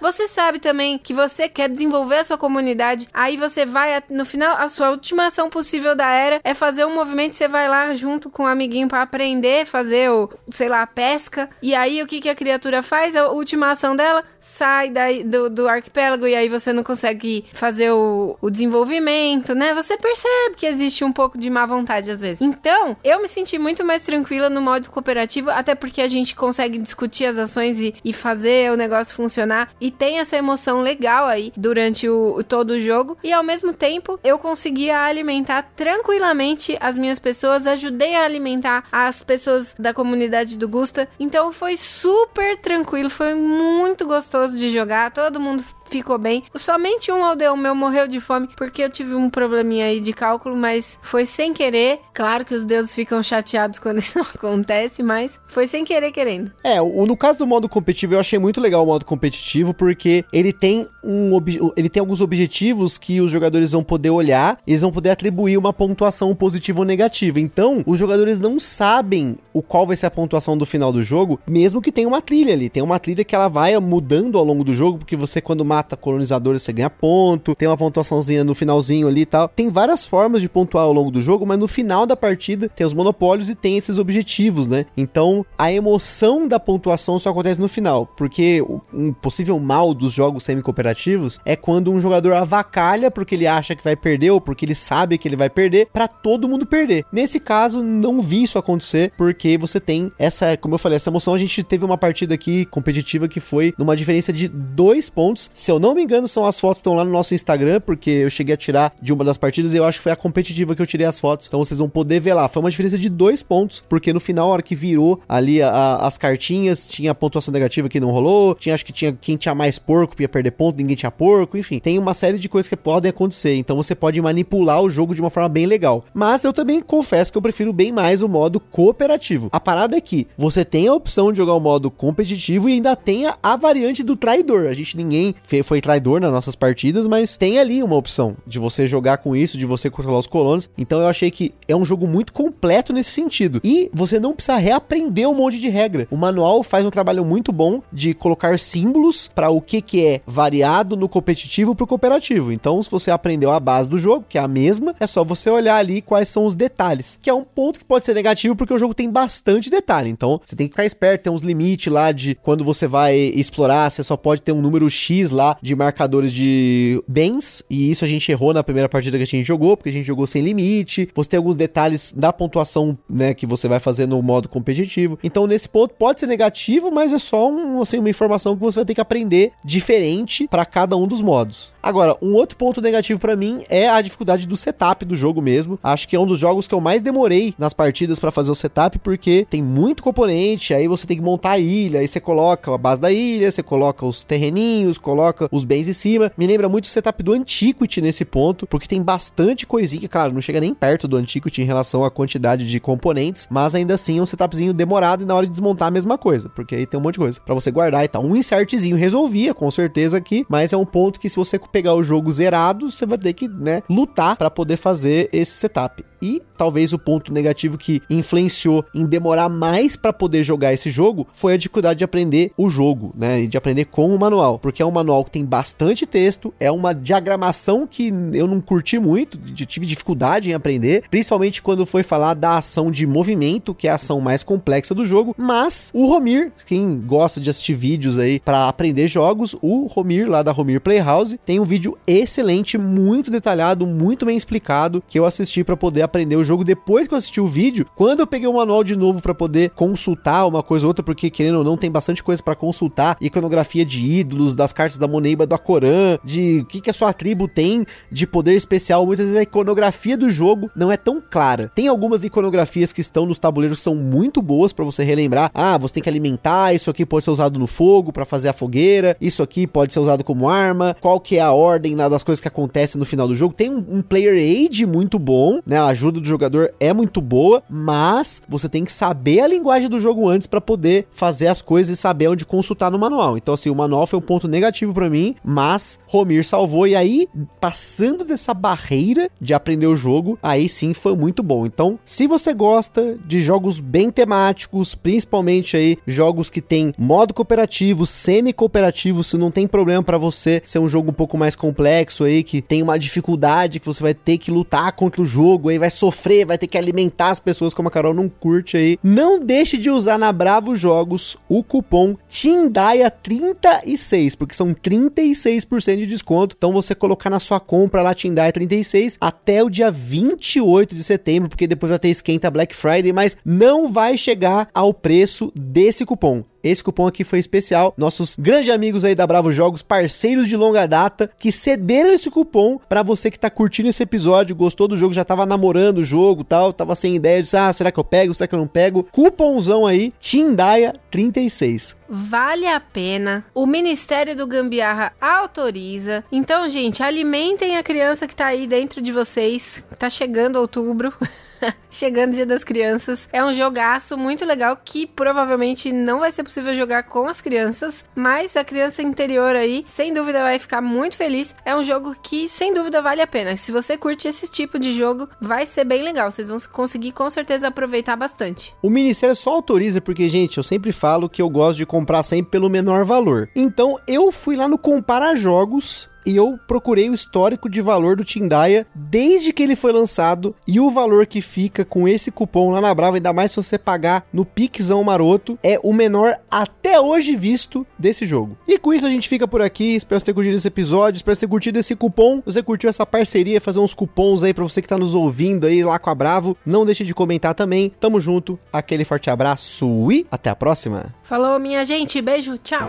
Você 0.00 0.26
sabe 0.26 0.58
também 0.58 0.98
que 0.98 1.14
você 1.14 1.48
quer 1.48 1.68
desenvolver 1.68 2.18
a 2.18 2.24
sua 2.24 2.38
comunidade, 2.38 3.08
aí 3.12 3.36
você 3.36 3.64
vai, 3.64 4.02
no 4.10 4.24
final, 4.24 4.56
a 4.56 4.68
sua 4.68 4.90
última 4.90 5.26
ação 5.26 5.48
possível 5.48 5.94
da 5.94 6.08
era 6.10 6.40
é 6.42 6.54
fazer 6.54 6.84
um 6.84 6.94
movimento, 6.94 7.34
você 7.34 7.48
vai 7.48 7.68
lá 7.68 7.94
junto 7.94 8.28
com 8.30 8.44
o 8.44 8.46
amiguinho 8.46 8.88
para 8.88 9.02
aprender, 9.02 9.66
fazer 9.66 10.10
o, 10.10 10.28
sei 10.50 10.68
lá, 10.68 10.82
a 10.82 10.86
pesca. 10.86 11.48
E 11.62 11.74
aí 11.74 12.02
o 12.02 12.06
que, 12.06 12.20
que 12.20 12.28
a 12.28 12.34
criatura 12.34 12.82
faz? 12.82 13.14
A 13.16 13.28
última 13.28 13.70
ação 13.70 13.94
dela 13.94 14.24
sai 14.40 14.90
daí, 14.90 15.24
do, 15.24 15.50
do 15.50 15.68
arquipélago 15.68 16.26
e 16.26 16.34
aí 16.34 16.48
você 16.48 16.72
não 16.72 16.82
consegue 16.82 17.44
fazer 17.52 17.90
o, 17.90 18.36
o 18.40 18.50
desenvolvimento, 18.50 19.54
né? 19.54 19.74
Você 19.74 19.96
percebe 19.96 20.56
que 20.56 20.66
existe 20.66 21.04
um 21.04 21.12
pouco 21.12 21.38
de 21.38 21.50
má 21.50 21.66
vontade 21.66 22.10
às 22.10 22.20
vezes. 22.20 22.40
Então, 22.40 22.96
eu 23.02 23.20
me 23.20 23.28
senti 23.28 23.58
muito 23.58 23.84
mais 23.84 24.02
tranquila 24.02 24.48
no 24.48 24.60
modo 24.60 24.90
cooperativo, 24.90 25.50
até 25.50 25.74
porque 25.74 26.00
a 26.00 26.08
gente 26.08 26.34
consegue 26.34 26.78
discutir 26.78 27.26
as 27.26 27.38
ações 27.38 27.80
e, 27.80 27.94
e 28.04 28.12
fazer 28.12 28.72
o 28.72 28.76
negócio 28.76 29.14
funcionar. 29.14 29.35
E 29.80 29.90
tem 29.90 30.18
essa 30.18 30.36
emoção 30.36 30.80
legal 30.80 31.26
aí 31.26 31.52
durante 31.56 32.08
o, 32.08 32.42
todo 32.42 32.70
o 32.70 32.80
jogo. 32.80 33.18
E 33.22 33.32
ao 33.32 33.42
mesmo 33.42 33.72
tempo, 33.72 34.18
eu 34.22 34.38
conseguia 34.38 35.00
alimentar 35.00 35.70
tranquilamente 35.76 36.76
as 36.80 36.96
minhas 36.96 37.18
pessoas, 37.18 37.66
ajudei 37.66 38.14
a 38.14 38.24
alimentar 38.24 38.84
as 38.90 39.22
pessoas 39.22 39.74
da 39.78 39.92
comunidade 39.92 40.56
do 40.56 40.68
Gusta. 40.68 41.08
Então 41.18 41.52
foi 41.52 41.76
super 41.76 42.56
tranquilo, 42.58 43.10
foi 43.10 43.34
muito 43.34 44.06
gostoso 44.06 44.56
de 44.56 44.70
jogar. 44.70 45.10
Todo 45.10 45.40
mundo 45.40 45.64
ficou 45.88 46.18
bem. 46.18 46.44
Somente 46.54 47.10
um 47.10 47.24
aldeão 47.24 47.56
meu 47.56 47.74
morreu 47.74 48.06
de 48.06 48.20
fome 48.20 48.48
porque 48.56 48.82
eu 48.82 48.90
tive 48.90 49.14
um 49.14 49.30
probleminha 49.30 49.86
aí 49.86 50.00
de 50.00 50.12
cálculo, 50.12 50.56
mas 50.56 50.98
foi 51.02 51.26
sem 51.26 51.52
querer. 51.52 52.00
Claro 52.14 52.44
que 52.44 52.54
os 52.54 52.64
deuses 52.64 52.94
ficam 52.94 53.22
chateados 53.22 53.78
quando 53.78 53.98
isso 54.00 54.18
acontece, 54.18 55.02
mas 55.02 55.38
foi 55.46 55.66
sem 55.66 55.84
querer 55.84 56.12
querendo. 56.12 56.50
É, 56.62 56.80
o, 56.80 57.06
no 57.06 57.16
caso 57.16 57.38
do 57.38 57.46
modo 57.46 57.68
competitivo, 57.68 58.14
eu 58.14 58.20
achei 58.20 58.38
muito 58.38 58.60
legal 58.60 58.82
o 58.82 58.86
modo 58.86 59.04
competitivo 59.04 59.72
porque 59.74 60.24
ele 60.32 60.52
tem 60.52 60.86
um 61.02 61.36
ele 61.76 61.88
tem 61.88 62.00
alguns 62.00 62.20
objetivos 62.20 62.98
que 62.98 63.20
os 63.20 63.30
jogadores 63.30 63.72
vão 63.72 63.84
poder 63.84 64.10
olhar, 64.10 64.58
eles 64.66 64.82
vão 64.82 64.90
poder 64.90 65.10
atribuir 65.10 65.56
uma 65.56 65.72
pontuação 65.72 66.34
positiva 66.34 66.80
ou 66.80 66.84
negativa. 66.84 67.38
Então, 67.38 67.82
os 67.86 67.98
jogadores 67.98 68.40
não 68.40 68.58
sabem 68.58 69.36
o 69.52 69.62
qual 69.62 69.86
vai 69.86 69.96
ser 69.96 70.06
a 70.06 70.10
pontuação 70.10 70.56
do 70.56 70.66
final 70.66 70.92
do 70.92 71.02
jogo, 71.02 71.40
mesmo 71.46 71.80
que 71.80 71.92
tenha 71.92 72.08
uma 72.08 72.20
trilha 72.20 72.52
ali. 72.52 72.68
Tem 72.68 72.82
uma 72.82 72.98
trilha 72.98 73.24
que 73.24 73.34
ela 73.34 73.48
vai 73.48 73.78
mudando 73.78 74.38
ao 74.38 74.44
longo 74.44 74.64
do 74.64 74.74
jogo, 74.74 74.98
porque 74.98 75.16
você 75.16 75.40
quando 75.40 75.64
mata 75.76 75.96
colonizadores 75.96 76.62
você 76.62 76.72
ganha 76.72 76.88
ponto, 76.88 77.54
tem 77.54 77.68
uma 77.68 77.76
pontuaçãozinha 77.76 78.42
no 78.42 78.54
finalzinho 78.54 79.06
ali 79.06 79.22
e 79.22 79.26
tal. 79.26 79.48
Tem 79.48 79.70
várias 79.70 80.06
formas 80.06 80.40
de 80.40 80.48
pontuar 80.48 80.84
ao 80.84 80.92
longo 80.92 81.10
do 81.10 81.20
jogo, 81.20 81.44
mas 81.44 81.58
no 81.58 81.68
final 81.68 82.06
da 82.06 82.16
partida 82.16 82.68
tem 82.68 82.86
os 82.86 82.94
monopólios 82.94 83.50
e 83.50 83.54
tem 83.54 83.76
esses 83.76 83.98
objetivos, 83.98 84.66
né? 84.66 84.86
Então 84.96 85.44
a 85.58 85.70
emoção 85.70 86.48
da 86.48 86.58
pontuação 86.58 87.18
só 87.18 87.30
acontece 87.30 87.60
no 87.60 87.68
final, 87.68 88.06
porque 88.16 88.64
um 88.92 89.12
possível 89.12 89.58
mal 89.60 89.92
dos 89.92 90.12
jogos 90.12 90.44
semi-cooperativos 90.44 91.38
é 91.44 91.54
quando 91.54 91.92
um 91.92 92.00
jogador 92.00 92.32
avacalha 92.32 93.10
porque 93.10 93.34
ele 93.34 93.46
acha 93.46 93.76
que 93.76 93.84
vai 93.84 93.96
perder 93.96 94.30
ou 94.30 94.40
porque 94.40 94.64
ele 94.64 94.74
sabe 94.74 95.18
que 95.18 95.28
ele 95.28 95.36
vai 95.36 95.50
perder, 95.50 95.88
para 95.92 96.08
todo 96.08 96.48
mundo 96.48 96.66
perder. 96.66 97.04
Nesse 97.12 97.38
caso, 97.38 97.82
não 97.82 98.20
vi 98.20 98.42
isso 98.42 98.58
acontecer, 98.58 99.12
porque 99.16 99.58
você 99.58 99.78
tem 99.78 100.10
essa, 100.18 100.56
como 100.56 100.74
eu 100.74 100.78
falei, 100.78 100.96
essa 100.96 101.10
emoção. 101.10 101.34
A 101.34 101.38
gente 101.38 101.62
teve 101.62 101.84
uma 101.84 101.98
partida 101.98 102.34
aqui 102.34 102.64
competitiva 102.66 103.28
que 103.28 103.40
foi 103.40 103.74
numa 103.76 103.96
diferença 103.96 104.32
de 104.32 104.48
dois 104.48 105.10
pontos 105.10 105.50
se 105.66 105.72
eu 105.72 105.80
não 105.80 105.96
me 105.96 106.02
engano, 106.04 106.28
são 106.28 106.46
as 106.46 106.60
fotos 106.60 106.78
que 106.78 106.82
estão 106.82 106.94
lá 106.94 107.04
no 107.04 107.10
nosso 107.10 107.34
Instagram, 107.34 107.80
porque 107.80 108.08
eu 108.08 108.30
cheguei 108.30 108.54
a 108.54 108.56
tirar 108.56 108.94
de 109.02 109.12
uma 109.12 109.24
das 109.24 109.36
partidas 109.36 109.74
e 109.74 109.76
eu 109.76 109.84
acho 109.84 109.98
que 109.98 110.04
foi 110.04 110.12
a 110.12 110.16
competitiva 110.16 110.76
que 110.76 110.80
eu 110.80 110.86
tirei 110.86 111.04
as 111.04 111.18
fotos. 111.18 111.48
Então 111.48 111.58
vocês 111.58 111.80
vão 111.80 111.88
poder 111.88 112.20
ver 112.20 112.34
lá. 112.34 112.46
Foi 112.46 112.60
uma 112.60 112.70
diferença 112.70 112.96
de 112.96 113.08
dois 113.08 113.42
pontos, 113.42 113.82
porque 113.88 114.12
no 114.12 114.20
final, 114.20 114.48
a 114.48 114.52
hora 114.52 114.62
que 114.62 114.76
virou 114.76 115.20
ali 115.28 115.60
a, 115.60 115.68
a, 115.68 116.06
as 116.06 116.16
cartinhas, 116.16 116.88
tinha 116.88 117.12
pontuação 117.16 117.50
negativa 117.50 117.88
que 117.88 117.98
não 117.98 118.12
rolou, 118.12 118.54
tinha 118.54 118.76
acho 118.76 118.86
que 118.86 118.92
tinha 118.92 119.12
quem 119.12 119.36
tinha 119.36 119.56
mais 119.56 119.76
porco 119.76 120.14
ia 120.22 120.28
perder 120.28 120.52
ponto, 120.52 120.78
ninguém 120.78 120.94
tinha 120.94 121.10
porco, 121.10 121.58
enfim. 121.58 121.80
Tem 121.80 121.98
uma 121.98 122.14
série 122.14 122.38
de 122.38 122.48
coisas 122.48 122.68
que 122.68 122.76
podem 122.76 123.10
acontecer. 123.10 123.56
Então 123.56 123.74
você 123.74 123.92
pode 123.92 124.22
manipular 124.22 124.80
o 124.80 124.88
jogo 124.88 125.16
de 125.16 125.20
uma 125.20 125.30
forma 125.30 125.48
bem 125.48 125.66
legal. 125.66 126.04
Mas 126.14 126.44
eu 126.44 126.52
também 126.52 126.80
confesso 126.80 127.32
que 127.32 127.38
eu 127.38 127.42
prefiro 127.42 127.72
bem 127.72 127.90
mais 127.90 128.22
o 128.22 128.28
modo 128.28 128.60
cooperativo. 128.60 129.48
A 129.50 129.58
parada 129.58 129.96
é 129.96 130.00
que 130.00 130.28
você 130.38 130.64
tem 130.64 130.86
a 130.86 130.94
opção 130.94 131.32
de 131.32 131.38
jogar 131.38 131.54
o 131.54 131.60
modo 131.60 131.90
competitivo 131.90 132.68
e 132.68 132.74
ainda 132.74 132.94
tem 132.94 133.26
a, 133.26 133.36
a 133.42 133.56
variante 133.56 134.04
do 134.04 134.14
traidor. 134.14 134.68
A 134.68 134.72
gente 134.72 134.96
ninguém 134.96 135.34
fez 135.42 135.55
foi 135.62 135.80
traidor 135.80 136.20
nas 136.20 136.32
nossas 136.32 136.54
partidas, 136.54 137.06
mas 137.06 137.36
tem 137.36 137.58
ali 137.58 137.82
uma 137.82 137.96
opção 137.96 138.36
de 138.46 138.58
você 138.58 138.86
jogar 138.86 139.18
com 139.18 139.34
isso, 139.34 139.58
de 139.58 139.66
você 139.66 139.90
controlar 139.90 140.18
os 140.18 140.26
colonos. 140.26 140.70
Então 140.76 141.00
eu 141.00 141.06
achei 141.06 141.30
que 141.30 141.52
é 141.68 141.74
um 141.74 141.84
jogo 141.84 142.06
muito 142.06 142.32
completo 142.32 142.92
nesse 142.92 143.10
sentido. 143.10 143.60
E 143.64 143.90
você 143.92 144.18
não 144.18 144.34
precisa 144.34 144.56
reaprender 144.56 145.28
um 145.28 145.34
monte 145.34 145.58
de 145.58 145.68
regra. 145.68 146.06
O 146.10 146.16
manual 146.16 146.62
faz 146.62 146.84
um 146.84 146.90
trabalho 146.90 147.24
muito 147.24 147.52
bom 147.52 147.82
de 147.92 148.14
colocar 148.14 148.58
símbolos 148.58 149.28
para 149.28 149.50
o 149.50 149.60
que, 149.60 149.80
que 149.80 150.04
é 150.04 150.20
variado 150.26 150.96
no 150.96 151.08
competitivo 151.08 151.74
para 151.74 151.84
o 151.84 151.86
cooperativo. 151.86 152.52
Então, 152.52 152.82
se 152.82 152.90
você 152.90 153.10
aprendeu 153.10 153.50
a 153.50 153.60
base 153.60 153.88
do 153.88 153.98
jogo, 153.98 154.24
que 154.28 154.38
é 154.38 154.40
a 154.40 154.48
mesma, 154.48 154.94
é 154.98 155.06
só 155.06 155.24
você 155.24 155.50
olhar 155.50 155.76
ali 155.76 156.00
quais 156.02 156.28
são 156.28 156.46
os 156.46 156.54
detalhes. 156.54 157.18
Que 157.20 157.30
é 157.30 157.34
um 157.34 157.44
ponto 157.44 157.78
que 157.78 157.84
pode 157.84 158.04
ser 158.04 158.14
negativo 158.14 158.56
porque 158.56 158.74
o 158.74 158.78
jogo 158.78 158.94
tem 158.94 159.10
bastante 159.10 159.70
detalhe. 159.70 160.10
Então, 160.10 160.40
você 160.44 160.56
tem 160.56 160.66
que 160.66 160.72
ficar 160.72 160.84
esperto, 160.84 161.24
tem 161.24 161.32
uns 161.32 161.42
limites 161.42 161.92
lá 161.92 162.12
de 162.12 162.34
quando 162.42 162.64
você 162.64 162.86
vai 162.86 163.16
explorar, 163.16 163.90
você 163.90 164.02
só 164.02 164.16
pode 164.16 164.42
ter 164.42 164.52
um 164.52 164.60
número 164.60 164.88
X 164.88 165.30
lá 165.30 165.45
de 165.60 165.74
marcadores 165.74 166.32
de 166.32 167.02
bens, 167.06 167.62
e 167.68 167.90
isso 167.90 168.04
a 168.04 168.08
gente 168.08 168.30
errou 168.30 168.54
na 168.54 168.64
primeira 168.64 168.88
partida 168.88 169.16
que 169.16 169.22
a 169.22 169.26
gente 169.26 169.46
jogou, 169.46 169.76
porque 169.76 169.90
a 169.90 169.92
gente 169.92 170.06
jogou 170.06 170.26
sem 170.26 170.42
limite. 170.42 171.08
Você 171.14 171.30
tem 171.30 171.38
alguns 171.38 171.56
detalhes 171.56 172.12
da 172.16 172.32
pontuação, 172.32 172.96
né, 173.08 173.34
que 173.34 173.46
você 173.46 173.68
vai 173.68 173.80
fazer 173.80 174.06
no 174.06 174.22
modo 174.22 174.48
competitivo. 174.48 175.18
Então, 175.22 175.46
nesse 175.46 175.68
ponto, 175.68 175.94
pode 175.94 176.20
ser 176.20 176.26
negativo, 176.26 176.90
mas 176.90 177.12
é 177.12 177.18
só 177.18 177.50
um, 177.50 177.80
assim, 177.82 177.98
uma 177.98 178.10
informação 178.10 178.54
que 178.54 178.60
você 178.60 178.76
vai 178.76 178.84
ter 178.84 178.94
que 178.94 179.00
aprender 179.00 179.52
diferente 179.64 180.46
para 180.48 180.64
cada 180.64 180.96
um 180.96 181.06
dos 181.06 181.20
modos. 181.20 181.72
Agora, 181.86 182.16
um 182.20 182.34
outro 182.34 182.56
ponto 182.56 182.80
negativo 182.80 183.20
para 183.20 183.36
mim 183.36 183.62
é 183.68 183.88
a 183.88 184.00
dificuldade 184.00 184.44
do 184.44 184.56
setup 184.56 185.04
do 185.04 185.14
jogo 185.14 185.40
mesmo. 185.40 185.78
Acho 185.80 186.08
que 186.08 186.16
é 186.16 186.18
um 186.18 186.26
dos 186.26 186.36
jogos 186.36 186.66
que 186.66 186.74
eu 186.74 186.80
mais 186.80 187.00
demorei 187.00 187.54
nas 187.56 187.72
partidas 187.72 188.18
para 188.18 188.32
fazer 188.32 188.50
o 188.50 188.56
setup, 188.56 188.98
porque 188.98 189.46
tem 189.48 189.62
muito 189.62 190.02
componente, 190.02 190.74
aí 190.74 190.88
você 190.88 191.06
tem 191.06 191.16
que 191.16 191.22
montar 191.22 191.52
a 191.52 191.58
ilha, 191.60 192.00
aí 192.00 192.08
você 192.08 192.18
coloca 192.18 192.74
a 192.74 192.76
base 192.76 193.00
da 193.00 193.12
ilha, 193.12 193.48
você 193.48 193.62
coloca 193.62 194.04
os 194.04 194.24
terreninhos, 194.24 194.98
coloca 194.98 195.48
os 195.52 195.64
bens 195.64 195.86
em 195.86 195.92
cima. 195.92 196.32
Me 196.36 196.44
lembra 196.44 196.68
muito 196.68 196.86
o 196.86 196.88
setup 196.88 197.22
do 197.22 197.32
Antiquity 197.32 198.00
nesse 198.00 198.24
ponto, 198.24 198.66
porque 198.66 198.88
tem 198.88 199.00
bastante 199.00 199.64
coisinha, 199.64 200.08
claro, 200.08 200.32
não 200.32 200.40
chega 200.40 200.58
nem 200.58 200.74
perto 200.74 201.06
do 201.06 201.16
Antiquity 201.16 201.62
em 201.62 201.66
relação 201.66 202.04
à 202.04 202.10
quantidade 202.10 202.66
de 202.66 202.80
componentes, 202.80 203.46
mas 203.48 203.76
ainda 203.76 203.94
assim 203.94 204.18
é 204.18 204.22
um 204.22 204.26
setupzinho 204.26 204.74
demorado 204.74 205.22
e 205.22 205.24
na 205.24 205.36
hora 205.36 205.46
de 205.46 205.52
desmontar 205.52 205.86
a 205.86 205.92
mesma 205.92 206.18
coisa, 206.18 206.48
porque 206.48 206.74
aí 206.74 206.84
tem 206.84 206.98
um 206.98 207.02
monte 207.04 207.14
de 207.14 207.20
coisa 207.20 207.40
para 207.40 207.54
você 207.54 207.70
guardar 207.70 208.04
e 208.04 208.08
tal. 208.08 208.24
Um 208.24 208.34
insertzinho 208.34 208.96
resolvia, 208.96 209.54
com 209.54 209.70
certeza 209.70 210.16
aqui, 210.16 210.44
mas 210.48 210.72
é 210.72 210.76
um 210.76 210.84
ponto 210.84 211.20
que 211.20 211.28
se 211.28 211.36
você 211.36 211.56
pegar 211.76 211.92
o 211.92 212.02
jogo 212.02 212.32
zerado, 212.32 212.90
você 212.90 213.04
vai 213.04 213.18
ter 213.18 213.34
que, 213.34 213.46
né, 213.46 213.82
lutar 213.86 214.34
para 214.36 214.50
poder 214.50 214.78
fazer 214.78 215.28
esse 215.30 215.52
setup. 215.52 216.02
E 216.20 216.42
talvez 216.56 216.92
o 216.92 216.98
ponto 216.98 217.32
negativo 217.32 217.76
que 217.76 218.02
influenciou 218.08 218.84
em 218.94 219.04
demorar 219.04 219.48
mais 219.48 219.96
para 219.96 220.12
poder 220.12 220.42
jogar 220.42 220.72
esse 220.72 220.90
jogo 220.90 221.26
foi 221.32 221.54
a 221.54 221.56
dificuldade 221.56 221.98
de 221.98 222.04
aprender 222.04 222.52
o 222.56 222.68
jogo, 222.68 223.12
né? 223.16 223.42
E 223.42 223.46
de 223.46 223.56
aprender 223.56 223.86
com 223.86 224.14
o 224.14 224.18
manual, 224.18 224.58
porque 224.58 224.82
é 224.82 224.86
um 224.86 224.90
manual 224.90 225.24
que 225.24 225.30
tem 225.30 225.44
bastante 225.44 226.06
texto, 226.06 226.52
é 226.58 226.70
uma 226.70 226.94
diagramação 226.94 227.86
que 227.86 228.12
eu 228.32 228.46
não 228.46 228.60
curti 228.60 228.98
muito, 228.98 229.38
tive 229.66 229.86
dificuldade 229.86 230.50
em 230.50 230.54
aprender, 230.54 231.04
principalmente 231.10 231.62
quando 231.62 231.84
foi 231.86 232.02
falar 232.02 232.34
da 232.34 232.56
ação 232.56 232.90
de 232.90 233.06
movimento, 233.06 233.74
que 233.74 233.88
é 233.88 233.90
a 233.90 233.96
ação 233.96 234.20
mais 234.20 234.42
complexa 234.42 234.94
do 234.94 235.04
jogo, 235.04 235.34
mas 235.36 235.90
o 235.94 236.06
Romir, 236.06 236.52
quem 236.66 237.00
gosta 237.00 237.40
de 237.40 237.50
assistir 237.50 237.74
vídeos 237.74 238.18
aí 238.18 238.40
para 238.40 238.68
aprender 238.68 239.06
jogos, 239.06 239.56
o 239.60 239.86
Romir 239.86 240.28
lá 240.28 240.42
da 240.42 240.52
Romir 240.52 240.80
Playhouse 240.80 241.38
tem 241.44 241.60
um 241.60 241.64
vídeo 241.64 241.96
excelente, 242.06 242.78
muito 242.78 243.30
detalhado, 243.30 243.86
muito 243.86 244.24
bem 244.24 244.36
explicado 244.36 245.02
que 245.06 245.18
eu 245.18 245.24
assisti 245.24 245.62
para 245.62 245.76
poder 245.76 246.02
aprender 246.06 246.36
o 246.36 246.44
jogo 246.44 246.64
depois 246.64 247.06
que 247.06 247.14
eu 247.14 247.18
assisti 247.18 247.40
o 247.40 247.46
vídeo. 247.46 247.86
Quando 247.94 248.20
eu 248.20 248.26
peguei 248.26 248.48
o 248.48 248.54
manual 248.54 248.82
de 248.82 248.96
novo 248.96 249.20
para 249.20 249.34
poder 249.34 249.70
consultar 249.70 250.46
uma 250.46 250.62
coisa 250.62 250.86
ou 250.86 250.88
outra, 250.88 251.04
porque 251.04 251.30
querendo 251.30 251.58
ou 251.58 251.64
não, 251.64 251.76
tem 251.76 251.90
bastante 251.90 252.22
coisa 252.22 252.42
para 252.42 252.54
consultar, 252.54 253.16
iconografia 253.20 253.84
de 253.84 254.00
ídolos, 254.00 254.54
das 254.54 254.72
cartas 254.72 254.96
da 254.96 255.06
Moneiba 255.06 255.46
do 255.46 255.54
Akoran, 255.54 256.18
de 256.24 256.60
o 256.60 256.64
que, 256.64 256.80
que 256.80 256.90
a 256.90 256.94
sua 256.94 257.12
tribo 257.12 257.46
tem 257.48 257.84
de 258.10 258.26
poder 258.26 258.54
especial. 258.54 259.04
Muitas 259.06 259.26
vezes 259.26 259.38
a 259.38 259.42
iconografia 259.42 260.16
do 260.16 260.30
jogo 260.30 260.70
não 260.74 260.90
é 260.90 260.96
tão 260.96 261.20
clara. 261.20 261.70
Tem 261.74 261.88
algumas 261.88 262.24
iconografias 262.24 262.92
que 262.92 263.00
estão 263.00 263.26
nos 263.26 263.38
tabuleiros 263.38 263.78
que 263.78 263.84
são 263.84 263.94
muito 263.94 264.40
boas 264.40 264.72
para 264.72 264.84
você 264.84 265.04
relembrar. 265.04 265.50
Ah, 265.54 265.78
você 265.78 265.94
tem 265.94 266.02
que 266.02 266.08
alimentar, 266.08 266.74
isso 266.74 266.90
aqui 266.90 267.04
pode 267.04 267.24
ser 267.24 267.30
usado 267.30 267.58
no 267.58 267.66
fogo 267.66 268.12
para 268.12 268.24
fazer 268.24 268.48
a 268.48 268.52
fogueira, 268.52 269.16
isso 269.20 269.42
aqui 269.42 269.66
pode 269.66 269.92
ser 269.92 270.00
usado 270.00 270.24
como 270.24 270.48
arma, 270.48 270.96
qual 271.00 271.20
que 271.20 271.36
é 271.36 271.40
a 271.40 271.52
ordem 271.52 271.94
né, 271.94 272.08
das 272.08 272.22
coisas 272.22 272.40
que 272.40 272.48
acontecem 272.48 272.98
no 272.98 273.04
final 273.04 273.28
do 273.28 273.34
jogo. 273.34 273.54
Tem 273.54 273.70
um, 273.70 273.84
um 273.88 274.02
player 274.02 274.34
aid 274.34 274.86
muito 274.86 275.18
bom, 275.18 275.60
né? 275.66 275.78
Ajuda 275.96 276.20
do 276.20 276.28
jogador 276.28 276.74
é 276.78 276.92
muito 276.92 277.22
boa, 277.22 277.62
mas 277.70 278.42
você 278.46 278.68
tem 278.68 278.84
que 278.84 278.92
saber 278.92 279.40
a 279.40 279.46
linguagem 279.46 279.88
do 279.88 279.98
jogo 279.98 280.28
antes 280.28 280.46
para 280.46 280.60
poder 280.60 281.08
fazer 281.10 281.46
as 281.46 281.62
coisas 281.62 281.96
e 281.96 282.00
saber 282.00 282.28
onde 282.28 282.44
consultar 282.44 282.90
no 282.90 282.98
manual. 282.98 283.38
Então, 283.38 283.54
assim, 283.54 283.70
o 283.70 283.74
manual 283.74 284.06
foi 284.06 284.18
um 284.18 284.22
ponto 284.22 284.46
negativo 284.46 284.92
para 284.92 285.08
mim, 285.08 285.34
mas 285.42 286.00
Romir 286.06 286.44
salvou. 286.44 286.86
E 286.86 286.94
aí, 286.94 287.26
passando 287.58 288.26
dessa 288.26 288.52
barreira 288.52 289.30
de 289.40 289.54
aprender 289.54 289.86
o 289.86 289.96
jogo, 289.96 290.38
aí 290.42 290.68
sim 290.68 290.92
foi 290.92 291.16
muito 291.16 291.42
bom. 291.42 291.64
Então, 291.64 291.98
se 292.04 292.26
você 292.26 292.52
gosta 292.52 293.16
de 293.24 293.40
jogos 293.40 293.80
bem 293.80 294.10
temáticos, 294.10 294.94
principalmente 294.94 295.78
aí 295.78 295.96
jogos 296.06 296.50
que 296.50 296.60
tem 296.60 296.92
modo 296.98 297.32
cooperativo, 297.32 298.04
semi-cooperativo, 298.04 299.24
se 299.24 299.38
não 299.38 299.50
tem 299.50 299.66
problema 299.66 300.02
para 300.02 300.18
você 300.18 300.60
ser 300.66 300.78
um 300.78 300.90
jogo 300.90 301.08
um 301.08 301.14
pouco 301.14 301.38
mais 301.38 301.56
complexo 301.56 302.24
aí, 302.24 302.44
que 302.44 302.60
tem 302.60 302.82
uma 302.82 302.98
dificuldade 302.98 303.80
que 303.80 303.86
você 303.86 304.02
vai 304.02 304.12
ter 304.12 304.36
que 304.36 304.50
lutar 304.50 304.92
contra 304.92 305.22
o 305.22 305.24
jogo, 305.24 305.70
aí 305.70 305.78
vai 305.78 305.85
sofrer, 305.90 306.46
vai 306.46 306.58
ter 306.58 306.66
que 306.66 306.78
alimentar 306.78 307.30
as 307.30 307.40
pessoas 307.40 307.74
como 307.74 307.88
a 307.88 307.90
Carol 307.90 308.14
não 308.14 308.28
curte 308.28 308.76
aí. 308.76 308.98
Não 309.02 309.38
deixe 309.38 309.76
de 309.76 309.90
usar 309.90 310.18
na 310.18 310.32
Bravo 310.32 310.76
Jogos 310.76 311.36
o 311.48 311.62
cupom 311.62 312.16
TINDAIA36, 312.28 314.36
porque 314.36 314.54
são 314.54 314.74
36% 314.74 315.96
de 315.96 316.06
desconto. 316.06 316.54
Então 316.56 316.72
você 316.72 316.94
colocar 316.94 317.30
na 317.30 317.38
sua 317.38 317.60
compra 317.60 318.02
lá 318.02 318.14
TINDAIA36 318.14 319.16
até 319.20 319.62
o 319.62 319.70
dia 319.70 319.90
28 319.90 320.94
de 320.94 321.02
setembro, 321.02 321.48
porque 321.48 321.66
depois 321.66 321.90
vai 321.90 321.98
ter 321.98 322.08
esquenta 322.08 322.50
Black 322.50 322.74
Friday, 322.74 323.12
mas 323.12 323.36
não 323.44 323.92
vai 323.92 324.16
chegar 324.16 324.68
ao 324.74 324.92
preço 324.92 325.52
desse 325.54 326.04
cupom. 326.04 326.44
Esse 326.68 326.82
cupom 326.82 327.06
aqui 327.06 327.24
foi 327.24 327.38
especial. 327.38 327.94
Nossos 327.96 328.36
grandes 328.36 328.70
amigos 328.70 329.04
aí 329.04 329.14
da 329.14 329.26
Bravo 329.26 329.52
Jogos, 329.52 329.82
parceiros 329.82 330.48
de 330.48 330.56
longa 330.56 330.86
data, 330.86 331.30
que 331.38 331.52
cederam 331.52 332.12
esse 332.12 332.30
cupom 332.30 332.78
para 332.88 333.02
você 333.02 333.30
que 333.30 333.38
tá 333.38 333.48
curtindo 333.48 333.88
esse 333.88 334.02
episódio, 334.02 334.56
gostou 334.56 334.88
do 334.88 334.96
jogo, 334.96 335.14
já 335.14 335.24
tava 335.24 335.46
namorando 335.46 335.98
o 335.98 336.04
jogo 336.04 336.44
tal, 336.44 336.72
tava 336.72 336.94
sem 336.94 337.14
ideia 337.14 337.42
de, 337.42 337.56
ah, 337.56 337.72
será 337.72 337.92
que 337.92 337.98
eu 337.98 338.04
pego, 338.04 338.34
será 338.34 338.48
que 338.48 338.54
eu 338.54 338.58
não 338.58 338.66
pego? 338.66 339.06
Cupomzão 339.12 339.86
aí, 339.86 340.12
Tindaia 340.18 340.92
36. 341.10 341.96
Vale 342.08 342.66
a 342.66 342.80
pena. 342.80 343.44
O 343.54 343.66
Ministério 343.66 344.36
do 344.36 344.46
Gambiarra 344.46 345.12
autoriza. 345.20 346.24
Então, 346.30 346.68
gente, 346.68 347.02
alimentem 347.02 347.76
a 347.76 347.82
criança 347.82 348.26
que 348.26 348.36
tá 348.36 348.46
aí 348.46 348.66
dentro 348.66 349.02
de 349.02 349.12
vocês. 349.12 349.84
Tá 349.98 350.08
chegando 350.08 350.56
outubro. 350.56 351.12
Chegando 351.90 352.32
o 352.32 352.34
Dia 352.34 352.46
das 352.46 352.64
Crianças. 352.64 353.28
É 353.32 353.44
um 353.44 353.52
jogaço 353.52 354.16
muito 354.16 354.44
legal 354.44 354.78
que 354.82 355.06
provavelmente 355.06 355.92
não 355.92 356.20
vai 356.20 356.30
ser 356.30 356.44
possível 356.44 356.74
jogar 356.74 357.04
com 357.04 357.26
as 357.26 357.40
crianças, 357.40 358.04
mas 358.14 358.56
a 358.56 358.64
criança 358.64 359.02
interior 359.02 359.56
aí, 359.56 359.84
sem 359.88 360.12
dúvida, 360.12 360.42
vai 360.42 360.58
ficar 360.58 360.80
muito 360.80 361.16
feliz. 361.16 361.54
É 361.64 361.74
um 361.74 361.82
jogo 361.82 362.14
que, 362.22 362.48
sem 362.48 362.72
dúvida, 362.74 363.00
vale 363.00 363.22
a 363.22 363.26
pena. 363.26 363.56
Se 363.56 363.72
você 363.72 363.96
curte 363.96 364.28
esse 364.28 364.50
tipo 364.50 364.78
de 364.78 364.92
jogo, 364.92 365.28
vai 365.40 365.66
ser 365.66 365.84
bem 365.84 366.02
legal. 366.02 366.30
Vocês 366.30 366.48
vão 366.48 366.58
conseguir 366.70 367.12
com 367.12 367.28
certeza 367.30 367.68
aproveitar 367.68 368.16
bastante. 368.16 368.74
O 368.82 368.90
Ministério 368.90 369.34
só 369.34 369.50
autoriza 369.50 370.00
porque, 370.00 370.28
gente, 370.28 370.58
eu 370.58 370.64
sempre 370.64 370.92
falo 370.92 371.28
que 371.28 371.40
eu 371.40 371.48
gosto 371.48 371.78
de 371.78 371.86
comprar 371.96 372.22
sempre 372.22 372.50
pelo 372.50 372.68
menor 372.68 373.04
valor. 373.06 373.48
Então 373.56 373.98
eu 374.06 374.30
fui 374.30 374.54
lá 374.54 374.68
no 374.68 374.76
Compara 374.76 375.34
Jogos 375.34 376.10
e 376.26 376.36
eu 376.36 376.58
procurei 376.66 377.08
o 377.08 377.14
histórico 377.14 377.68
de 377.68 377.80
valor 377.80 378.16
do 378.16 378.24
Tindaya 378.24 378.86
desde 378.94 379.52
que 379.52 379.62
ele 379.62 379.76
foi 379.76 379.92
lançado 379.92 380.54
e 380.66 380.80
o 380.80 380.90
valor 380.90 381.26
que 381.26 381.40
fica 381.40 381.84
com 381.84 382.08
esse 382.08 382.30
cupom 382.30 382.70
lá 382.70 382.80
na 382.80 382.94
Brava, 382.94 383.16
ainda 383.16 383.32
mais 383.32 383.52
se 383.52 383.56
você 383.56 383.78
pagar 383.78 384.26
no 384.32 384.44
Pixão 384.44 385.04
Maroto, 385.04 385.58
é 385.62 385.78
o 385.82 385.92
menor 385.92 386.38
até 386.50 387.00
hoje 387.00 387.36
visto 387.36 387.86
desse 387.98 388.26
jogo. 388.26 388.58
E 388.66 388.78
com 388.78 388.92
isso 388.92 389.06
a 389.06 389.10
gente 389.10 389.28
fica 389.28 389.46
por 389.46 389.62
aqui, 389.62 389.94
espero 389.94 390.22
ter 390.22 390.34
curtido 390.34 390.56
esse 390.56 390.68
episódio, 390.68 391.18
espero 391.18 391.38
ter 391.38 391.46
curtido 391.46 391.78
esse 391.78 391.94
cupom, 391.94 392.42
você 392.44 392.62
curtiu 392.62 392.90
essa 392.90 393.06
parceria, 393.06 393.60
fazer 393.60 393.78
uns 393.78 393.94
cupons 393.94 394.42
aí 394.42 394.52
para 394.52 394.64
você 394.64 394.82
que 394.82 394.88
tá 394.88 394.98
nos 394.98 395.14
ouvindo 395.14 395.66
aí 395.66 395.84
lá 395.84 395.98
com 395.98 396.10
a 396.10 396.14
Bravo, 396.14 396.56
não 396.66 396.84
deixe 396.84 397.04
de 397.04 397.14
comentar 397.14 397.54
também, 397.54 397.92
tamo 398.00 398.18
junto, 398.18 398.58
aquele 398.72 399.04
forte 399.04 399.30
abraço 399.30 400.10
e 400.10 400.26
até 400.30 400.50
a 400.50 400.56
próxima. 400.56 401.14
Falou 401.22 401.58
minha 401.58 401.84
gente, 401.84 402.20
beijo, 402.20 402.58
tchau. 402.58 402.88